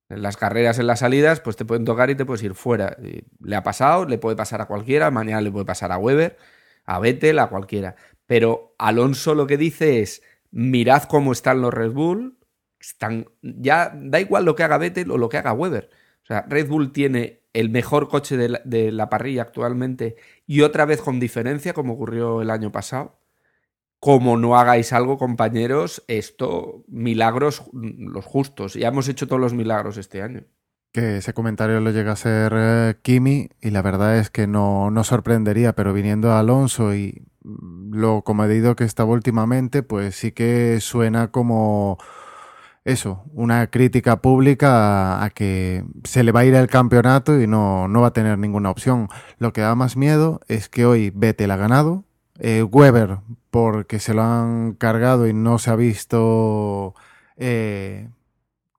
las 0.09 0.37
carreras, 0.37 0.79
en 0.79 0.87
las 0.87 0.99
salidas, 0.99 1.39
pues 1.39 1.55
te 1.55 1.65
pueden 1.65 1.85
tocar 1.85 2.09
y 2.09 2.15
te 2.15 2.25
puedes 2.25 2.43
ir 2.43 2.55
fuera. 2.55 2.97
Le 2.99 3.55
ha 3.55 3.63
pasado, 3.63 4.05
le 4.05 4.17
puede 4.17 4.35
pasar 4.35 4.61
a 4.61 4.65
cualquiera, 4.65 5.11
mañana 5.11 5.41
le 5.41 5.51
puede 5.51 5.65
pasar 5.65 5.91
a 5.91 5.97
Weber, 5.97 6.37
a 6.85 6.99
Vettel, 6.99 7.37
a 7.39 7.47
cualquiera. 7.47 7.95
Pero 8.25 8.75
Alonso 8.79 9.35
lo 9.35 9.45
que 9.47 9.57
dice 9.57 10.01
es, 10.01 10.23
mirad 10.51 11.03
cómo 11.03 11.31
están 11.31 11.61
los 11.61 11.73
Red 11.73 11.91
Bull, 11.91 12.37
están, 12.79 13.27
ya 13.41 13.93
da 13.95 14.19
igual 14.19 14.45
lo 14.45 14.55
que 14.55 14.63
haga 14.63 14.77
Vettel 14.79 15.11
o 15.11 15.17
lo 15.17 15.29
que 15.29 15.37
haga 15.37 15.53
Weber. 15.53 15.89
O 16.23 16.25
sea, 16.25 16.45
Red 16.47 16.67
Bull 16.67 16.91
tiene 16.91 17.43
el 17.53 17.69
mejor 17.69 18.09
coche 18.09 18.37
de 18.37 18.91
la 18.91 19.09
parrilla 19.09 19.43
actualmente 19.43 20.15
y 20.47 20.61
otra 20.61 20.85
vez 20.85 21.01
con 21.01 21.19
diferencia, 21.19 21.73
como 21.73 21.93
ocurrió 21.93 22.41
el 22.41 22.49
año 22.49 22.71
pasado. 22.71 23.18
Como 23.99 24.37
no 24.37 24.57
hagáis 24.57 24.93
algo, 24.93 25.17
compañeros, 25.17 26.03
esto, 26.07 26.83
milagros 26.87 27.63
los 27.73 28.25
justos. 28.25 28.75
Ya 28.75 28.87
hemos 28.87 29.09
hecho 29.09 29.27
todos 29.27 29.41
los 29.41 29.53
milagros 29.53 29.97
este 29.97 30.21
año. 30.21 30.43
Que 30.91 31.17
ese 31.17 31.33
comentario 31.33 31.79
lo 31.81 31.91
llega 31.91 32.13
a 32.13 32.15
ser 32.15 32.53
eh, 32.55 32.95
Kimi 33.01 33.49
y 33.61 33.69
la 33.71 33.81
verdad 33.81 34.17
es 34.17 34.29
que 34.29 34.47
no, 34.47 34.89
no 34.89 35.03
sorprendería, 35.03 35.73
pero 35.73 35.93
viniendo 35.93 36.31
a 36.31 36.39
Alonso 36.39 36.95
y 36.95 37.25
mm, 37.43 37.93
lo 37.93 38.23
comedido 38.23 38.75
que 38.75 38.85
estaba 38.85 39.11
últimamente, 39.11 39.83
pues 39.83 40.15
sí 40.15 40.31
que 40.31 40.79
suena 40.79 41.29
como 41.29 41.99
eso, 42.85 43.23
una 43.33 43.67
crítica 43.67 44.21
pública 44.21 45.19
a, 45.19 45.25
a 45.25 45.29
que 45.29 45.83
se 46.05 46.23
le 46.23 46.31
va 46.31 46.39
a 46.41 46.45
ir 46.45 46.55
el 46.55 46.67
campeonato 46.67 47.39
y 47.39 47.47
no, 47.47 47.87
no 47.87 48.01
va 48.01 48.07
a 48.07 48.13
tener 48.13 48.37
ninguna 48.39 48.71
opción. 48.71 49.09
Lo 49.37 49.53
que 49.53 49.61
da 49.61 49.75
más 49.75 49.95
miedo 49.95 50.39
es 50.47 50.69
que 50.69 50.85
hoy 50.85 51.11
Vettel 51.13 51.51
ha 51.51 51.57
ganado, 51.57 52.05
eh, 52.39 52.63
Weber 52.63 53.19
porque 53.51 53.99
se 53.99 54.13
lo 54.13 54.23
han 54.23 54.73
cargado 54.73 55.27
y 55.27 55.33
no 55.33 55.59
se 55.59 55.71
ha 55.71 55.75
visto 55.75 56.95
eh, 57.37 58.09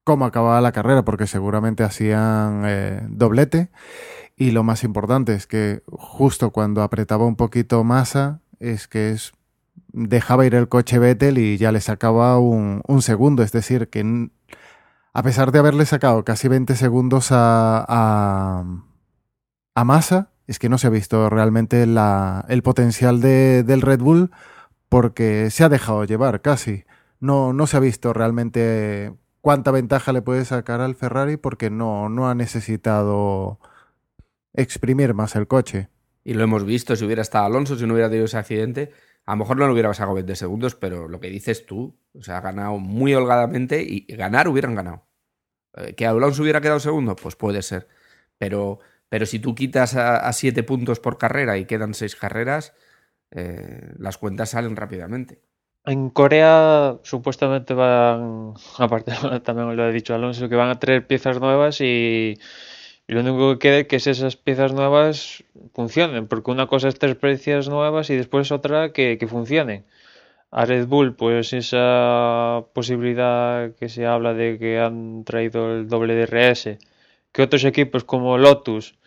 cómo 0.04 0.24
acababa 0.24 0.60
la 0.60 0.72
carrera, 0.72 1.04
porque 1.04 1.26
seguramente 1.26 1.84
hacían 1.84 2.62
eh, 2.66 3.02
doblete. 3.08 3.70
Y 4.36 4.52
lo 4.52 4.62
más 4.64 4.84
importante 4.84 5.34
es 5.34 5.46
que 5.46 5.82
justo 5.86 6.50
cuando 6.50 6.82
apretaba 6.82 7.26
un 7.26 7.36
poquito 7.36 7.84
Massa, 7.84 8.40
es 8.58 8.88
que 8.88 9.10
es 9.10 9.32
dejaba 9.92 10.46
ir 10.46 10.54
el 10.54 10.68
coche 10.68 10.98
Vettel 10.98 11.38
y 11.38 11.58
ya 11.58 11.72
le 11.72 11.80
sacaba 11.80 12.38
un, 12.38 12.82
un 12.86 13.02
segundo. 13.02 13.42
Es 13.42 13.52
decir, 13.52 13.88
que 13.88 14.30
a 15.12 15.22
pesar 15.22 15.52
de 15.52 15.58
haberle 15.58 15.86
sacado 15.86 16.24
casi 16.24 16.48
20 16.48 16.76
segundos 16.76 17.32
a, 17.32 17.84
a, 17.88 18.64
a 19.74 19.84
Massa, 19.84 20.29
es 20.50 20.58
que 20.58 20.68
no 20.68 20.78
se 20.78 20.88
ha 20.88 20.90
visto 20.90 21.30
realmente 21.30 21.84
el 21.84 22.62
potencial 22.64 23.20
de, 23.20 23.62
del 23.62 23.82
Red 23.82 24.00
Bull 24.00 24.32
porque 24.88 25.48
se 25.48 25.62
ha 25.62 25.68
dejado 25.68 26.04
llevar 26.04 26.42
casi. 26.42 26.82
No, 27.20 27.52
no 27.52 27.68
se 27.68 27.76
ha 27.76 27.80
visto 27.80 28.12
realmente 28.12 29.14
cuánta 29.40 29.70
ventaja 29.70 30.12
le 30.12 30.22
puede 30.22 30.44
sacar 30.44 30.80
al 30.80 30.96
Ferrari 30.96 31.36
porque 31.36 31.70
no, 31.70 32.08
no 32.08 32.28
ha 32.28 32.34
necesitado 32.34 33.60
exprimir 34.52 35.14
más 35.14 35.36
el 35.36 35.46
coche. 35.46 35.88
Y 36.24 36.34
lo 36.34 36.42
hemos 36.42 36.64
visto, 36.64 36.96
si 36.96 37.04
hubiera 37.04 37.22
estado 37.22 37.46
Alonso, 37.46 37.76
si 37.76 37.86
no 37.86 37.92
hubiera 37.92 38.08
tenido 38.08 38.24
ese 38.24 38.38
accidente, 38.38 38.90
a 39.26 39.34
lo 39.34 39.36
mejor 39.36 39.56
no 39.56 39.68
lo 39.68 39.72
hubiera 39.72 39.94
sacado 39.94 40.14
20 40.14 40.34
segundos, 40.34 40.74
pero 40.74 41.06
lo 41.06 41.20
que 41.20 41.30
dices 41.30 41.64
tú, 41.64 41.96
o 42.12 42.24
sea, 42.24 42.38
ha 42.38 42.40
ganado 42.40 42.76
muy 42.78 43.14
holgadamente 43.14 43.84
y 43.84 44.04
ganar 44.16 44.48
hubieran 44.48 44.74
ganado. 44.74 45.06
Eh, 45.74 45.94
¿Que 45.94 46.08
Alonso 46.08 46.42
hubiera 46.42 46.60
quedado 46.60 46.80
segundo? 46.80 47.14
Pues 47.14 47.36
puede 47.36 47.62
ser. 47.62 47.86
Pero, 48.36 48.80
pero 49.10 49.26
si 49.26 49.40
tú 49.40 49.54
quitas 49.54 49.96
a, 49.96 50.32
siete 50.32 50.62
puntos 50.62 51.00
por 51.00 51.18
carrera 51.18 51.58
y 51.58 51.66
quedan 51.66 51.94
seis 51.94 52.14
carreras, 52.14 52.72
eh, 53.32 53.92
las 53.98 54.16
cuentas 54.16 54.50
salen 54.50 54.76
rápidamente. 54.76 55.40
En 55.84 56.10
Corea 56.10 56.98
supuestamente 57.02 57.74
van, 57.74 58.54
aparte 58.78 59.12
también 59.42 59.76
lo 59.76 59.82
ha 59.82 59.90
dicho 59.90 60.14
Alonso, 60.14 60.48
que 60.48 60.54
van 60.54 60.70
a 60.70 60.78
traer 60.78 61.06
piezas 61.06 61.40
nuevas 61.40 61.80
y, 61.80 62.38
lo 63.08 63.20
único 63.20 63.52
que 63.54 63.58
queda 63.58 63.78
es 63.78 63.86
que 63.88 63.96
esas 63.96 64.36
piezas 64.36 64.72
nuevas 64.72 65.42
funcionen, 65.74 66.28
porque 66.28 66.52
una 66.52 66.68
cosa 66.68 66.86
es 66.86 66.96
traer 66.96 67.18
piezas 67.18 67.68
nuevas 67.68 68.08
y 68.10 68.16
después 68.16 68.52
otra 68.52 68.92
que, 68.92 69.18
que 69.18 69.26
funcionen. 69.26 69.84
A 70.52 70.64
Red 70.64 70.86
Bull, 70.86 71.16
pues 71.16 71.52
esa 71.52 72.64
posibilidad 72.72 73.74
que 73.74 73.88
se 73.88 74.06
habla 74.06 74.34
de 74.34 74.58
que 74.58 74.78
han 74.78 75.24
traído 75.24 75.72
el 75.72 75.88
doble 75.88 76.14
DRS, 76.14 76.78
que 77.32 77.42
otros 77.42 77.64
equipos 77.64 78.04
como 78.04 78.38
Lotus 78.38 78.99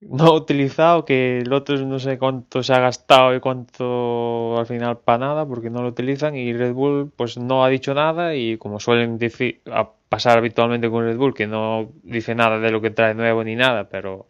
no 0.00 0.24
ha 0.26 0.34
utilizado, 0.34 1.04
que 1.04 1.42
Lotus 1.46 1.82
no 1.86 1.98
sé 1.98 2.18
cuánto 2.18 2.62
se 2.62 2.72
ha 2.74 2.80
gastado 2.80 3.34
y 3.34 3.40
cuánto 3.40 4.58
al 4.58 4.66
final 4.66 4.98
para 4.98 5.18
nada, 5.18 5.46
porque 5.46 5.70
no 5.70 5.82
lo 5.82 5.88
utilizan, 5.88 6.34
y 6.36 6.52
Red 6.54 6.72
Bull 6.74 7.12
pues 7.16 7.38
no 7.38 7.64
ha 7.64 7.68
dicho 7.68 7.94
nada, 7.94 8.34
y 8.34 8.56
como 8.58 8.80
suelen 8.80 9.18
decir, 9.18 9.62
pasar 10.08 10.38
habitualmente 10.38 10.90
con 10.90 11.04
Red 11.04 11.16
Bull, 11.18 11.34
que 11.34 11.46
no 11.46 11.92
dice 12.02 12.34
nada 12.34 12.58
de 12.58 12.70
lo 12.70 12.80
que 12.80 12.90
trae 12.90 13.14
nuevo 13.14 13.44
ni 13.44 13.56
nada, 13.56 13.88
pero 13.88 14.26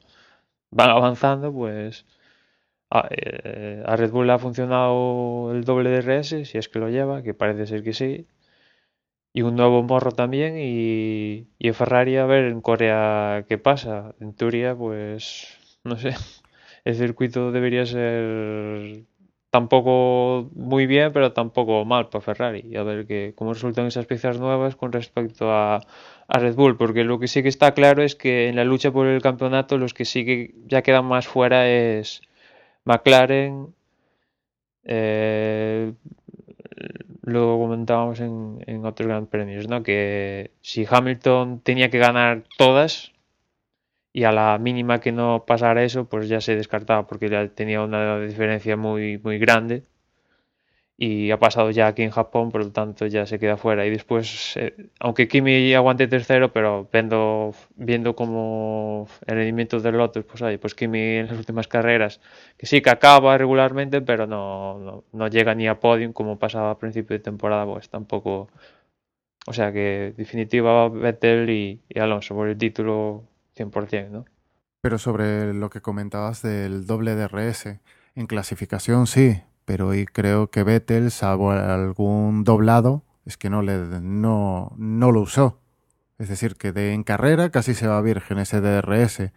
van 0.71 0.91
avanzando, 0.91 1.53
pues 1.53 2.07
a, 2.91 3.09
eh, 3.11 3.83
Red 3.87 4.11
Bull 4.13 4.27
le 4.29 4.33
ha 4.35 4.39
funcionado 4.39 5.53
el 5.53 5.65
doble 5.65 5.91
DRS, 5.91 6.45
si 6.47 6.59
es 6.59 6.69
que 6.69 6.79
lo 6.81 6.89
lleva, 6.91 7.23
que 7.23 7.35
parece 7.35 7.67
ser 7.67 7.83
que 7.85 7.93
sí, 7.95 8.27
y 9.33 9.43
un 9.43 9.57
nuevo 9.57 9.83
morro 9.83 10.13
también, 10.13 10.57
y, 10.59 11.49
y 11.59 11.73
Ferrari 11.73 12.17
a 12.17 12.27
ver 12.27 12.45
en 12.47 12.61
Corea 12.61 13.45
qué 13.49 13.59
pasa. 13.59 14.15
En 14.21 14.35
teoría, 14.35 14.75
pues 14.77 15.60
no 15.85 15.97
sé, 15.97 16.15
el 16.85 16.95
circuito 16.95 17.53
debería 17.53 17.87
ser 17.87 19.05
tampoco 19.51 20.49
muy 20.55 20.87
bien, 20.87 21.13
pero 21.13 21.33
tampoco 21.33 21.85
mal 21.85 22.09
para 22.09 22.23
Ferrari. 22.23 22.65
Y 22.65 22.77
a 22.77 22.83
ver 22.83 23.07
que, 23.07 23.35
cómo 23.37 23.53
resultan 23.53 23.87
esas 23.87 24.07
piezas 24.07 24.39
nuevas 24.39 24.77
con 24.77 24.93
respecto 24.93 25.53
a, 25.53 25.81
a 26.29 26.39
Red 26.39 26.55
Bull, 26.55 26.77
porque 26.77 27.05
lo 27.05 27.19
que 27.19 27.29
sí 27.29 27.43
que 27.43 27.49
está 27.49 27.75
claro 27.75 28.03
es 28.03 28.15
que 28.15 28.49
en 28.49 28.57
la 28.57 28.65
lucha 28.65 28.93
por 28.93 29.07
el 29.07 29.23
campeonato 29.23 29.79
los 29.79 29.95
que 29.95 30.05
sí 30.05 30.25
que 30.25 30.55
ya 30.67 30.83
quedan 30.83 31.05
más 31.07 31.27
fuera 31.27 31.69
es 31.69 32.23
McLaren, 32.85 33.75
eh, 34.85 35.93
lo 37.23 37.59
comentábamos 37.59 38.21
en, 38.21 38.63
en 38.67 38.85
otros 38.87 39.07
grandes 39.07 39.31
premios, 39.31 39.69
¿no? 39.69 39.83
Que 39.83 40.53
si 40.63 40.87
Hamilton 40.89 41.61
tenía 41.61 41.91
que 41.91 41.99
ganar 41.99 42.45
todas 42.57 43.13
y 44.13 44.25
a 44.25 44.33
la 44.33 44.59
mínima 44.59 45.01
que 45.01 45.13
no 45.13 45.45
pasara 45.47 45.85
eso, 45.85 46.09
pues 46.09 46.29
ya 46.29 46.41
se 46.41 46.57
descartaba 46.57 47.07
porque 47.07 47.29
ya 47.29 47.49
tenía 47.49 47.83
una 47.83 48.21
diferencia 48.21 48.77
muy, 48.77 49.19
muy 49.19 49.39
grande. 49.39 49.85
y 51.03 51.31
ha 51.31 51.39
pasado 51.39 51.71
ya 51.71 51.87
aquí 51.87 52.03
en 52.03 52.11
Japón, 52.11 52.51
por 52.51 52.63
lo 52.63 52.73
tanto 52.73 53.07
ya 53.07 53.25
se 53.25 53.39
queda 53.39 53.57
fuera. 53.57 53.87
Y 53.87 53.91
después, 53.91 54.55
eh, 54.57 54.91
aunque 55.01 55.29
Kimi 55.29 55.73
aguante 55.75 56.07
tercero, 56.09 56.53
pero 56.53 56.89
viendo, 56.93 57.55
viendo 57.77 58.15
como 58.15 59.09
el 59.27 59.37
rendimiento 59.37 59.81
del 59.81 59.97
Lotus, 59.97 60.25
pues 60.25 60.43
oye, 60.43 60.59
pues 60.59 60.75
Kimi 60.75 60.99
en 61.01 61.29
las 61.29 61.39
últimas 61.39 61.69
carreras, 61.69 62.21
que 62.59 62.67
sí 62.67 62.83
que 62.83 62.91
acaba 62.91 63.39
regularmente, 63.39 64.03
pero 64.03 64.27
no, 64.27 65.05
no, 65.13 65.29
llega 65.29 65.55
ni 65.55 65.69
a 65.69 65.81
podium 65.81 66.13
como 66.13 66.39
pasaba 66.39 66.71
a 66.73 66.79
principio 66.79 67.17
de 67.17 67.21
temporada, 67.25 67.65
pues 67.65 67.89
tampoco. 67.89 68.51
O 69.47 69.53
sea 69.53 69.73
que 69.73 70.15
definitiva 70.17 70.89
Vettel 70.89 71.51
y, 71.51 71.83
y 71.89 71.99
Alonso 71.99 72.35
por 72.35 72.49
el 72.49 72.59
título 72.59 73.25
100%, 73.61 74.11
¿no? 74.11 74.25
Pero 74.81 74.99
sobre 74.99 75.53
lo 75.53 75.69
que 75.69 75.83
comentabas 75.83 76.43
del 76.43 76.87
doble 76.87 77.15
DRS, 77.15 77.67
en 78.15 78.27
clasificación 78.27 79.07
sí, 79.07 79.43
pero 79.65 79.95
y 79.95 80.07
creo 80.07 80.51
que 80.51 80.63
Vettel, 80.63 81.11
salvo 81.11 81.51
algún 81.53 82.45
doblado, 82.45 83.05
es 83.27 83.37
que 83.37 83.51
no, 83.51 83.63
le, 83.63 83.77
no, 84.01 84.73
no 84.77 85.13
lo 85.13 85.21
usó. 85.21 85.61
Es 86.19 86.29
decir, 86.29 86.57
que 86.57 86.73
de, 86.73 86.93
en 86.93 87.03
carrera 87.03 87.51
casi 87.51 87.75
se 87.75 87.87
va 87.87 88.01
virgen 88.03 88.39
ese 88.39 88.61
DRS. 88.61 89.31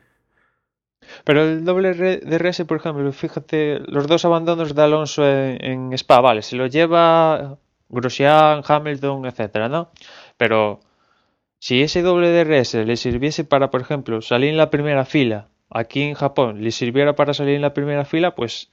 Pero 1.23 1.43
el 1.43 1.65
doble 1.65 1.93
DRS, 1.93 2.63
por 2.65 2.77
ejemplo, 2.77 3.11
fíjate, 3.11 3.79
los 3.79 4.07
dos 4.07 4.25
abandonos 4.25 4.73
de 4.73 4.81
Alonso 4.81 5.27
en, 5.27 5.93
Spa, 5.93 6.21
vale, 6.21 6.41
se 6.41 6.55
lo 6.55 6.67
lleva 6.67 7.57
Grosjean, 7.89 8.63
Hamilton, 8.67 9.25
etcétera, 9.25 9.69
¿no? 9.69 9.91
Pero 10.37 10.79
si 11.63 11.81
ese 11.81 12.01
DRS 12.01 12.73
le 12.73 12.97
sirviese 12.97 13.45
para, 13.45 13.71
por 13.71 13.79
ejemplo, 13.79 14.21
salir 14.21 14.49
en 14.49 14.57
la 14.57 14.69
primera 14.69 15.05
fila, 15.05 15.47
aquí 15.69 16.01
en 16.01 16.13
Japón, 16.13 16.61
le 16.61 16.71
sirviera 16.71 17.15
para 17.15 17.33
salir 17.33 17.55
en 17.55 17.61
la 17.61 17.73
primera 17.73 18.03
fila, 18.03 18.35
pues 18.35 18.69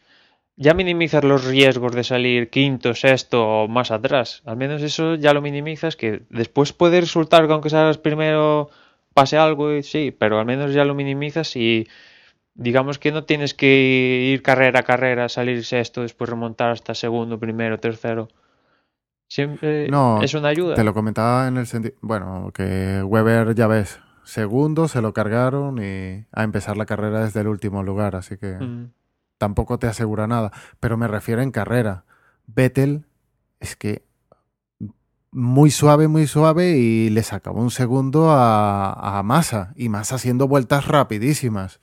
ya 0.56 0.74
minimizas 0.74 1.22
los 1.22 1.44
riesgos 1.44 1.92
de 1.94 2.02
salir 2.02 2.50
quinto, 2.50 2.96
sexto 2.96 3.46
o 3.46 3.68
más 3.68 3.92
atrás. 3.92 4.42
Al 4.44 4.56
menos 4.56 4.82
eso 4.82 5.14
ya 5.14 5.32
lo 5.32 5.40
minimizas, 5.40 5.94
que 5.94 6.22
después 6.30 6.72
puede 6.72 7.00
resultar 7.00 7.46
que 7.46 7.52
aunque 7.52 7.70
salgas 7.70 7.98
primero 7.98 8.70
pase 9.14 9.36
algo, 9.36 9.72
y 9.72 9.84
sí, 9.84 10.10
pero 10.10 10.40
al 10.40 10.46
menos 10.46 10.74
ya 10.74 10.84
lo 10.84 10.96
minimizas 10.96 11.54
y 11.54 11.86
digamos 12.54 12.98
que 12.98 13.12
no 13.12 13.22
tienes 13.22 13.54
que 13.54 14.32
ir 14.32 14.42
carrera 14.42 14.80
a 14.80 14.82
carrera, 14.82 15.28
salir 15.28 15.64
sexto, 15.64 16.02
después 16.02 16.28
remontar 16.28 16.72
hasta 16.72 16.96
segundo, 16.96 17.38
primero, 17.38 17.78
tercero. 17.78 18.30
Siempre 19.30 19.88
es 20.22 20.34
una 20.34 20.48
ayuda. 20.48 20.74
Te 20.74 20.84
lo 20.84 20.92
comentaba 20.92 21.48
en 21.48 21.56
el 21.56 21.66
sentido, 21.66 21.94
bueno, 22.02 22.50
que 22.52 23.02
Weber 23.02 23.54
ya 23.54 23.66
ves, 23.66 24.00
segundo 24.24 24.88
se 24.88 25.00
lo 25.00 25.14
cargaron 25.14 25.78
y 25.78 26.26
a 26.32 26.42
empezar 26.42 26.76
la 26.76 26.84
carrera 26.84 27.24
desde 27.24 27.40
el 27.40 27.48
último 27.48 27.82
lugar, 27.82 28.16
así 28.16 28.36
que... 28.36 28.58
Mm 28.58 28.90
tampoco 29.40 29.78
te 29.78 29.86
asegura 29.88 30.26
nada. 30.26 30.52
Pero 30.78 30.98
me 30.98 31.08
refiero 31.08 31.40
en 31.40 31.50
carrera. 31.50 32.04
Vettel 32.46 33.06
es 33.58 33.74
que 33.74 34.04
muy 35.32 35.70
suave, 35.70 36.08
muy 36.08 36.26
suave 36.26 36.76
y 36.76 37.08
le 37.08 37.22
sacaba 37.22 37.60
un 37.60 37.70
segundo 37.70 38.30
a, 38.30 39.18
a 39.18 39.22
Massa 39.22 39.72
y 39.76 39.88
Massa 39.88 40.16
haciendo 40.16 40.46
vueltas 40.46 40.86
rapidísimas. 40.86 41.80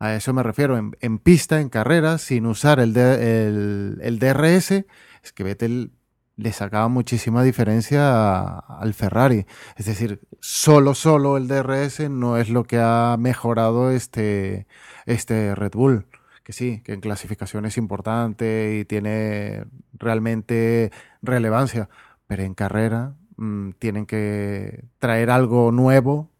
A 0.00 0.14
eso 0.14 0.32
me 0.32 0.42
refiero, 0.42 0.78
en, 0.78 1.18
pista, 1.18 1.60
en 1.60 1.68
carrera, 1.68 2.18
sin 2.18 2.46
usar 2.46 2.78
el, 2.80 2.96
el, 2.96 4.18
DRS, 4.20 4.70
es 4.70 5.32
que 5.34 5.42
Vettel 5.42 5.90
le 6.38 6.52
sacaba 6.52 6.88
muchísima 6.88 7.42
diferencia 7.42 8.58
al 8.58 8.94
Ferrari. 8.94 9.44
Es 9.76 9.86
decir, 9.86 10.20
solo, 10.40 10.94
solo 10.94 11.36
el 11.36 11.48
DRS 11.48 12.08
no 12.08 12.38
es 12.38 12.48
lo 12.48 12.64
que 12.64 12.78
ha 12.80 13.16
mejorado 13.18 13.90
este, 13.90 14.66
este 15.04 15.54
Red 15.54 15.72
Bull 15.72 16.06
que 16.48 16.54
sí, 16.54 16.80
que 16.82 16.94
en 16.94 17.02
clasificación 17.02 17.66
es 17.66 17.76
importante 17.76 18.78
y 18.80 18.86
tiene 18.86 19.66
realmente 19.92 20.90
relevancia, 21.20 21.90
pero 22.26 22.42
en 22.42 22.54
carrera 22.54 23.12
mm, 23.36 23.72
tienen 23.78 24.06
que 24.06 24.86
traer 24.98 25.28
algo 25.28 25.72
nuevo 25.72 26.30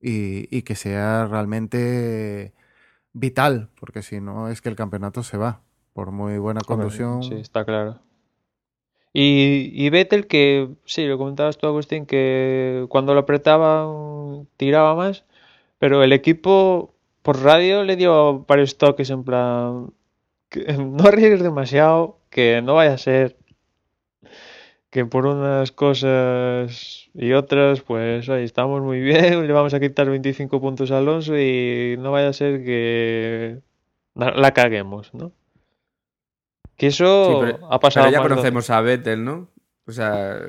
y, 0.00 0.62
que 0.62 0.74
sea 0.74 1.26
realmente 1.26 2.54
vital, 3.12 3.68
porque 3.78 4.00
si 4.00 4.22
no 4.22 4.48
es 4.48 4.62
que 4.62 4.70
el 4.70 4.76
campeonato 4.76 5.22
se 5.22 5.36
va 5.36 5.60
por 5.92 6.12
muy 6.12 6.38
buena 6.38 6.62
conducción. 6.62 7.22
Sí, 7.22 7.34
está 7.34 7.66
claro. 7.66 8.00
Y, 9.12 9.70
y 9.74 9.90
Vettel, 9.90 10.26
que 10.26 10.68
sí, 10.84 11.06
lo 11.06 11.18
comentabas 11.18 11.58
tú, 11.58 11.66
Agustín, 11.66 12.06
que 12.06 12.86
cuando 12.88 13.14
lo 13.14 13.20
apretaba 13.20 13.88
tiraba 14.56 14.94
más, 14.94 15.24
pero 15.78 16.02
el 16.04 16.12
equipo 16.12 16.94
por 17.22 17.42
radio 17.42 17.84
le 17.84 17.96
dio 17.96 18.44
varios 18.46 18.78
toques 18.78 19.10
en 19.10 19.24
plan, 19.24 19.92
que 20.48 20.72
no 20.78 21.04
arriesgues 21.04 21.42
demasiado, 21.42 22.18
que 22.30 22.62
no 22.62 22.74
vaya 22.74 22.94
a 22.94 22.98
ser 22.98 23.36
que 24.90 25.06
por 25.06 25.26
unas 25.26 25.72
cosas 25.72 27.10
y 27.14 27.32
otras, 27.32 27.80
pues 27.82 28.28
ahí 28.28 28.44
estamos 28.44 28.82
muy 28.82 29.00
bien, 29.00 29.46
le 29.46 29.52
vamos 29.52 29.74
a 29.74 29.80
quitar 29.80 30.10
25 30.10 30.60
puntos 30.60 30.90
a 30.90 30.98
Alonso 30.98 31.38
y 31.38 31.96
no 31.98 32.12
vaya 32.12 32.28
a 32.28 32.32
ser 32.32 32.64
que 32.64 33.60
la, 34.14 34.50
caguemos, 34.52 35.14
¿no? 35.14 35.32
Que 36.80 36.86
eso 36.86 37.42
ha 37.70 37.78
pasado. 37.78 38.06
Pero 38.06 38.16
ya 38.16 38.26
conocemos 38.26 38.70
a 38.70 38.80
Vettel, 38.80 39.22
¿no? 39.22 39.50
O 39.86 39.92
sea, 39.92 40.40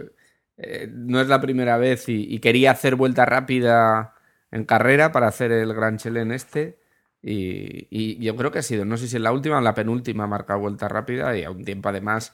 eh, 0.57 0.89
no 0.89 1.19
es 1.19 1.27
la 1.27 1.41
primera 1.41 1.77
vez 1.77 2.05
y 2.07 2.39
quería 2.39 2.71
hacer 2.71 2.95
vuelta 2.95 3.25
rápida 3.25 4.15
en 4.51 4.65
carrera 4.65 5.11
para 5.11 5.27
hacer 5.27 5.51
el 5.51 5.73
Gran 5.73 5.97
Chelem 5.97 6.31
este. 6.31 6.79
Y, 7.23 8.23
yo 8.23 8.35
creo 8.35 8.51
que 8.51 8.59
ha 8.59 8.63
sido, 8.63 8.85
no 8.85 8.97
sé 8.97 9.07
si 9.07 9.17
es 9.17 9.21
la 9.21 9.31
última 9.31 9.57
o 9.57 9.61
la 9.61 9.73
penúltima 9.75 10.27
marca 10.27 10.55
vuelta 10.55 10.87
rápida 10.87 11.37
y 11.37 11.43
a 11.43 11.51
un 11.51 11.63
tiempo 11.63 11.89
además 11.89 12.33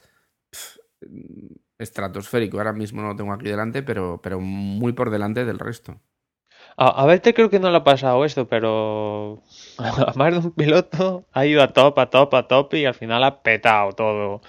estratosférico. 1.78 2.58
Ahora 2.58 2.72
mismo 2.72 3.02
no 3.02 3.08
lo 3.08 3.16
tengo 3.16 3.32
aquí 3.32 3.48
delante, 3.48 3.82
pero, 3.82 4.20
pero 4.22 4.40
muy 4.40 4.92
por 4.92 5.10
delante 5.10 5.44
del 5.44 5.58
resto. 5.58 6.00
A, 6.78 7.02
a 7.02 7.06
verte 7.06 7.34
creo 7.34 7.50
que 7.50 7.58
no 7.58 7.70
le 7.70 7.78
ha 7.78 7.84
pasado 7.84 8.24
esto, 8.24 8.46
pero 8.48 9.42
a 9.78 10.12
más 10.16 10.32
de 10.32 10.38
un 10.38 10.52
piloto 10.52 11.24
ha 11.32 11.44
ido 11.44 11.62
a 11.62 11.72
top, 11.72 11.98
a 11.98 12.10
top, 12.10 12.34
a 12.34 12.48
top 12.48 12.74
y 12.74 12.84
al 12.86 12.94
final 12.94 13.24
ha 13.24 13.42
petado 13.42 13.92
todo 13.92 14.40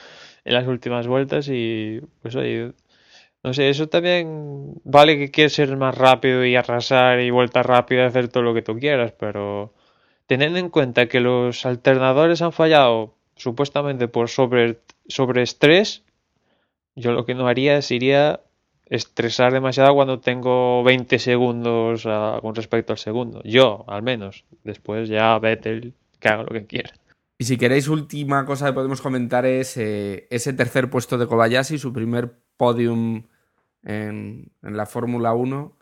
en 0.46 0.54
las 0.54 0.68
últimas 0.68 1.08
vueltas 1.08 1.48
y 1.50 2.02
pues 2.22 2.36
oye, 2.36 2.74
no 3.44 3.54
sé, 3.54 3.70
eso 3.70 3.88
también 3.90 4.74
vale 4.84 5.18
que 5.18 5.32
quieres 5.32 5.54
ser 5.54 5.76
más 5.78 5.98
rápido 5.98 6.46
y 6.46 6.56
arrasar 6.56 7.20
y 7.22 7.32
vuelta 7.32 7.64
rápida, 7.64 8.06
hacer 8.06 8.28
todo 8.28 8.44
lo 8.44 8.54
que 8.54 8.62
tú 8.62 8.78
quieras, 8.78 9.14
pero 9.14 9.74
teniendo 10.28 10.60
en 10.60 10.70
cuenta 10.70 11.08
que 11.08 11.22
los 11.22 11.66
alternadores 11.66 12.42
han 12.42 12.52
fallado 12.54 13.16
supuestamente 13.36 14.08
por 14.08 14.30
sobre, 14.30 14.80
sobre 15.08 15.42
estrés, 15.44 16.04
yo 16.96 17.14
lo 17.14 17.26
que 17.26 17.36
no 17.36 17.48
haría 17.48 17.78
es 17.78 17.92
iría 17.92 18.42
estresar 18.90 19.54
demasiado 19.54 19.94
cuando 19.94 20.20
tengo 20.20 20.84
20 20.84 21.20
segundos 21.20 22.04
ah, 22.06 22.40
con 22.42 22.56
respecto 22.56 22.94
al 22.94 23.00
segundo. 23.00 23.42
Yo, 23.44 23.86
al 23.88 24.02
menos. 24.02 24.46
Después 24.64 25.10
ya 25.10 25.38
vete 25.40 25.94
que 26.20 26.28
haga 26.28 26.44
lo 26.44 26.50
que 26.50 26.66
quiera. 26.66 26.92
Y 27.38 27.46
si 27.46 27.58
queréis, 27.58 27.88
última 27.88 28.46
cosa 28.46 28.68
que 28.68 28.74
podemos 28.74 29.02
comentar 29.02 29.46
es 29.46 29.78
eh, 29.78 30.28
ese 30.30 30.52
tercer 30.54 30.90
puesto 30.90 31.18
de 31.18 31.28
Kobayashi, 31.28 31.78
su 31.78 31.94
primer 31.94 32.34
podium 32.58 33.24
en, 33.84 34.52
la 34.62 34.86
Fórmula 34.86 35.34
1 35.34 35.78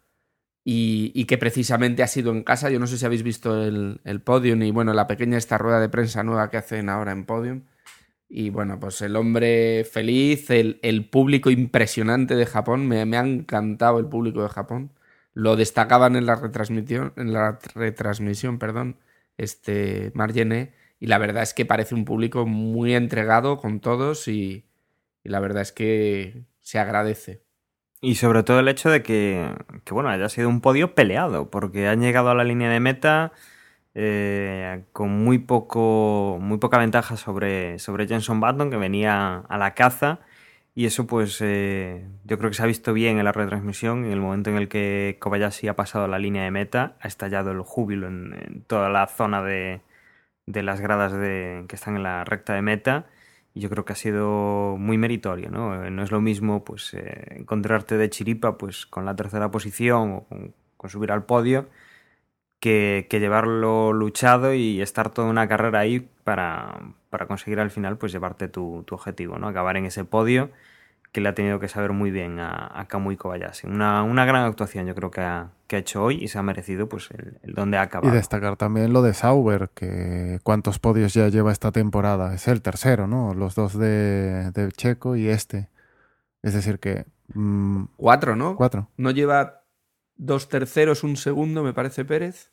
y, 0.63 1.25
que 1.25 1.37
precisamente 1.39 2.03
ha 2.03 2.07
sido 2.07 2.31
en 2.31 2.43
casa. 2.43 2.69
Yo 2.69 2.79
no 2.79 2.85
sé 2.85 2.97
si 2.97 3.05
habéis 3.05 3.23
visto 3.23 3.63
el, 3.63 4.01
el, 4.03 4.21
podium 4.21 4.61
y 4.61 4.71
bueno, 4.71 4.93
la 4.93 5.07
pequeña 5.07 5.37
esta 5.37 5.57
rueda 5.57 5.79
de 5.79 5.89
prensa 5.89 6.23
nueva 6.23 6.51
que 6.51 6.57
hacen 6.57 6.89
ahora 6.89 7.11
en 7.11 7.25
podium. 7.25 7.63
Y 8.29 8.49
bueno, 8.49 8.79
pues 8.79 9.01
el 9.01 9.15
hombre 9.15 9.85
feliz, 9.85 10.49
el, 10.49 11.09
público 11.09 11.49
impresionante 11.49 12.35
de 12.35 12.45
Japón, 12.45 12.87
me, 12.87 13.05
me, 13.05 13.17
ha 13.17 13.21
encantado 13.21 13.99
el 13.99 14.07
público 14.07 14.43
de 14.43 14.49
Japón. 14.49 14.91
Lo 15.33 15.55
destacaban 15.55 16.15
en 16.15 16.25
la 16.25 16.35
retransmisión, 16.35 17.13
en 17.15 17.31
la 17.33 17.59
retransmisión, 17.75 18.59
perdón, 18.59 18.97
este 19.37 20.11
Margené 20.15 20.73
y 20.99 21.07
la 21.07 21.17
verdad 21.17 21.43
es 21.43 21.53
que 21.53 21.65
parece 21.65 21.95
un 21.95 22.05
público 22.05 22.45
muy 22.45 22.95
entregado 22.95 23.57
con 23.57 23.79
todos 23.79 24.27
y, 24.27 24.65
la 25.23 25.39
verdad 25.39 25.61
es 25.61 25.71
que 25.71 26.43
se 26.61 26.79
agradece. 26.79 27.43
Y 28.01 28.15
sobre 28.15 28.43
todo 28.43 28.59
el 28.59 28.67
hecho 28.67 28.89
de 28.89 29.03
que, 29.03 29.53
bueno, 29.91 30.09
haya 30.09 30.29
sido 30.29 30.49
un 30.49 30.61
podio 30.61 30.95
peleado, 30.95 31.49
porque 31.49 31.87
han 31.87 32.01
llegado 32.01 32.29
a 32.29 32.35
la 32.35 32.43
línea 32.43 32.69
de 32.69 32.79
meta 32.79 33.33
eh, 33.99 34.83
con 34.93 35.09
muy 35.23 35.39
poco 35.39 36.37
muy 36.39 36.59
poca 36.59 36.77
ventaja 36.77 37.17
sobre, 37.17 37.79
sobre 37.79 38.07
Jenson 38.07 38.39
Button, 38.39 38.69
que 38.69 38.77
venía 38.77 39.39
a 39.39 39.57
la 39.57 39.73
caza. 39.73 40.19
Y 40.75 40.85
eso, 40.85 41.07
pues, 41.07 41.39
eh, 41.41 42.05
yo 42.25 42.37
creo 42.37 42.51
que 42.51 42.55
se 42.55 42.63
ha 42.63 42.67
visto 42.67 42.93
bien 42.93 43.17
en 43.17 43.25
la 43.25 43.31
retransmisión. 43.31 44.05
En 44.05 44.11
el 44.11 44.21
momento 44.21 44.51
en 44.51 44.57
el 44.57 44.67
que 44.69 45.17
Kobayashi 45.19 45.67
ha 45.67 45.75
pasado 45.75 46.07
la 46.07 46.19
línea 46.19 46.43
de 46.43 46.51
meta, 46.51 46.97
ha 47.01 47.07
estallado 47.07 47.51
el 47.51 47.61
júbilo 47.61 48.07
en 48.07 48.63
toda 48.67 48.89
la 48.89 49.07
zona 49.07 49.41
de, 49.41 49.81
de 50.47 50.63
las 50.63 50.81
gradas 50.81 51.13
de, 51.13 51.65
que 51.67 51.75
están 51.75 51.95
en 51.95 52.03
la 52.03 52.23
recta 52.23 52.53
de 52.53 52.61
meta 52.61 53.05
y 53.53 53.59
yo 53.59 53.69
creo 53.69 53.85
que 53.85 53.93
ha 53.93 53.97
sido 53.97 54.77
muy 54.77 54.97
meritorio, 54.97 55.49
¿no? 55.49 55.83
Eh, 55.83 55.91
no 55.91 56.03
es 56.03 56.11
lo 56.11 56.21
mismo 56.21 56.63
pues 56.63 56.93
eh, 56.93 57.37
encontrarte 57.37 57.97
de 57.97 58.09
chiripa 58.09 58.57
pues 58.57 58.85
con 58.85 59.05
la 59.05 59.15
tercera 59.15 59.51
posición 59.51 60.11
o 60.11 60.53
con, 60.77 60.89
subir 60.89 61.11
al 61.11 61.25
podio 61.25 61.67
que, 62.59 63.07
llevarlo 63.11 63.93
luchado 63.93 64.53
y 64.53 64.81
estar 64.81 65.09
toda 65.09 65.29
una 65.29 65.47
carrera 65.47 65.79
ahí 65.79 66.07
para, 66.23 66.79
conseguir 67.27 67.59
al 67.59 67.71
final 67.71 67.97
pues 67.97 68.11
llevarte 68.11 68.47
tu, 68.47 68.85
objetivo, 68.89 69.37
¿no? 69.37 69.47
Acabar 69.47 69.77
en 69.77 69.85
ese 69.85 70.03
podio 70.05 70.49
que 71.11 71.21
le 71.21 71.29
ha 71.29 71.33
tenido 71.33 71.59
que 71.59 71.67
saber 71.67 71.93
muy 71.93 72.11
bien 72.11 72.39
a, 72.39 72.79
a 72.79 72.85
Kamui 72.87 73.15
Kobayashi. 73.15 73.65
Una, 73.67 74.03
una, 74.03 74.25
gran 74.25 74.43
actuación 74.43 74.85
yo 74.85 74.93
creo 74.93 75.09
que 75.09 75.21
ha, 75.21 75.51
que 75.65 75.77
ha, 75.77 75.79
hecho 75.79 76.03
hoy 76.03 76.23
y 76.23 76.27
se 76.27 76.37
ha 76.37 76.43
merecido 76.43 76.89
pues 76.89 77.09
el, 77.11 77.53
donde 77.53 77.77
ha 77.77 77.83
acabado. 77.83 78.13
Y 78.13 78.15
destacar 78.15 78.57
también 78.57 78.93
lo 78.93 79.01
de 79.01 79.13
Sauber, 79.13 79.69
que 79.73 80.39
cuántos 80.43 80.79
podios 80.79 81.13
ya 81.13 81.29
lleva 81.29 81.51
esta 81.51 81.71
temporada. 81.71 82.33
Es 82.35 82.47
el 82.47 82.61
tercero, 82.61 83.07
¿no? 83.07 83.33
Los 83.33 83.55
dos 83.55 83.77
de, 83.79 84.51
de 84.51 84.71
Checo 84.73 85.15
y 85.15 85.29
este. 85.29 85.69
Es 86.43 86.53
decir 86.53 86.79
que... 86.79 87.05
Mm, 87.33 87.85
cuatro, 87.95 88.35
¿no? 88.35 88.55
Cuatro. 88.55 88.89
No 88.97 89.11
lleva 89.11 89.63
dos 90.17 90.49
terceros, 90.49 91.03
un 91.03 91.17
segundo, 91.17 91.63
me 91.63 91.73
parece 91.73 92.05
Pérez. 92.05 92.51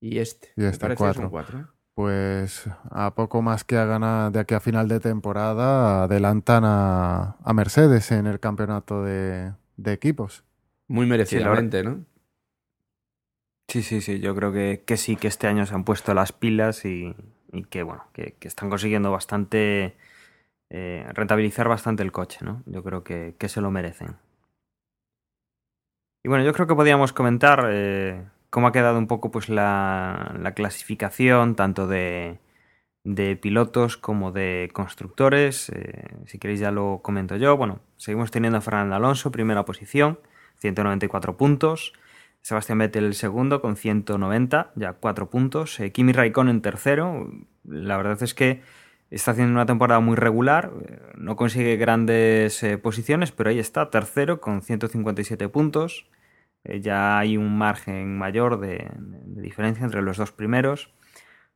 Y 0.00 0.18
este. 0.18 0.48
Y 0.56 0.64
este, 0.64 0.94
cuatro. 0.96 1.30
¿eh? 1.58 1.64
Pues 1.94 2.64
a 2.90 3.14
poco 3.14 3.42
más 3.42 3.64
que 3.64 3.76
a 3.76 3.84
ganar 3.84 4.32
de 4.32 4.40
aquí 4.40 4.54
a 4.54 4.60
final 4.60 4.88
de 4.88 5.00
temporada, 5.00 6.04
adelantan 6.04 6.62
a, 6.64 7.36
Mercedes 7.52 8.10
en 8.12 8.26
el 8.26 8.40
campeonato 8.40 9.04
de, 9.04 9.52
equipos. 9.84 10.44
Muy 10.88 11.06
merecidamente, 11.06 11.82
¿no? 11.82 12.04
Sí, 13.68 13.82
sí, 13.82 14.00
sí. 14.00 14.18
Yo 14.20 14.34
creo 14.34 14.52
que, 14.52 14.82
que, 14.86 14.96
sí, 14.96 15.16
que 15.16 15.28
este 15.28 15.46
año 15.46 15.66
se 15.66 15.74
han 15.74 15.84
puesto 15.84 16.14
las 16.14 16.32
pilas 16.32 16.84
y, 16.84 17.14
que, 17.68 17.82
bueno, 17.82 18.04
que, 18.12 18.34
están 18.40 18.70
consiguiendo 18.70 19.10
bastante. 19.10 19.96
Eh, 20.70 21.04
rentabilizar 21.12 21.68
bastante 21.68 22.02
el 22.02 22.12
coche, 22.12 22.38
¿no? 22.42 22.62
Yo 22.66 22.82
creo 22.82 23.04
que, 23.04 23.34
se 23.46 23.60
lo 23.60 23.70
merecen. 23.70 24.16
Y 26.22 26.28
bueno, 26.28 26.44
yo 26.44 26.52
creo 26.52 26.66
que 26.66 26.74
podíamos 26.74 27.12
comentar. 27.12 27.66
Eh, 27.70 28.22
cómo 28.50 28.66
ha 28.66 28.72
quedado 28.72 28.98
un 28.98 29.06
poco 29.06 29.30
pues 29.30 29.48
la, 29.48 30.52
clasificación 30.54 31.54
tanto 31.54 31.86
de, 31.86 32.38
pilotos 33.40 33.96
como 33.96 34.32
de 34.32 34.68
constructores. 34.72 35.70
Eh, 35.70 36.04
si 36.26 36.38
queréis 36.38 36.60
ya 36.60 36.70
lo 36.70 37.00
comento 37.02 37.36
yo. 37.36 37.56
Bueno, 37.56 37.80
seguimos 37.96 38.30
teniendo 38.30 38.58
a 38.58 38.60
Fernando 38.60 38.96
Alonso, 38.96 39.30
primera 39.30 39.64
posición, 39.64 40.18
194 40.58 41.36
puntos. 41.36 41.94
Sebastián 42.42 42.78
Vettel 42.78 43.14
segundo 43.14 43.60
con 43.60 43.76
190, 43.76 44.72
ya 44.74 44.94
4 44.94 45.30
puntos. 45.30 45.78
Eh, 45.80 45.92
Kimi 45.92 46.12
Raikkonen 46.12 46.62
tercero. 46.62 47.30
La 47.64 47.96
verdad 47.96 48.22
es 48.22 48.34
que 48.34 48.62
está 49.10 49.32
haciendo 49.32 49.52
una 49.52 49.66
temporada 49.66 50.00
muy 50.00 50.16
regular. 50.16 50.72
Eh, 50.86 50.98
no 51.16 51.36
consigue 51.36 51.76
grandes 51.76 52.64
posiciones, 52.82 53.32
pero 53.32 53.50
ahí 53.50 53.58
está, 53.58 53.90
tercero 53.90 54.40
con 54.40 54.62
157 54.62 55.48
puntos. 55.48 56.06
Eh, 56.64 56.80
ya 56.80 57.18
hay 57.18 57.36
un 57.36 57.56
margen 57.56 58.18
mayor 58.18 58.60
de, 58.60 58.90
diferencia 59.26 59.84
entre 59.84 60.02
los 60.02 60.16
dos 60.16 60.32
primeros. 60.32 60.92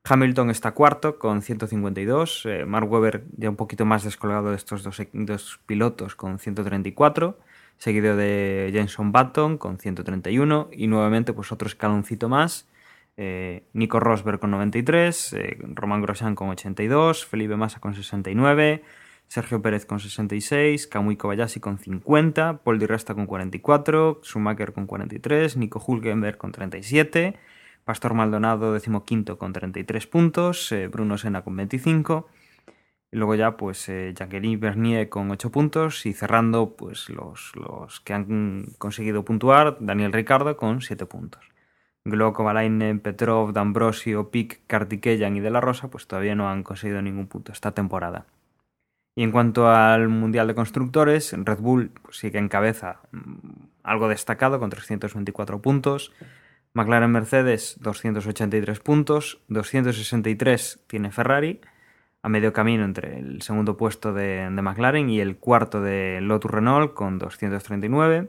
Hamilton 0.05 0.51
está 0.51 0.73
cuarto 0.73 1.19
con 1.19 1.41
152, 1.41 2.45
eh, 2.45 2.67
Mark 2.67 2.91
Webber 2.91 3.25
ya 3.39 3.49
un 3.49 3.57
poquito 3.57 3.87
más 3.87 4.05
descolgado 4.05 4.51
de 4.51 4.57
estos 4.57 4.83
dos, 4.83 5.61
pilotos 5.67 6.15
con 6.15 6.39
134, 6.39 7.39
seguido 7.79 8.15
de 8.15 8.69
Jenson 8.71 9.13
Button 9.13 9.57
con 9.57 9.79
131 9.79 10.69
y 10.73 10.89
nuevamente 10.89 11.33
pues 11.33 11.53
otro 11.53 11.69
escaloncito 11.69 12.29
más, 12.29 12.69
eh, 13.17 13.69
Nico 13.73 14.01
Rosberg 14.01 14.39
con 14.39 14.51
93, 14.51 15.37
Roman 15.75 16.03
Grosjean 16.03 16.35
con 16.35 16.49
82, 16.51 17.27
Felipe 17.27 17.57
Massa 17.57 17.81
con 17.81 17.95
69, 17.95 18.83
Sergio 19.29 19.61
Pérez 19.63 19.87
con 19.87 20.01
66, 20.01 20.87
Kamui 20.87 21.17
Kobayashi 21.17 21.61
con 21.61 21.79
50, 21.79 22.63
Paul 22.63 22.79
Di 22.79 22.87
Resta 22.87 23.15
con 23.15 23.27
44, 23.27 24.21
Schumacher 24.23 24.73
con 24.73 24.87
43, 24.87 25.57
Nico 25.57 25.83
Hulkenberg 25.85 26.37
con 26.37 26.53
37, 26.53 27.37
Pastor 27.85 28.15
Maldonado 28.15 28.73
decimoquinto 28.73 29.37
con 29.37 29.53
33 29.53 30.07
puntos, 30.07 30.73
eh, 30.73 30.89
Bruno 30.89 31.19
Sena 31.19 31.43
con 31.43 31.57
25, 31.57 32.29
y 33.11 33.17
luego 33.17 33.35
ya 33.35 33.57
pues 33.57 33.89
eh, 33.89 34.13
Jacqueline 34.15 34.61
Bernier 34.61 35.09
con 35.09 35.31
8 35.31 35.51
puntos 35.51 36.07
y 36.07 36.13
cerrando 36.13 36.77
pues 36.77 37.09
los, 37.11 37.53
los 37.57 38.01
que 38.01 38.13
han 38.13 38.67
conseguido 38.79 39.25
puntuar, 39.25 39.79
Daniel 39.81 40.13
Ricardo 40.13 40.57
con 40.57 40.81
7 40.81 41.07
puntos. 41.07 41.54
Glo, 42.07 42.35
Kovalainen, 42.35 43.01
Petrov, 43.01 43.53
D'Ambrosio, 43.53 44.31
Pic, 44.31 44.61
Kartikeyan 44.67 45.37
y 45.37 45.41
De 45.41 45.51
La 45.51 45.61
Rosa 45.61 45.89
pues 45.89 46.07
todavía 46.07 46.35
no 46.35 46.51
han 46.51 46.63
conseguido 46.63 47.01
ningún 47.01 47.29
punto 47.29 47.53
esta 47.53 47.73
temporada. 47.73 48.27
Y 49.17 49.23
en 49.23 49.33
cuanto 49.33 49.69
al 49.69 50.09
Mundial 50.09 50.47
de 50.49 50.55
Constructores, 50.55 51.35
Red 51.37 51.61
Bull 51.61 51.93
sí 52.11 52.31
que 52.31 52.39
encabeza 52.39 53.01
mm, 53.13 53.69
algo 53.85 54.09
destacado 54.09 54.59
con 54.59 54.71
324 54.71 55.63
puntos. 55.63 56.13
McLaren 56.75 57.11
Mercedes 57.11 57.79
283 57.81 58.81
puntos, 58.81 59.41
263 59.49 60.81
tiene 60.89 61.13
Ferrari, 61.13 61.61
a 62.23 62.29
medio 62.29 62.53
camino 62.53 62.85
entre 62.85 63.19
el 63.19 63.43
segundo 63.43 63.77
puesto 63.77 64.13
de, 64.13 64.51
de 64.51 64.63
McLaren 64.63 65.09
y 65.09 65.21
el 65.21 65.37
cuarto 65.37 65.81
de 65.81 66.21
Lotus 66.21 66.51
Renault 66.51 66.93
con 66.93 67.19
239. 67.19 68.29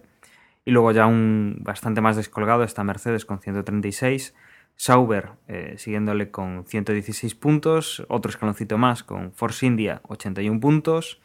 Y 0.65 0.71
luego 0.71 0.91
ya 0.91 1.05
un 1.05 1.59
bastante 1.61 2.01
más 2.01 2.15
descolgado 2.15 2.63
está 2.63 2.83
Mercedes 2.83 3.23
con 3.25 3.39
136 3.39 4.33
Sauber 4.77 5.31
eh, 5.47 5.75
siguiéndole 5.77 6.31
con 6.31 6.65
116 6.65 7.35
puntos, 7.35 8.05
otro 8.09 8.29
escaloncito 8.29 8.77
más 8.77 9.03
con 9.03 9.31
Force 9.31 9.65
India 9.65 10.01
81 10.03 10.59
puntos, 10.59 11.21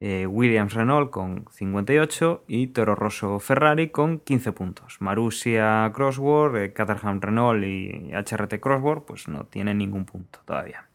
eh, 0.00 0.26
Williams 0.26 0.74
Renault 0.74 1.10
con 1.10 1.44
58 1.50 2.44
y 2.46 2.68
Toro 2.68 2.94
Rosso 2.94 3.40
Ferrari 3.40 3.88
con 3.88 4.20
15 4.20 4.52
puntos. 4.52 4.96
Marussia 5.00 5.90
Crossworld, 5.92 6.56
eh, 6.56 6.72
Caterham 6.72 7.20
Renault 7.20 7.64
y 7.64 8.12
HRT 8.12 8.60
Crossworld 8.60 9.02
pues 9.04 9.28
no 9.28 9.44
tienen 9.46 9.78
ningún 9.78 10.04
punto 10.04 10.40
todavía. 10.44 10.88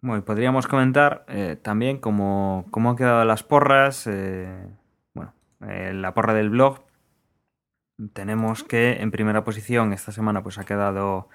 Bueno, 0.00 0.24
podríamos 0.24 0.68
comentar 0.68 1.26
también 1.62 1.98
cómo, 1.98 2.66
cómo, 2.70 2.90
han 2.90 2.96
quedado 2.96 3.24
las 3.24 3.42
porras. 3.42 4.08
bueno, 5.12 5.32
la 5.58 6.14
porra 6.14 6.34
del 6.34 6.50
blog 6.50 6.87
tenemos 8.12 8.64
que 8.64 9.00
en 9.00 9.10
primera 9.10 9.44
posición 9.44 9.92
esta 9.92 10.12
semana 10.12 10.42
pues 10.42 10.58
ha 10.58 10.64
quedado 10.64 11.28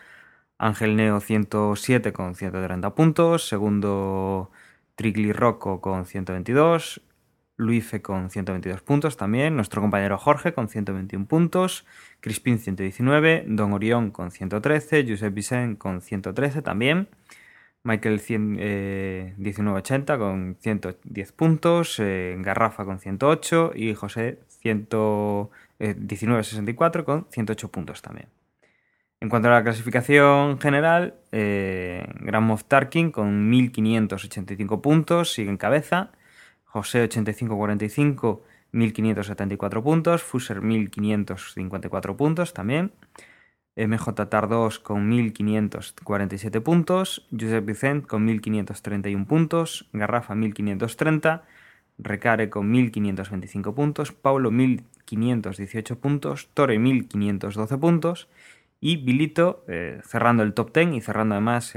Ángel 0.57 0.95
Neo 0.95 1.19
107 1.19 2.13
con 2.13 2.35
130 2.35 2.95
puntos, 2.95 3.47
segundo 3.47 4.51
Trigli 4.95 5.33
Rocco 5.33 5.81
con 5.81 6.05
122, 6.05 7.01
Luife 7.57 8.01
con 8.01 8.29
122 8.29 8.81
puntos 8.81 9.17
también, 9.17 9.55
nuestro 9.55 9.81
compañero 9.81 10.17
Jorge 10.17 10.53
con 10.53 10.69
121 10.69 11.27
puntos, 11.27 11.85
Crispin 12.19 12.59
119, 12.59 13.45
Don 13.47 13.73
Orión 13.73 14.11
con 14.11 14.31
113, 14.31 15.05
Josep 15.07 15.33
Vicent 15.33 15.77
con 15.77 16.01
113 16.01 16.61
también, 16.61 17.09
Michael 17.83 18.21
1980 19.37 20.13
eh, 20.13 20.17
con 20.17 20.57
110 20.59 21.31
puntos, 21.33 21.99
eh, 21.99 22.37
Garrafa 22.39 22.85
con 22.85 22.99
108 22.99 23.73
y 23.75 23.93
José 23.93 24.39
100 24.61 24.87
19.64 25.91 27.03
con 27.03 27.27
108 27.29 27.71
puntos 27.71 28.01
también. 28.01 28.29
En 29.19 29.29
cuanto 29.29 29.47
a 29.47 29.51
la 29.51 29.63
clasificación 29.63 30.59
general, 30.59 31.15
eh, 31.31 32.05
Moff 32.41 32.65
Tarkin 32.65 33.11
con 33.11 33.49
1.585 33.51 34.81
puntos 34.81 35.31
sigue 35.31 35.49
en 35.49 35.57
cabeza, 35.57 36.11
José 36.65 37.07
85-45, 37.07 38.41
1.574 38.73 39.81
puntos, 39.81 40.23
Fuser 40.23 40.59
1.554 40.61 42.15
puntos 42.17 42.53
también, 42.53 42.91
MJ 43.75 44.27
Tardos 44.29 44.79
con 44.79 45.09
1.547 45.09 46.61
puntos, 46.61 47.25
Josep 47.31 47.65
Vicent 47.65 48.05
con 48.05 48.27
1.531 48.27 49.25
puntos, 49.25 49.89
Garrafa 49.93 50.33
1.530, 50.35 51.43
Recare 51.97 52.49
con 52.49 52.73
1.525 52.73 53.73
puntos, 53.73 54.11
Paulo 54.11 54.51
1.518 55.05 55.97
puntos, 55.97 56.49
Torre 56.53 56.77
1.512 56.77 57.79
puntos 57.79 58.27
y 58.79 58.97
Bilito 58.97 59.63
eh, 59.67 60.01
cerrando 60.03 60.43
el 60.43 60.53
top 60.53 60.73
10 60.73 60.95
y 60.95 61.01
cerrando 61.01 61.35
además 61.35 61.73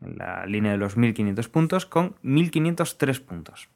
la 0.00 0.44
línea 0.46 0.72
de 0.72 0.78
los 0.78 0.96
1.500 0.96 1.48
puntos 1.48 1.86
con 1.86 2.14
1.503 2.22 3.20
puntos. 3.20 3.68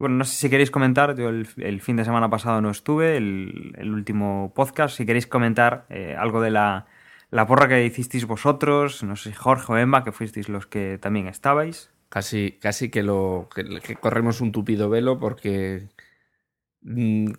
Bueno, 0.00 0.16
no 0.16 0.24
sé 0.24 0.34
si 0.34 0.50
queréis 0.50 0.72
comentar, 0.72 1.16
yo 1.16 1.28
el, 1.28 1.80
fin 1.80 1.96
de 1.96 2.04
semana 2.04 2.28
pasado 2.28 2.60
no 2.60 2.70
estuve, 2.70 3.16
el, 3.16 3.92
último 3.94 4.52
podcast, 4.54 4.96
si 4.96 5.06
queréis 5.06 5.28
comentar 5.28 5.86
eh, 5.88 6.16
algo 6.18 6.40
de 6.40 6.50
la, 6.50 6.86
la 7.30 7.46
porra 7.46 7.68
que 7.68 7.84
hicisteis 7.84 8.26
vosotros, 8.26 9.02
no 9.02 9.16
sé, 9.16 9.32
Jorge 9.32 9.72
o 9.72 9.76
Emma, 9.76 10.04
que 10.04 10.12
fuisteis 10.12 10.48
los 10.48 10.66
que 10.66 10.98
también 11.00 11.26
estabais. 11.26 11.90
Casi, 12.08 12.52
casi 12.60 12.90
que 12.90 13.02
lo 13.02 13.48
que, 13.52 13.96
corremos 13.96 14.40
un 14.40 14.52
tupido 14.52 14.88
velo 14.88 15.18
porque 15.18 15.88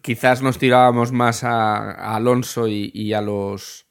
quizás 0.02 0.42
nos 0.42 0.58
tirábamos 0.58 1.12
más 1.12 1.44
a, 1.44 2.16
Alonso 2.16 2.68
y, 2.68 3.14
a 3.14 3.22
los 3.22 3.88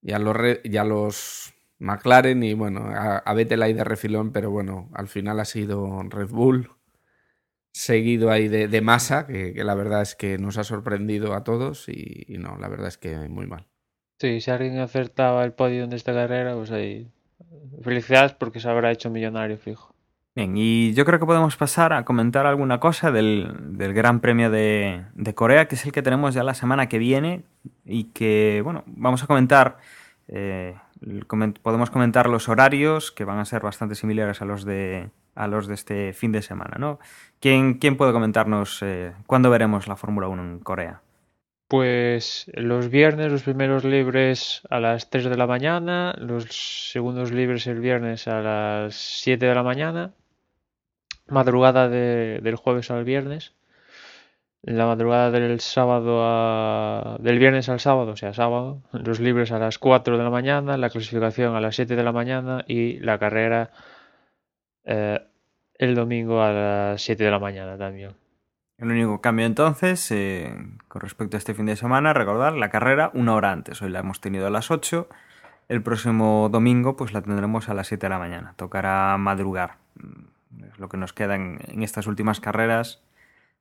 y 0.00 0.12
a 0.12 0.18
los 0.18 0.36
y 0.62 0.76
a 0.76 0.84
los 0.84 1.54
McLaren 1.78 2.42
y 2.42 2.54
bueno 2.54 2.86
a, 2.86 3.18
a 3.18 3.34
Vettel 3.34 3.62
ahí 3.62 3.72
de 3.72 3.84
refilón 3.84 4.32
pero 4.32 4.50
bueno 4.50 4.88
al 4.94 5.08
final 5.08 5.40
ha 5.40 5.44
sido 5.44 6.02
Red 6.04 6.28
Bull 6.28 6.70
seguido 7.72 8.30
ahí 8.30 8.48
de, 8.48 8.80
masa 8.82 9.26
que, 9.26 9.52
la 9.64 9.74
verdad 9.74 10.02
es 10.02 10.14
que 10.14 10.38
nos 10.38 10.58
ha 10.58 10.64
sorprendido 10.64 11.34
a 11.34 11.42
todos 11.42 11.88
y, 11.88 12.24
y 12.28 12.38
no 12.38 12.56
la 12.58 12.68
verdad 12.68 12.88
es 12.88 12.98
que 12.98 13.16
muy 13.28 13.46
mal 13.46 13.66
Sí, 14.22 14.40
si 14.40 14.52
alguien 14.52 14.78
acertaba 14.78 15.44
el 15.44 15.52
podio 15.52 15.88
de 15.88 15.96
esta 15.96 16.12
carrera, 16.12 16.54
pues 16.54 16.70
ahí. 16.70 17.10
Felicidades 17.82 18.34
porque 18.34 18.60
se 18.60 18.68
habrá 18.68 18.92
hecho 18.92 19.10
millonario 19.10 19.58
fijo. 19.58 19.91
Bien, 20.34 20.56
y 20.56 20.94
yo 20.94 21.04
creo 21.04 21.18
que 21.18 21.26
podemos 21.26 21.56
pasar 21.56 21.92
a 21.92 22.06
comentar 22.06 22.46
alguna 22.46 22.80
cosa 22.80 23.10
del, 23.10 23.76
del 23.76 23.92
Gran 23.92 24.20
Premio 24.20 24.50
de, 24.50 25.04
Corea, 25.34 25.68
que 25.68 25.74
es 25.74 25.84
el 25.84 25.92
que 25.92 26.00
tenemos 26.00 26.32
ya 26.32 26.42
la 26.42 26.54
semana 26.54 26.88
que 26.88 26.96
viene 26.98 27.44
y 27.84 28.04
que, 28.04 28.62
bueno, 28.64 28.82
vamos 28.86 29.22
a 29.22 29.26
comentar, 29.26 29.76
eh, 30.28 30.74
podemos 31.60 31.90
comentar 31.90 32.30
los 32.30 32.48
horarios 32.48 33.12
que 33.12 33.26
van 33.26 33.40
a 33.40 33.44
ser 33.44 33.60
bastante 33.60 33.94
similares 33.94 34.40
a 34.40 34.46
los 34.46 34.64
de, 34.64 35.10
a 35.34 35.48
los 35.48 35.66
de 35.66 35.74
este 35.74 36.14
fin 36.14 36.32
de 36.32 36.40
semana, 36.40 36.76
¿no? 36.78 36.98
¿Quién, 37.38 37.74
quién 37.74 37.98
puede 37.98 38.14
comentarnos 38.14 38.78
eh, 38.80 39.12
cuándo 39.26 39.50
veremos 39.50 39.86
la 39.86 39.96
Fórmula 39.96 40.28
1 40.28 40.42
en 40.42 40.58
Corea? 40.60 41.02
Pues 41.68 42.50
los 42.54 42.88
viernes, 42.88 43.32
los 43.32 43.42
primeros 43.42 43.84
libres 43.84 44.62
a 44.70 44.80
las 44.80 45.10
3 45.10 45.24
de 45.24 45.36
la 45.36 45.46
mañana, 45.46 46.14
los 46.18 46.44
segundos 46.90 47.32
libres 47.32 47.66
el 47.66 47.80
viernes 47.80 48.28
a 48.28 48.40
las 48.40 48.94
7 48.94 49.44
de 49.44 49.54
la 49.54 49.62
mañana, 49.62 50.12
madrugada 51.28 51.88
de- 51.88 52.40
del 52.42 52.56
jueves 52.56 52.90
al 52.90 53.04
viernes, 53.04 53.54
la 54.62 54.86
madrugada 54.86 55.30
del 55.30 55.58
sábado 55.60 57.18
del 57.18 57.38
viernes 57.38 57.68
al 57.68 57.80
sábado, 57.80 58.12
o 58.12 58.16
sea, 58.16 58.32
sábado, 58.32 58.80
los 58.92 59.18
libres 59.18 59.50
a 59.52 59.58
las 59.58 59.78
4 59.78 60.16
de 60.18 60.24
la 60.24 60.30
mañana, 60.30 60.76
la 60.76 60.88
clasificación 60.90 61.56
a 61.56 61.60
las 61.60 61.74
7 61.74 61.96
de 61.96 62.02
la 62.04 62.12
mañana 62.12 62.64
y 62.68 62.98
la 63.00 63.18
carrera 63.18 63.70
eh, 64.84 65.20
el 65.78 65.94
domingo 65.94 66.42
a 66.42 66.52
las 66.52 67.02
7 67.02 67.24
de 67.24 67.30
la 67.30 67.38
mañana 67.40 67.76
también. 67.76 68.12
El 68.78 68.90
único 68.90 69.20
cambio 69.20 69.46
entonces, 69.46 70.10
eh, 70.10 70.52
con 70.88 71.00
respecto 71.02 71.36
a 71.36 71.38
este 71.38 71.54
fin 71.54 71.66
de 71.66 71.76
semana, 71.76 72.12
recordar 72.12 72.52
la 72.54 72.68
carrera 72.70 73.10
una 73.14 73.34
hora 73.34 73.52
antes. 73.52 73.80
Hoy 73.82 73.90
la 73.90 74.00
hemos 74.00 74.20
tenido 74.20 74.46
a 74.46 74.50
las 74.50 74.70
8. 74.72 75.08
El 75.68 75.82
próximo 75.82 76.48
domingo 76.50 76.96
pues 76.96 77.12
la 77.12 77.22
tendremos 77.22 77.68
a 77.68 77.74
las 77.74 77.86
7 77.88 78.06
de 78.06 78.10
la 78.10 78.18
mañana. 78.18 78.54
Tocará 78.56 79.16
madrugar. 79.18 79.76
Es 80.70 80.78
lo 80.78 80.88
que 80.88 80.96
nos 80.96 81.12
queda 81.12 81.34
en, 81.36 81.58
en 81.68 81.82
estas 81.82 82.06
últimas 82.06 82.40
carreras. 82.40 83.02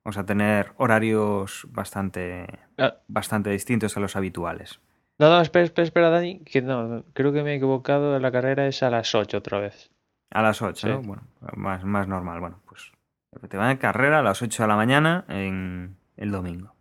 Vamos 0.04 0.18
a 0.18 0.26
tener 0.26 0.72
horarios 0.78 1.68
bastante, 1.70 2.48
Ah. 2.78 2.96
bastante 3.08 3.50
distintos 3.52 3.96
a 3.98 4.00
los 4.00 4.16
habituales. 4.16 4.80
No, 5.20 5.30
no, 5.30 5.40
espera, 5.42 5.66
espera, 5.66 5.84
espera, 5.86 6.10
Dani, 6.10 6.40
que 6.40 6.62
no, 6.64 7.04
creo 7.14 7.32
que 7.32 7.44
me 7.44 7.52
he 7.54 7.56
equivocado, 7.58 8.18
la 8.18 8.32
carrera 8.32 8.66
es 8.68 8.82
a 8.82 8.90
las 8.90 9.14
8 9.14 9.38
otra 9.38 9.60
vez. 9.60 9.92
A 10.32 10.42
las 10.42 10.62
8, 10.62 10.88
Sí. 10.88 10.88
¿no? 10.88 11.02
Bueno, 11.04 11.22
más, 11.56 11.84
más 11.84 12.08
normal. 12.08 12.40
Bueno, 12.40 12.60
pues 12.68 12.92
efectivamente 13.32 13.80
carrera 13.80 14.20
a 14.20 14.24
las 14.24 14.42
8 14.42 14.64
de 14.64 14.68
la 14.68 14.76
mañana 14.76 15.26
en 15.28 15.96
el 16.18 16.32
domingo. 16.32 16.74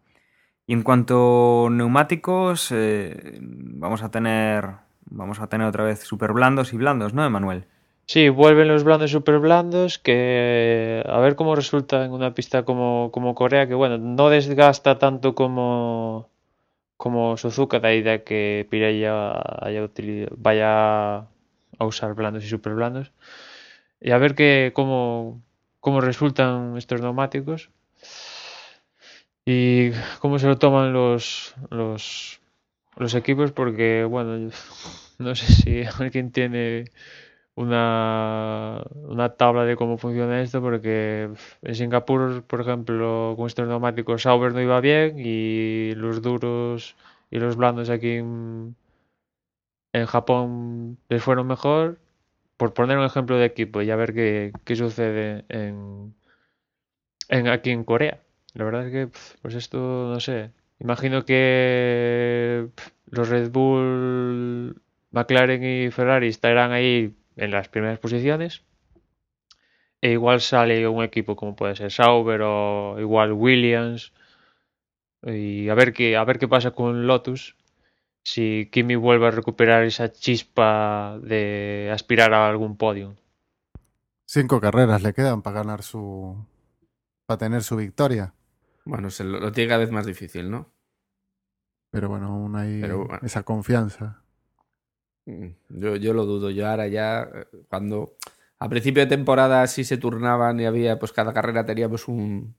Y 0.66 0.72
en 0.72 0.82
cuanto 0.82 1.66
a 1.66 1.70
neumáticos, 1.70 2.70
eh, 2.72 3.38
vamos 3.42 4.02
a 4.02 4.10
tener 4.10 4.70
vamos 5.12 5.40
a 5.40 5.48
tener 5.48 5.66
otra 5.66 5.82
vez 5.84 6.00
super 6.04 6.32
blandos 6.32 6.72
y 6.72 6.76
blandos, 6.76 7.12
¿no, 7.12 7.24
Emanuel? 7.26 7.66
Sí, 8.10 8.28
vuelven 8.28 8.66
los 8.68 8.82
blandos 8.84 9.10
super 9.12 9.38
blandos, 9.38 9.98
que 9.98 11.02
a 11.06 11.18
ver 11.20 11.36
cómo 11.36 11.54
resulta 11.54 12.04
en 12.04 12.10
una 12.12 12.34
pista 12.34 12.64
como, 12.64 13.10
como 13.12 13.34
Corea, 13.36 13.68
que 13.68 13.74
bueno, 13.74 13.98
no 13.98 14.30
desgasta 14.30 14.98
tanto 14.98 15.34
como, 15.36 16.28
como 16.98 17.36
Suzuka, 17.38 17.80
de 17.80 17.88
ahí 17.88 18.02
de 18.02 18.24
que 18.24 18.66
Pirelli 18.70 19.04
haya 19.06 19.82
utili- 19.88 20.28
vaya 20.36 21.18
a 21.80 21.84
usar 21.92 22.14
blandos 22.14 22.44
y 22.44 22.48
super 22.48 22.74
blandos. 22.74 23.12
Y 24.00 24.10
a 24.12 24.18
ver 24.18 24.34
que, 24.36 24.72
cómo, 24.74 25.42
cómo 25.80 26.00
resultan 26.02 26.76
estos 26.78 27.00
neumáticos 27.02 27.70
y 29.44 29.90
cómo 30.20 30.38
se 30.38 30.46
lo 30.46 30.58
toman 30.58 30.92
los, 30.92 31.54
los, 31.70 32.40
los 32.96 33.14
equipos, 33.14 33.52
porque 33.52 34.04
bueno, 34.04 34.50
no 35.18 35.34
sé 35.34 35.52
si 35.52 35.82
alguien 36.00 36.32
tiene 36.32 36.86
una, 37.60 38.82
una 38.94 39.36
tabla 39.36 39.64
de 39.64 39.76
cómo 39.76 39.98
funciona 39.98 40.40
esto, 40.40 40.62
porque 40.62 41.30
en 41.62 41.74
Singapur, 41.74 42.42
por 42.44 42.60
ejemplo, 42.62 43.34
con 43.36 43.46
estos 43.46 43.68
neumáticos 43.68 44.22
Sauber 44.22 44.52
no 44.52 44.62
iba 44.62 44.80
bien 44.80 45.16
y 45.18 45.94
los 45.94 46.22
duros 46.22 46.96
y 47.30 47.38
los 47.38 47.56
blandos 47.56 47.90
aquí 47.90 48.12
en, 48.12 48.76
Japón 50.06 50.98
les 51.08 51.22
fueron 51.22 51.46
mejor, 51.46 51.98
por 52.56 52.72
poner 52.74 52.98
un 52.98 53.04
ejemplo 53.04 53.36
de 53.36 53.46
equipo 53.46 53.82
y 53.82 53.90
a 53.90 53.96
ver 53.96 54.14
qué, 54.14 54.52
qué 54.64 54.76
sucede 54.76 55.44
en, 55.48 56.14
en 57.28 57.48
aquí 57.48 57.70
en 57.70 57.84
Corea. 57.84 58.20
La 58.54 58.64
verdad 58.64 58.86
es 58.86 58.92
que, 58.92 59.08
pues 59.42 59.54
esto, 59.54 59.78
no 60.12 60.20
sé. 60.20 60.52
Imagino 60.80 61.24
que 61.24 62.68
los 63.10 63.28
Red 63.28 63.50
Bull, 63.50 64.80
McLaren 65.12 65.62
y 65.64 65.90
Ferrari 65.90 66.28
estarán 66.28 66.72
ahí 66.72 67.14
en 67.40 67.50
las 67.50 67.68
primeras 67.68 67.98
posiciones. 67.98 68.62
E 70.02 70.12
igual 70.12 70.40
sale 70.40 70.86
un 70.88 71.02
equipo 71.04 71.36
como 71.36 71.54
puede 71.56 71.76
ser 71.76 71.90
Sauber 71.90 72.40
o 72.42 72.98
igual 73.00 73.32
Williams. 73.32 74.12
Y 75.22 75.68
a 75.68 75.74
ver 75.74 75.92
qué, 75.92 76.16
a 76.16 76.24
ver 76.24 76.38
qué 76.38 76.48
pasa 76.48 76.70
con 76.70 77.06
Lotus. 77.06 77.56
Si 78.22 78.68
Kimi 78.72 78.96
vuelve 78.96 79.26
a 79.28 79.30
recuperar 79.30 79.84
esa 79.84 80.12
chispa 80.12 81.18
de 81.22 81.90
aspirar 81.92 82.32
a 82.34 82.48
algún 82.48 82.76
podio. 82.76 83.16
Cinco 84.26 84.60
carreras 84.60 85.02
le 85.02 85.12
quedan 85.12 85.42
para 85.42 85.60
ganar 85.60 85.82
su. 85.82 86.46
para 87.26 87.38
tener 87.38 87.62
su 87.62 87.76
victoria. 87.76 88.34
Bueno, 88.84 89.10
se 89.10 89.24
lo, 89.24 89.40
lo 89.40 89.52
tiene 89.52 89.68
cada 89.68 89.80
vez 89.80 89.90
más 89.90 90.06
difícil, 90.06 90.50
¿no? 90.50 90.72
Pero 91.90 92.08
bueno, 92.08 92.26
aún 92.28 92.56
hay 92.56 92.80
Pero 92.80 93.04
bueno. 93.06 93.20
esa 93.22 93.42
confianza. 93.42 94.22
Mm, 95.30 95.80
Yo, 95.80 95.96
yo 95.96 96.12
lo 96.14 96.24
dudo. 96.26 96.50
Yo 96.50 96.68
ahora 96.68 96.86
ya, 96.88 97.22
eh, 97.34 97.46
cuando 97.68 98.16
a 98.58 98.68
principio 98.68 99.02
de 99.02 99.08
temporada 99.08 99.66
sí 99.66 99.84
se 99.84 99.96
turnaban 99.98 100.60
y 100.60 100.66
había, 100.66 100.98
pues 100.98 101.12
cada 101.12 101.32
carrera 101.32 101.64
teníamos 101.64 102.08
un, 102.08 102.56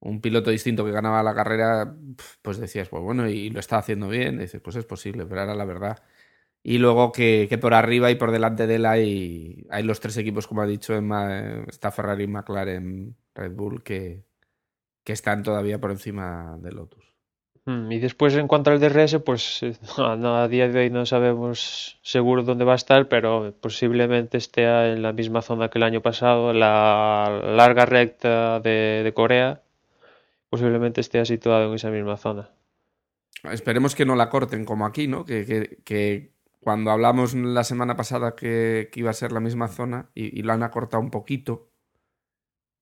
un 0.00 0.20
piloto 0.20 0.50
distinto 0.50 0.84
que 0.84 0.92
ganaba 0.92 1.22
la 1.22 1.34
carrera, 1.34 1.96
pues 2.42 2.58
decías, 2.58 2.88
pues 2.90 3.02
bueno, 3.02 3.28
y 3.28 3.50
lo 3.50 3.60
está 3.60 3.78
haciendo 3.78 4.08
bien. 4.08 4.38
Dices, 4.38 4.60
pues 4.62 4.76
es 4.76 4.86
posible, 4.86 5.26
pero 5.26 5.42
ahora 5.42 5.54
la 5.54 5.64
verdad. 5.66 6.02
Y 6.64 6.78
luego 6.78 7.12
que, 7.12 7.46
que 7.50 7.58
por 7.58 7.74
arriba 7.74 8.10
y 8.12 8.16
por 8.16 8.32
delante 8.32 8.66
de 8.66 8.76
él 8.76 8.86
hay, 8.86 9.66
hay 9.70 9.84
los 9.84 10.00
tres 10.00 10.16
equipos, 10.18 10.46
como 10.48 10.62
ha 10.62 10.66
dicho 10.66 10.94
Emma, 10.94 11.28
eh, 11.40 11.66
está 11.68 11.92
Ferrari, 11.92 12.26
McLaren, 12.28 13.16
Red 13.34 13.52
Bull, 13.54 13.82
que, 13.84 14.24
que 15.04 15.14
están 15.14 15.42
todavía 15.44 15.80
por 15.80 15.92
encima 15.92 16.58
de 16.62 16.72
Lotus. 16.72 17.13
Mm, 17.66 17.92
Y 17.92 17.98
después 17.98 18.34
en 18.34 18.48
cuanto 18.48 18.70
al 18.70 18.80
DRS, 18.80 19.20
pues 19.20 19.62
eh, 19.62 19.76
a 19.98 20.48
día 20.48 20.68
de 20.68 20.80
hoy 20.80 20.90
no 20.90 21.06
sabemos 21.06 21.98
seguro 22.02 22.42
dónde 22.42 22.64
va 22.64 22.72
a 22.72 22.76
estar, 22.82 23.08
pero 23.08 23.54
posiblemente 23.60 24.36
esté 24.38 24.62
en 24.92 25.02
la 25.02 25.12
misma 25.12 25.40
zona 25.42 25.68
que 25.70 25.78
el 25.78 25.84
año 25.84 26.00
pasado, 26.02 26.52
la 26.52 27.40
larga 27.56 27.86
recta 27.86 28.60
de, 28.60 29.12
Corea, 29.14 29.62
posiblemente 30.50 31.00
esté 31.02 31.24
situado 31.26 31.68
en 31.68 31.74
esa 31.74 31.90
misma 31.90 32.16
zona. 32.18 32.50
Esperemos 33.44 33.94
que 33.94 34.06
no 34.06 34.16
la 34.16 34.28
corten 34.30 34.64
como 34.64 34.86
aquí, 34.86 35.06
¿no? 35.08 35.24
Que, 35.24 35.44
que- 35.84 36.32
cuando 36.60 36.90
hablamos 36.90 37.34
la 37.34 37.62
semana 37.62 37.94
pasada 37.94 38.34
que, 38.34 38.88
que 38.90 39.00
iba 39.00 39.10
a 39.10 39.12
ser 39.12 39.32
la 39.32 39.40
misma 39.40 39.68
zona 39.68 40.10
y, 40.14 40.38
y 40.38 40.42
lo 40.42 40.54
han 40.54 40.62
acortado 40.62 41.02
un 41.02 41.10
poquito. 41.10 41.68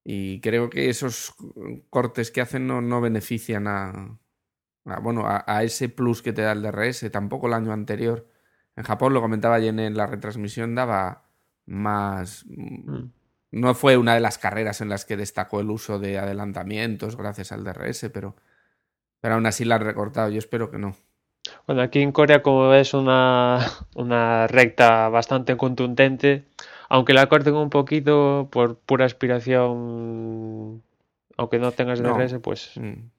Y 0.05 0.41
creo 0.41 0.69
que 0.71 0.89
esos 0.91 1.35
cortes 1.91 2.31
que 2.31 2.41
hacen 2.41 2.67
no, 2.67 2.81
no 2.81 3.01
benefician 3.01 3.67
a, 3.69 4.19
bueno, 4.85 5.27
a, 5.27 5.45
a 5.47 5.63
ese 5.63 5.89
plus 5.89 6.23
que 6.23 6.33
te 6.33 6.43
da 6.43 6.53
el 6.53 6.63
DRS. 6.63 7.11
Tampoco 7.11 7.47
el 7.47 7.55
año 7.55 7.73
anterior. 7.73 8.27
En 8.77 8.85
Japón, 8.85 9.13
lo 9.13 9.21
comentaba 9.21 9.57
ayer 9.57 9.79
en 9.79 9.97
la 9.97 10.07
retransmisión, 10.07 10.75
daba 10.75 11.25
más... 11.67 12.45
Mm. 12.49 13.11
No 13.53 13.75
fue 13.75 13.99
una 13.99 14.15
de 14.15 14.21
las 14.21 14.39
carreras 14.39 14.81
en 14.81 14.89
las 14.89 15.05
que 15.05 15.19
destacó 15.19 15.61
el 15.61 15.71
uso 15.71 15.99
de 15.99 16.19
adelantamientos 16.19 17.19
gracias 17.19 17.53
al 17.53 17.65
DRS, 17.65 18.09
pero, 18.11 18.35
pero 19.21 19.35
aún 19.35 19.45
así 19.45 19.67
la 19.67 19.75
han 19.75 19.83
recortado. 19.83 20.31
Yo 20.31 20.39
espero 20.39 20.71
que 20.71 20.79
no. 20.79 20.97
Bueno, 21.67 21.83
aquí 21.83 22.01
en 22.01 22.13
Corea, 22.13 22.43
como 22.43 22.73
es 22.73 22.95
una, 22.95 23.61
una 23.95 24.47
recta 24.47 25.11
bastante 25.11 25.59
contundente, 25.59 26.47
aunque 26.89 27.13
la 27.13 27.27
corten 27.27 27.55
un 27.55 27.69
poquito 27.69 28.49
por 28.51 28.79
pura 28.79 29.05
aspiración, 29.05 30.83
aunque 31.37 31.59
no 31.59 31.73
tengas 31.73 32.01
No. 32.01 32.17
DRS, 32.17 32.39
pues... 32.39 32.73
Mm. 32.77 33.11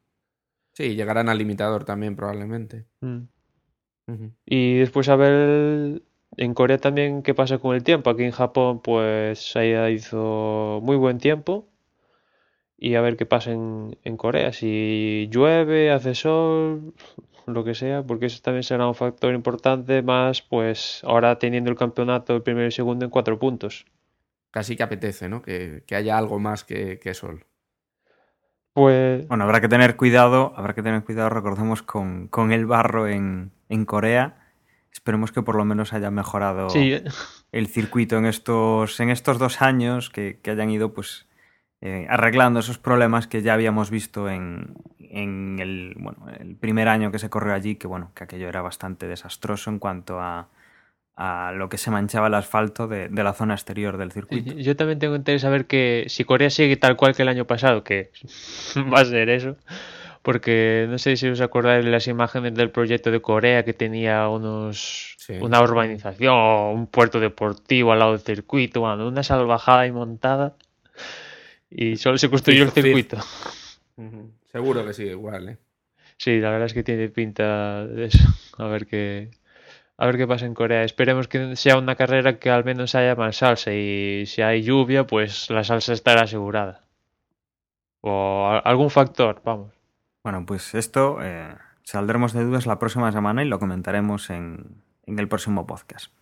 Sí, 0.73 0.95
llegarán 0.95 1.29
al 1.29 1.37
limitador 1.37 1.85
también, 1.85 2.15
probablemente. 2.15 2.85
mm. 3.01 3.21
Y 4.45 4.77
después 4.79 5.07
a 5.09 5.15
ver 5.15 6.01
en 6.37 6.53
Corea 6.53 6.77
también 6.77 7.23
qué 7.23 7.33
pasa 7.33 7.57
con 7.59 7.75
el 7.75 7.83
tiempo. 7.83 8.09
Aquí 8.09 8.23
en 8.23 8.31
Japón 8.31 8.81
pues 8.81 9.55
allá 9.55 9.89
hizo 9.89 10.79
muy 10.83 10.97
buen 10.97 11.19
tiempo. 11.19 11.67
Y 12.77 12.95
a 12.95 13.01
ver 13.01 13.17
qué 13.17 13.25
pasa 13.25 13.51
en, 13.51 13.97
en 14.03 14.17
Corea. 14.17 14.51
Si 14.53 15.27
llueve, 15.31 15.91
hace 15.91 16.15
sol, 16.15 16.93
lo 17.47 17.63
que 17.63 17.75
sea, 17.75 18.03
porque 18.03 18.27
eso 18.27 18.41
también 18.41 18.63
será 18.63 18.87
un 18.87 18.95
factor 18.95 19.33
importante. 19.33 20.01
Más 20.01 20.41
pues 20.41 21.01
ahora 21.03 21.39
teniendo 21.39 21.69
el 21.71 21.77
campeonato 21.77 22.35
el 22.35 22.43
primero 22.43 22.67
y 22.67 22.71
segundo 22.71 23.05
en 23.05 23.11
cuatro 23.11 23.39
puntos. 23.39 23.85
Casi 24.51 24.75
que 24.77 24.83
apetece, 24.83 25.27
¿no? 25.29 25.41
Que, 25.41 25.83
que 25.85 25.95
haya 25.95 26.17
algo 26.17 26.39
más 26.39 26.63
que, 26.63 26.99
que 26.99 27.13
sol. 27.13 27.45
Pues 28.73 29.27
Bueno, 29.27 29.43
habrá 29.43 29.61
que 29.61 29.69
tener 29.69 29.95
cuidado, 29.95 30.53
habrá 30.55 30.73
que 30.73 30.81
tener 30.81 31.03
cuidado, 31.03 31.29
recordemos, 31.29 31.83
con, 31.83 32.27
con 32.27 32.51
el 32.51 32.65
barro 32.65 33.07
en, 33.07 33.51
en 33.69 33.85
Corea. 33.85 34.37
Esperemos 34.91 35.31
que 35.31 35.41
por 35.41 35.55
lo 35.55 35.65
menos 35.65 35.93
haya 35.93 36.11
mejorado 36.11 36.69
sí, 36.69 36.93
el 37.51 37.67
circuito 37.67 38.17
en 38.17 38.25
estos, 38.25 38.99
en 38.99 39.09
estos 39.09 39.39
dos 39.39 39.61
años, 39.61 40.09
que, 40.09 40.39
que 40.41 40.51
hayan 40.51 40.69
ido 40.69 40.93
pues 40.93 41.27
eh, 41.81 42.05
arreglando 42.09 42.59
esos 42.59 42.77
problemas 42.77 43.27
que 43.27 43.41
ya 43.41 43.53
habíamos 43.53 43.89
visto 43.89 44.29
en, 44.29 44.75
en 44.99 45.57
el, 45.59 45.95
bueno, 45.97 46.27
el 46.39 46.55
primer 46.55 46.87
año 46.87 47.11
que 47.11 47.19
se 47.19 47.29
corrió 47.29 47.53
allí, 47.53 47.75
que 47.75 47.87
bueno, 47.87 48.11
que 48.15 48.23
aquello 48.23 48.47
era 48.47 48.61
bastante 48.61 49.07
desastroso 49.07 49.69
en 49.69 49.79
cuanto 49.79 50.19
a, 50.19 50.47
a 51.15 51.51
lo 51.55 51.69
que 51.69 51.77
se 51.77 51.91
manchaba 51.91 52.27
el 52.27 52.33
asfalto 52.33 52.87
de, 52.87 53.07
de 53.09 53.23
la 53.23 53.33
zona 53.33 53.53
exterior 53.53 53.97
del 53.97 54.11
circuito. 54.11 54.53
yo 54.53 54.75
también 54.75 54.97
tengo 54.99 55.15
interés 55.15 55.41
saber 55.43 55.65
que 55.67 56.05
si 56.07 56.23
Corea 56.23 56.49
sigue 56.49 56.75
tal 56.77 56.95
cual 56.97 57.15
que 57.15 57.21
el 57.21 57.29
año 57.29 57.45
pasado, 57.45 57.83
que 57.83 58.11
va 58.93 59.01
a 59.01 59.05
ser 59.05 59.29
eso, 59.29 59.55
porque 60.23 60.87
no 60.89 60.97
sé 60.97 61.15
si 61.17 61.27
os 61.27 61.41
acordáis 61.41 61.85
de 61.85 61.91
las 61.91 62.07
imágenes 62.07 62.55
del 62.55 62.71
proyecto 62.71 63.11
de 63.11 63.21
Corea 63.21 63.63
que 63.63 63.73
tenía 63.73 64.27
unos 64.29 65.11
Sí. 65.23 65.35
una 65.39 65.61
urbanización 65.61 66.33
o 66.35 66.71
un 66.73 66.85
puerto 66.87 67.21
deportivo 67.21 67.93
al 67.93 67.99
lado 67.99 68.11
del 68.11 68.19
circuito, 68.19 68.81
bueno, 68.81 69.07
una 69.07 69.23
salvajada 69.23 69.81
ahí 69.81 69.91
montada 69.93 70.57
y 71.69 71.95
solo 71.95 72.17
se 72.17 72.29
construyó 72.29 72.63
el 72.63 72.71
circuito. 72.71 73.17
Seguro 74.51 74.85
que 74.85 74.93
sigue 74.93 75.11
igual, 75.11 75.47
¿eh? 75.49 75.57
Sí, 76.17 76.39
la 76.39 76.49
verdad 76.49 76.65
es 76.65 76.73
que 76.73 76.83
tiene 76.83 77.07
pinta 77.07 77.85
de 77.87 78.05
eso. 78.05 78.19
A 78.57 78.65
ver 78.67 78.85
qué, 78.85 79.31
a 80.03 80.05
ver 80.05 80.17
qué 80.17 80.27
pasa 80.27 80.45
en 80.45 80.53
Corea. 80.53 80.83
Esperemos 80.83 81.29
que 81.29 81.55
sea 81.55 81.77
una 81.77 81.95
carrera 81.95 82.37
que 82.37 82.49
al 82.49 82.65
menos 82.65 82.93
haya 82.93 83.15
más 83.15 83.37
salsa 83.37 83.71
y 83.71 84.25
si 84.25 84.41
hay 84.41 84.61
lluvia, 84.61 85.07
pues 85.07 85.49
la 85.49 85.63
salsa 85.63 85.93
estará 85.93 86.23
asegurada. 86.23 86.83
O 88.01 88.49
algún 88.65 88.89
factor, 88.89 89.41
vamos. 89.45 89.71
Bueno, 90.21 90.45
pues 90.45 90.75
esto 90.75 91.19
eh, 91.21 91.55
saldremos 91.83 92.33
de 92.33 92.43
dudas 92.43 92.65
la 92.65 92.79
próxima 92.79 93.13
semana 93.13 93.43
y 93.43 93.47
lo 93.47 93.59
comentaremos 93.59 94.29
en, 94.29 94.83
en 95.05 95.19
el 95.19 95.29
próximo 95.29 95.65
podcast. 95.65 96.13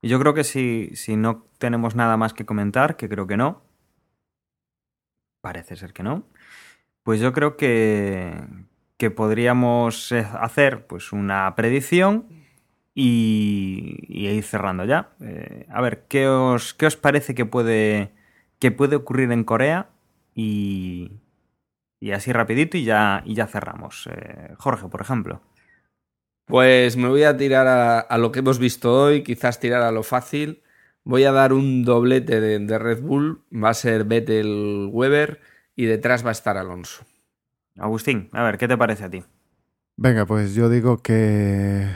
Y 0.00 0.08
yo 0.08 0.18
creo 0.18 0.32
que 0.32 0.44
si, 0.44 0.92
si 0.94 1.16
no 1.16 1.44
tenemos 1.58 1.94
nada 1.94 2.16
más 2.16 2.32
que 2.32 2.46
comentar, 2.46 2.96
que 2.96 3.10
creo 3.10 3.26
que 3.26 3.36
no, 3.36 3.60
parece 5.42 5.76
ser 5.76 5.92
que 5.92 6.02
no, 6.02 6.22
pues 7.02 7.20
yo 7.20 7.34
creo 7.34 7.58
que, 7.58 8.32
que 8.96 9.10
podríamos 9.10 10.10
eh, 10.12 10.26
hacer 10.40 10.86
pues 10.86 11.12
una 11.12 11.54
predicción 11.54 12.45
y, 12.96 13.98
y 14.08 14.26
ir 14.26 14.42
cerrando 14.42 14.84
ya. 14.86 15.10
Eh, 15.20 15.66
a 15.68 15.80
ver, 15.82 16.06
¿qué 16.08 16.26
os, 16.26 16.72
¿qué 16.74 16.86
os 16.86 16.96
parece 16.96 17.34
que 17.34 17.44
puede, 17.44 18.14
que 18.58 18.72
puede 18.72 18.96
ocurrir 18.96 19.30
en 19.30 19.44
Corea? 19.44 19.90
Y, 20.34 21.20
y 22.00 22.10
así 22.12 22.32
rapidito 22.32 22.78
y 22.78 22.84
ya, 22.84 23.22
y 23.24 23.34
ya 23.34 23.46
cerramos. 23.46 24.08
Eh, 24.10 24.54
Jorge, 24.56 24.88
por 24.88 25.02
ejemplo. 25.02 25.42
Pues 26.46 26.96
me 26.96 27.08
voy 27.08 27.24
a 27.24 27.36
tirar 27.36 27.66
a, 27.66 28.00
a 28.00 28.18
lo 28.18 28.32
que 28.32 28.38
hemos 28.38 28.58
visto 28.58 28.92
hoy, 28.92 29.22
quizás 29.22 29.60
tirar 29.60 29.82
a 29.82 29.92
lo 29.92 30.02
fácil. 30.02 30.62
Voy 31.04 31.24
a 31.24 31.32
dar 31.32 31.52
un 31.52 31.84
doblete 31.84 32.40
de, 32.40 32.58
de 32.58 32.78
Red 32.78 33.02
Bull, 33.02 33.44
va 33.52 33.68
a 33.70 33.74
ser 33.74 34.04
Vettel 34.04 34.88
Weber 34.90 35.40
y 35.76 35.84
detrás 35.84 36.24
va 36.24 36.30
a 36.30 36.32
estar 36.32 36.56
Alonso. 36.56 37.04
Agustín, 37.76 38.30
a 38.32 38.42
ver, 38.42 38.56
¿qué 38.56 38.66
te 38.66 38.78
parece 38.78 39.04
a 39.04 39.10
ti? 39.10 39.22
Venga, 39.96 40.24
pues 40.24 40.54
yo 40.54 40.70
digo 40.70 41.02
que... 41.02 41.86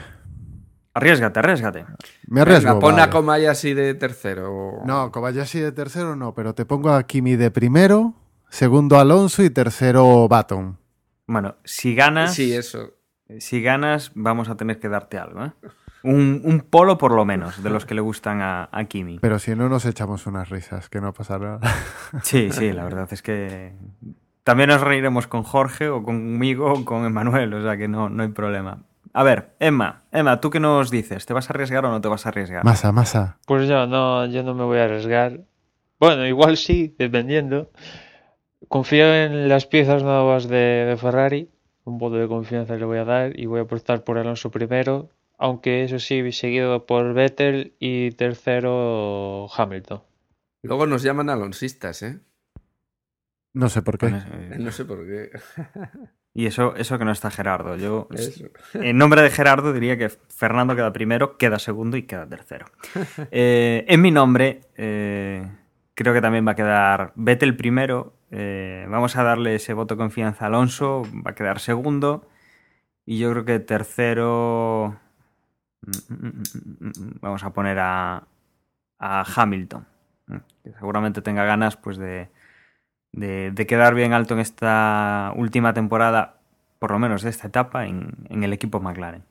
Arriesgate, 0.93 1.39
arriesgate. 1.39 1.85
Me 2.27 2.41
arriesgo. 2.41 2.69
Venga, 2.69 2.79
pon 2.79 2.91
vale. 2.95 3.03
a 3.03 3.09
Kobayashi 3.09 3.73
de 3.73 3.93
tercero. 3.93 4.81
No, 4.85 5.11
Kobayashi 5.11 5.59
de 5.59 5.71
tercero 5.71 6.15
no, 6.15 6.33
pero 6.33 6.53
te 6.53 6.65
pongo 6.65 6.91
a 6.91 7.03
Kimi 7.03 7.35
de 7.37 7.49
primero, 7.51 8.13
segundo 8.49 8.99
Alonso 8.99 9.43
y 9.43 9.49
tercero 9.49 10.27
Baton. 10.27 10.77
Bueno, 11.27 11.55
si 11.63 11.95
ganas, 11.95 12.33
Sí, 12.33 12.53
eso. 12.53 12.91
si 13.39 13.61
ganas, 13.61 14.11
vamos 14.15 14.49
a 14.49 14.57
tener 14.57 14.79
que 14.79 14.89
darte 14.89 15.17
algo, 15.17 15.45
¿eh? 15.45 15.51
Un, 16.03 16.41
un 16.43 16.61
polo 16.61 16.97
por 16.97 17.13
lo 17.13 17.23
menos, 17.25 17.61
de 17.63 17.69
los 17.69 17.85
que 17.85 17.93
le 17.93 18.01
gustan 18.01 18.41
a, 18.41 18.67
a 18.71 18.85
Kimi. 18.85 19.19
Pero 19.19 19.37
si 19.37 19.55
no, 19.55 19.69
nos 19.69 19.85
echamos 19.85 20.25
unas 20.25 20.49
risas, 20.49 20.89
que 20.89 20.99
no 20.99 21.13
pasa 21.13 21.37
nada. 21.37 21.59
Sí, 22.23 22.49
sí, 22.51 22.73
la 22.73 22.83
verdad 22.83 23.07
es 23.11 23.21
que 23.21 23.73
también 24.43 24.69
nos 24.69 24.81
reiremos 24.81 25.27
con 25.27 25.43
Jorge 25.43 25.87
o 25.89 26.01
conmigo 26.03 26.73
o 26.73 26.83
con 26.83 27.05
Emanuel, 27.05 27.53
o 27.53 27.61
sea 27.61 27.77
que 27.77 27.87
no, 27.87 28.09
no 28.09 28.23
hay 28.23 28.29
problema. 28.29 28.83
A 29.13 29.23
ver, 29.23 29.55
Emma, 29.59 30.03
Emma, 30.11 30.39
¿tú 30.39 30.49
qué 30.49 30.59
nos 30.59 30.89
dices? 30.89 31.25
¿Te 31.25 31.33
vas 31.33 31.49
a 31.49 31.53
arriesgar 31.53 31.85
o 31.85 31.89
no 31.91 31.99
te 32.01 32.07
vas 32.07 32.25
a 32.25 32.29
arriesgar? 32.29 32.63
Masa, 32.63 32.91
masa. 32.91 33.39
Pues 33.45 33.67
yo 33.67 33.85
no, 33.87 34.25
yo 34.27 34.43
no 34.43 34.53
me 34.53 34.63
voy 34.63 34.77
a 34.79 34.85
arriesgar. 34.85 35.41
Bueno, 35.99 36.25
igual 36.25 36.55
sí, 36.57 36.95
dependiendo. 36.97 37.71
Confío 38.69 39.13
en 39.13 39.49
las 39.49 39.65
piezas 39.65 40.03
nuevas 40.03 40.47
de, 40.47 40.85
de 40.85 40.97
Ferrari. 40.97 41.49
Un 41.83 41.97
voto 41.97 42.15
de 42.15 42.27
confianza 42.27 42.75
le 42.75 42.85
voy 42.85 42.99
a 42.99 43.05
dar 43.05 43.37
y 43.37 43.47
voy 43.47 43.59
a 43.59 43.63
apostar 43.63 44.03
por 44.03 44.17
Alonso 44.17 44.49
primero. 44.51 45.09
Aunque 45.37 45.83
eso 45.83 45.99
sí, 45.99 46.31
seguido 46.31 46.85
por 46.85 47.13
Vettel 47.13 47.73
y 47.79 48.11
tercero 48.11 49.47
Hamilton. 49.55 50.03
Luego 50.63 50.85
nos 50.85 51.01
llaman 51.03 51.29
alonsistas, 51.31 52.03
¿eh? 52.03 52.19
No 53.53 53.67
sé 53.67 53.81
por 53.81 53.97
qué. 53.97 54.07
Eh, 54.07 54.55
No 54.59 54.71
sé 54.71 54.85
por 54.85 55.05
qué. 55.05 55.31
Y 56.33 56.45
eso, 56.45 56.75
eso 56.77 56.97
que 56.97 57.03
no 57.05 57.11
está 57.11 57.29
Gerardo. 57.29 57.75
Yo, 57.75 58.07
Eso. 58.11 58.45
en 58.73 58.97
nombre 58.97 59.21
de 59.21 59.29
Gerardo, 59.29 59.73
diría 59.73 59.97
que 59.97 60.09
Fernando 60.09 60.75
queda 60.75 60.93
primero, 60.93 61.37
queda 61.37 61.59
segundo 61.59 61.97
y 61.97 62.03
queda 62.03 62.27
tercero. 62.27 62.67
Eh, 63.31 63.85
en 63.87 64.01
mi 64.01 64.11
nombre, 64.11 64.61
eh, 64.75 65.45
creo 65.93 66.13
que 66.13 66.21
también 66.21 66.47
va 66.47 66.51
a 66.51 66.55
quedar 66.55 67.11
Vettel 67.15 67.55
primero. 67.57 68.13
eh, 68.31 68.85
vamos 68.89 69.15
a 69.17 69.23
darle 69.23 69.55
ese 69.55 69.73
voto 69.73 69.95
de 69.95 69.99
confianza 69.99 70.45
a 70.45 70.47
Alonso, 70.47 71.03
va 71.25 71.31
a 71.31 71.35
quedar 71.35 71.59
segundo. 71.59 72.27
Y 73.05 73.19
yo 73.19 73.31
creo 73.31 73.45
que 73.45 73.59
tercero. 73.59 74.97
mm, 75.81 76.15
mm, 76.15 76.87
mm, 76.87 77.19
Vamos 77.21 77.43
a 77.43 77.51
poner 77.51 77.77
a, 77.79 78.23
a 78.99 79.23
Hamilton. 79.35 79.85
Que 80.63 80.71
seguramente 80.73 81.21
tenga 81.21 81.43
ganas 81.43 81.75
pues 81.75 81.97
de, 81.97 82.29
de, 83.11 83.51
de 83.51 83.67
quedar 83.67 83.95
bien 83.95 84.13
alto 84.13 84.33
en 84.33 84.39
esta 84.39 85.33
última 85.35 85.73
temporada, 85.73 86.39
por 86.79 86.91
lo 86.91 86.99
menos 86.99 87.21
de 87.21 87.29
esta 87.29 87.47
etapa, 87.47 87.85
en, 87.85 88.11
en 88.29 88.43
el 88.43 88.53
equipo 88.53 88.79
McLaren. 88.79 89.23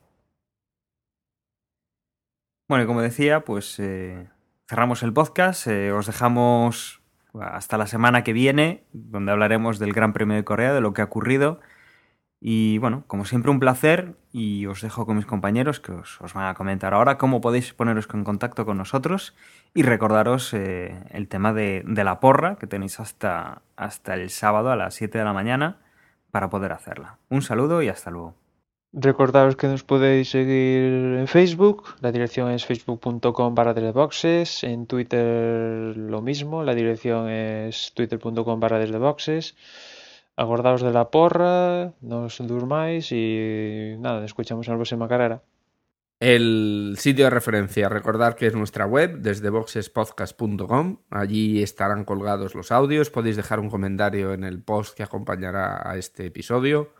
Bueno, 2.68 2.84
y 2.84 2.86
como 2.86 3.02
decía, 3.02 3.40
pues 3.40 3.80
eh, 3.80 4.28
cerramos 4.68 5.02
el 5.02 5.12
podcast, 5.12 5.66
eh, 5.66 5.90
os 5.90 6.06
dejamos 6.06 7.02
hasta 7.34 7.78
la 7.78 7.86
semana 7.86 8.22
que 8.22 8.32
viene, 8.32 8.84
donde 8.92 9.32
hablaremos 9.32 9.78
del 9.78 9.92
Gran 9.92 10.12
Premio 10.12 10.36
de 10.36 10.44
Corea, 10.44 10.72
de 10.72 10.80
lo 10.80 10.92
que 10.92 11.02
ha 11.02 11.06
ocurrido. 11.06 11.60
Y 12.40 12.78
bueno, 12.78 13.04
como 13.06 13.26
siempre, 13.26 13.50
un 13.50 13.60
placer 13.60 14.14
y 14.32 14.64
os 14.64 14.80
dejo 14.80 15.04
con 15.04 15.16
mis 15.16 15.26
compañeros 15.26 15.78
que 15.78 15.92
os, 15.92 16.18
van 16.32 16.46
a 16.46 16.54
comentar 16.54 16.94
ahora 16.94 17.18
cómo 17.18 17.42
podéis 17.42 17.74
poneros 17.74 18.08
en 18.14 18.24
contacto 18.24 18.64
con 18.64 18.78
nosotros 18.78 19.34
y 19.74 19.82
recordaros 19.82 20.54
eh, 20.54 21.04
el 21.10 21.28
tema 21.28 21.52
de, 21.52 21.84
la 21.86 22.18
porra 22.18 22.56
que 22.56 22.66
tenéis 22.66 22.98
hasta, 22.98 23.60
hasta 23.76 24.14
el 24.14 24.30
sábado 24.30 24.70
a 24.70 24.76
las 24.76 24.94
7 24.94 25.18
de 25.18 25.24
la 25.24 25.34
mañana 25.34 25.80
para 26.30 26.48
poder 26.48 26.72
hacerla. 26.72 27.18
Un 27.28 27.42
saludo 27.42 27.82
y 27.82 27.88
hasta 27.88 28.10
luego. 28.10 28.34
Recordaros 28.92 29.54
que 29.54 29.68
nos 29.68 29.84
podéis 29.84 30.30
seguir 30.30 31.18
en 31.20 31.28
Facebook, 31.28 31.94
la 32.00 32.10
dirección 32.10 32.50
es 32.50 32.66
facebook.com 32.66 33.54
barra 33.54 33.72
desde 33.72 33.92
boxes, 33.92 34.64
en 34.64 34.86
Twitter 34.86 35.96
lo 35.96 36.22
mismo, 36.22 36.64
la 36.64 36.74
dirección 36.74 37.28
es 37.28 37.92
twitter.com 37.94 38.58
barra 38.58 38.80
desde 38.80 38.98
boxes. 38.98 39.54
Acordaos 40.40 40.80
de 40.80 40.90
la 40.90 41.10
porra, 41.10 41.92
no 42.00 42.22
os 42.22 42.38
durmáis 42.38 43.12
y 43.12 43.94
nada, 43.98 44.24
escuchamos 44.24 44.66
en 44.66 44.72
la 44.72 44.78
próxima 44.78 45.06
carrera. 45.06 45.42
El 46.18 46.94
sitio 46.96 47.26
de 47.26 47.30
referencia, 47.30 47.90
recordad 47.90 48.36
que 48.36 48.46
es 48.46 48.54
nuestra 48.54 48.86
web, 48.86 49.18
desde 49.18 49.50
boxespodcast.com. 49.50 51.00
Allí 51.10 51.62
estarán 51.62 52.06
colgados 52.06 52.54
los 52.54 52.72
audios. 52.72 53.10
Podéis 53.10 53.36
dejar 53.36 53.60
un 53.60 53.68
comentario 53.68 54.32
en 54.32 54.44
el 54.44 54.62
post 54.62 54.96
que 54.96 55.02
acompañará 55.02 55.82
a 55.86 55.98
este 55.98 56.24
episodio. 56.24 56.94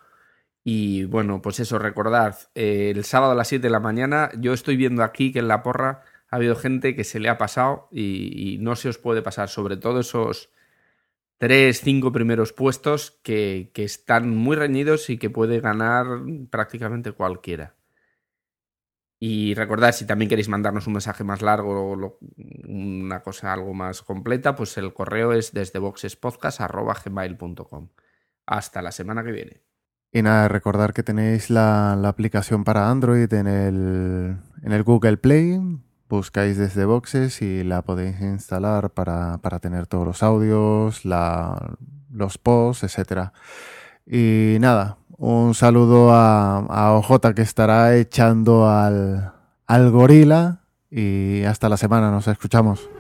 Y 0.62 1.04
bueno, 1.06 1.40
pues 1.40 1.60
eso, 1.60 1.78
recordad, 1.78 2.36
eh, 2.54 2.92
el 2.94 3.04
sábado 3.04 3.32
a 3.32 3.36
las 3.36 3.48
7 3.48 3.62
de 3.62 3.70
la 3.70 3.80
mañana, 3.80 4.28
yo 4.36 4.52
estoy 4.52 4.76
viendo 4.76 5.02
aquí 5.02 5.32
que 5.32 5.38
en 5.38 5.48
la 5.48 5.62
porra 5.62 6.02
ha 6.28 6.36
habido 6.36 6.56
gente 6.56 6.94
que 6.94 7.04
se 7.04 7.20
le 7.20 7.30
ha 7.30 7.38
pasado 7.38 7.88
y 7.90 8.58
no 8.60 8.76
se 8.76 8.90
os 8.90 8.98
puede 8.98 9.22
pasar, 9.22 9.48
sobre 9.48 9.78
todo 9.78 10.00
esos 10.00 10.50
tres, 11.40 11.80
cinco 11.80 12.12
primeros 12.12 12.52
puestos 12.52 13.18
que, 13.22 13.70
que 13.72 13.82
están 13.82 14.28
muy 14.28 14.56
reñidos 14.56 15.08
y 15.08 15.16
que 15.16 15.30
puede 15.30 15.60
ganar 15.60 16.06
prácticamente 16.50 17.12
cualquiera. 17.12 17.76
Y 19.18 19.54
recordad, 19.54 19.92
si 19.92 20.06
también 20.06 20.28
queréis 20.28 20.50
mandarnos 20.50 20.86
un 20.86 20.92
mensaje 20.94 21.22
más 21.24 21.40
largo 21.40 21.92
o 21.92 22.18
una 22.68 23.22
cosa 23.22 23.54
algo 23.54 23.72
más 23.72 24.02
completa, 24.02 24.54
pues 24.54 24.76
el 24.76 24.92
correo 24.92 25.32
es 25.32 25.52
desde 25.52 25.78
boxespodcast.gmail.com. 25.78 27.88
Hasta 28.44 28.82
la 28.82 28.92
semana 28.92 29.24
que 29.24 29.32
viene. 29.32 29.62
Y 30.12 30.20
nada, 30.20 30.46
recordar 30.48 30.92
que 30.92 31.02
tenéis 31.02 31.48
la, 31.48 31.96
la 31.96 32.08
aplicación 32.08 32.64
para 32.64 32.90
Android 32.90 33.32
en 33.32 33.46
el, 33.46 34.36
en 34.62 34.72
el 34.72 34.82
Google 34.82 35.16
Play. 35.16 35.58
Buscáis 36.10 36.58
desde 36.58 36.84
Boxes 36.84 37.40
y 37.40 37.64
la 37.64 37.82
podéis 37.82 38.20
instalar 38.20 38.90
para, 38.90 39.38
para 39.38 39.60
tener 39.60 39.86
todos 39.86 40.06
los 40.06 40.22
audios, 40.22 41.04
la, 41.04 41.76
los 42.12 42.36
posts, 42.36 42.84
etcétera. 42.84 43.32
Y 44.06 44.58
nada, 44.60 44.98
un 45.16 45.54
saludo 45.54 46.12
a, 46.12 46.58
a 46.58 46.92
OJ 46.92 47.32
que 47.34 47.42
estará 47.42 47.96
echando 47.96 48.68
al, 48.68 49.32
al 49.66 49.90
gorila 49.90 50.60
y 50.90 51.44
hasta 51.44 51.68
la 51.68 51.76
semana, 51.76 52.10
nos 52.10 52.26
escuchamos. 52.28 52.90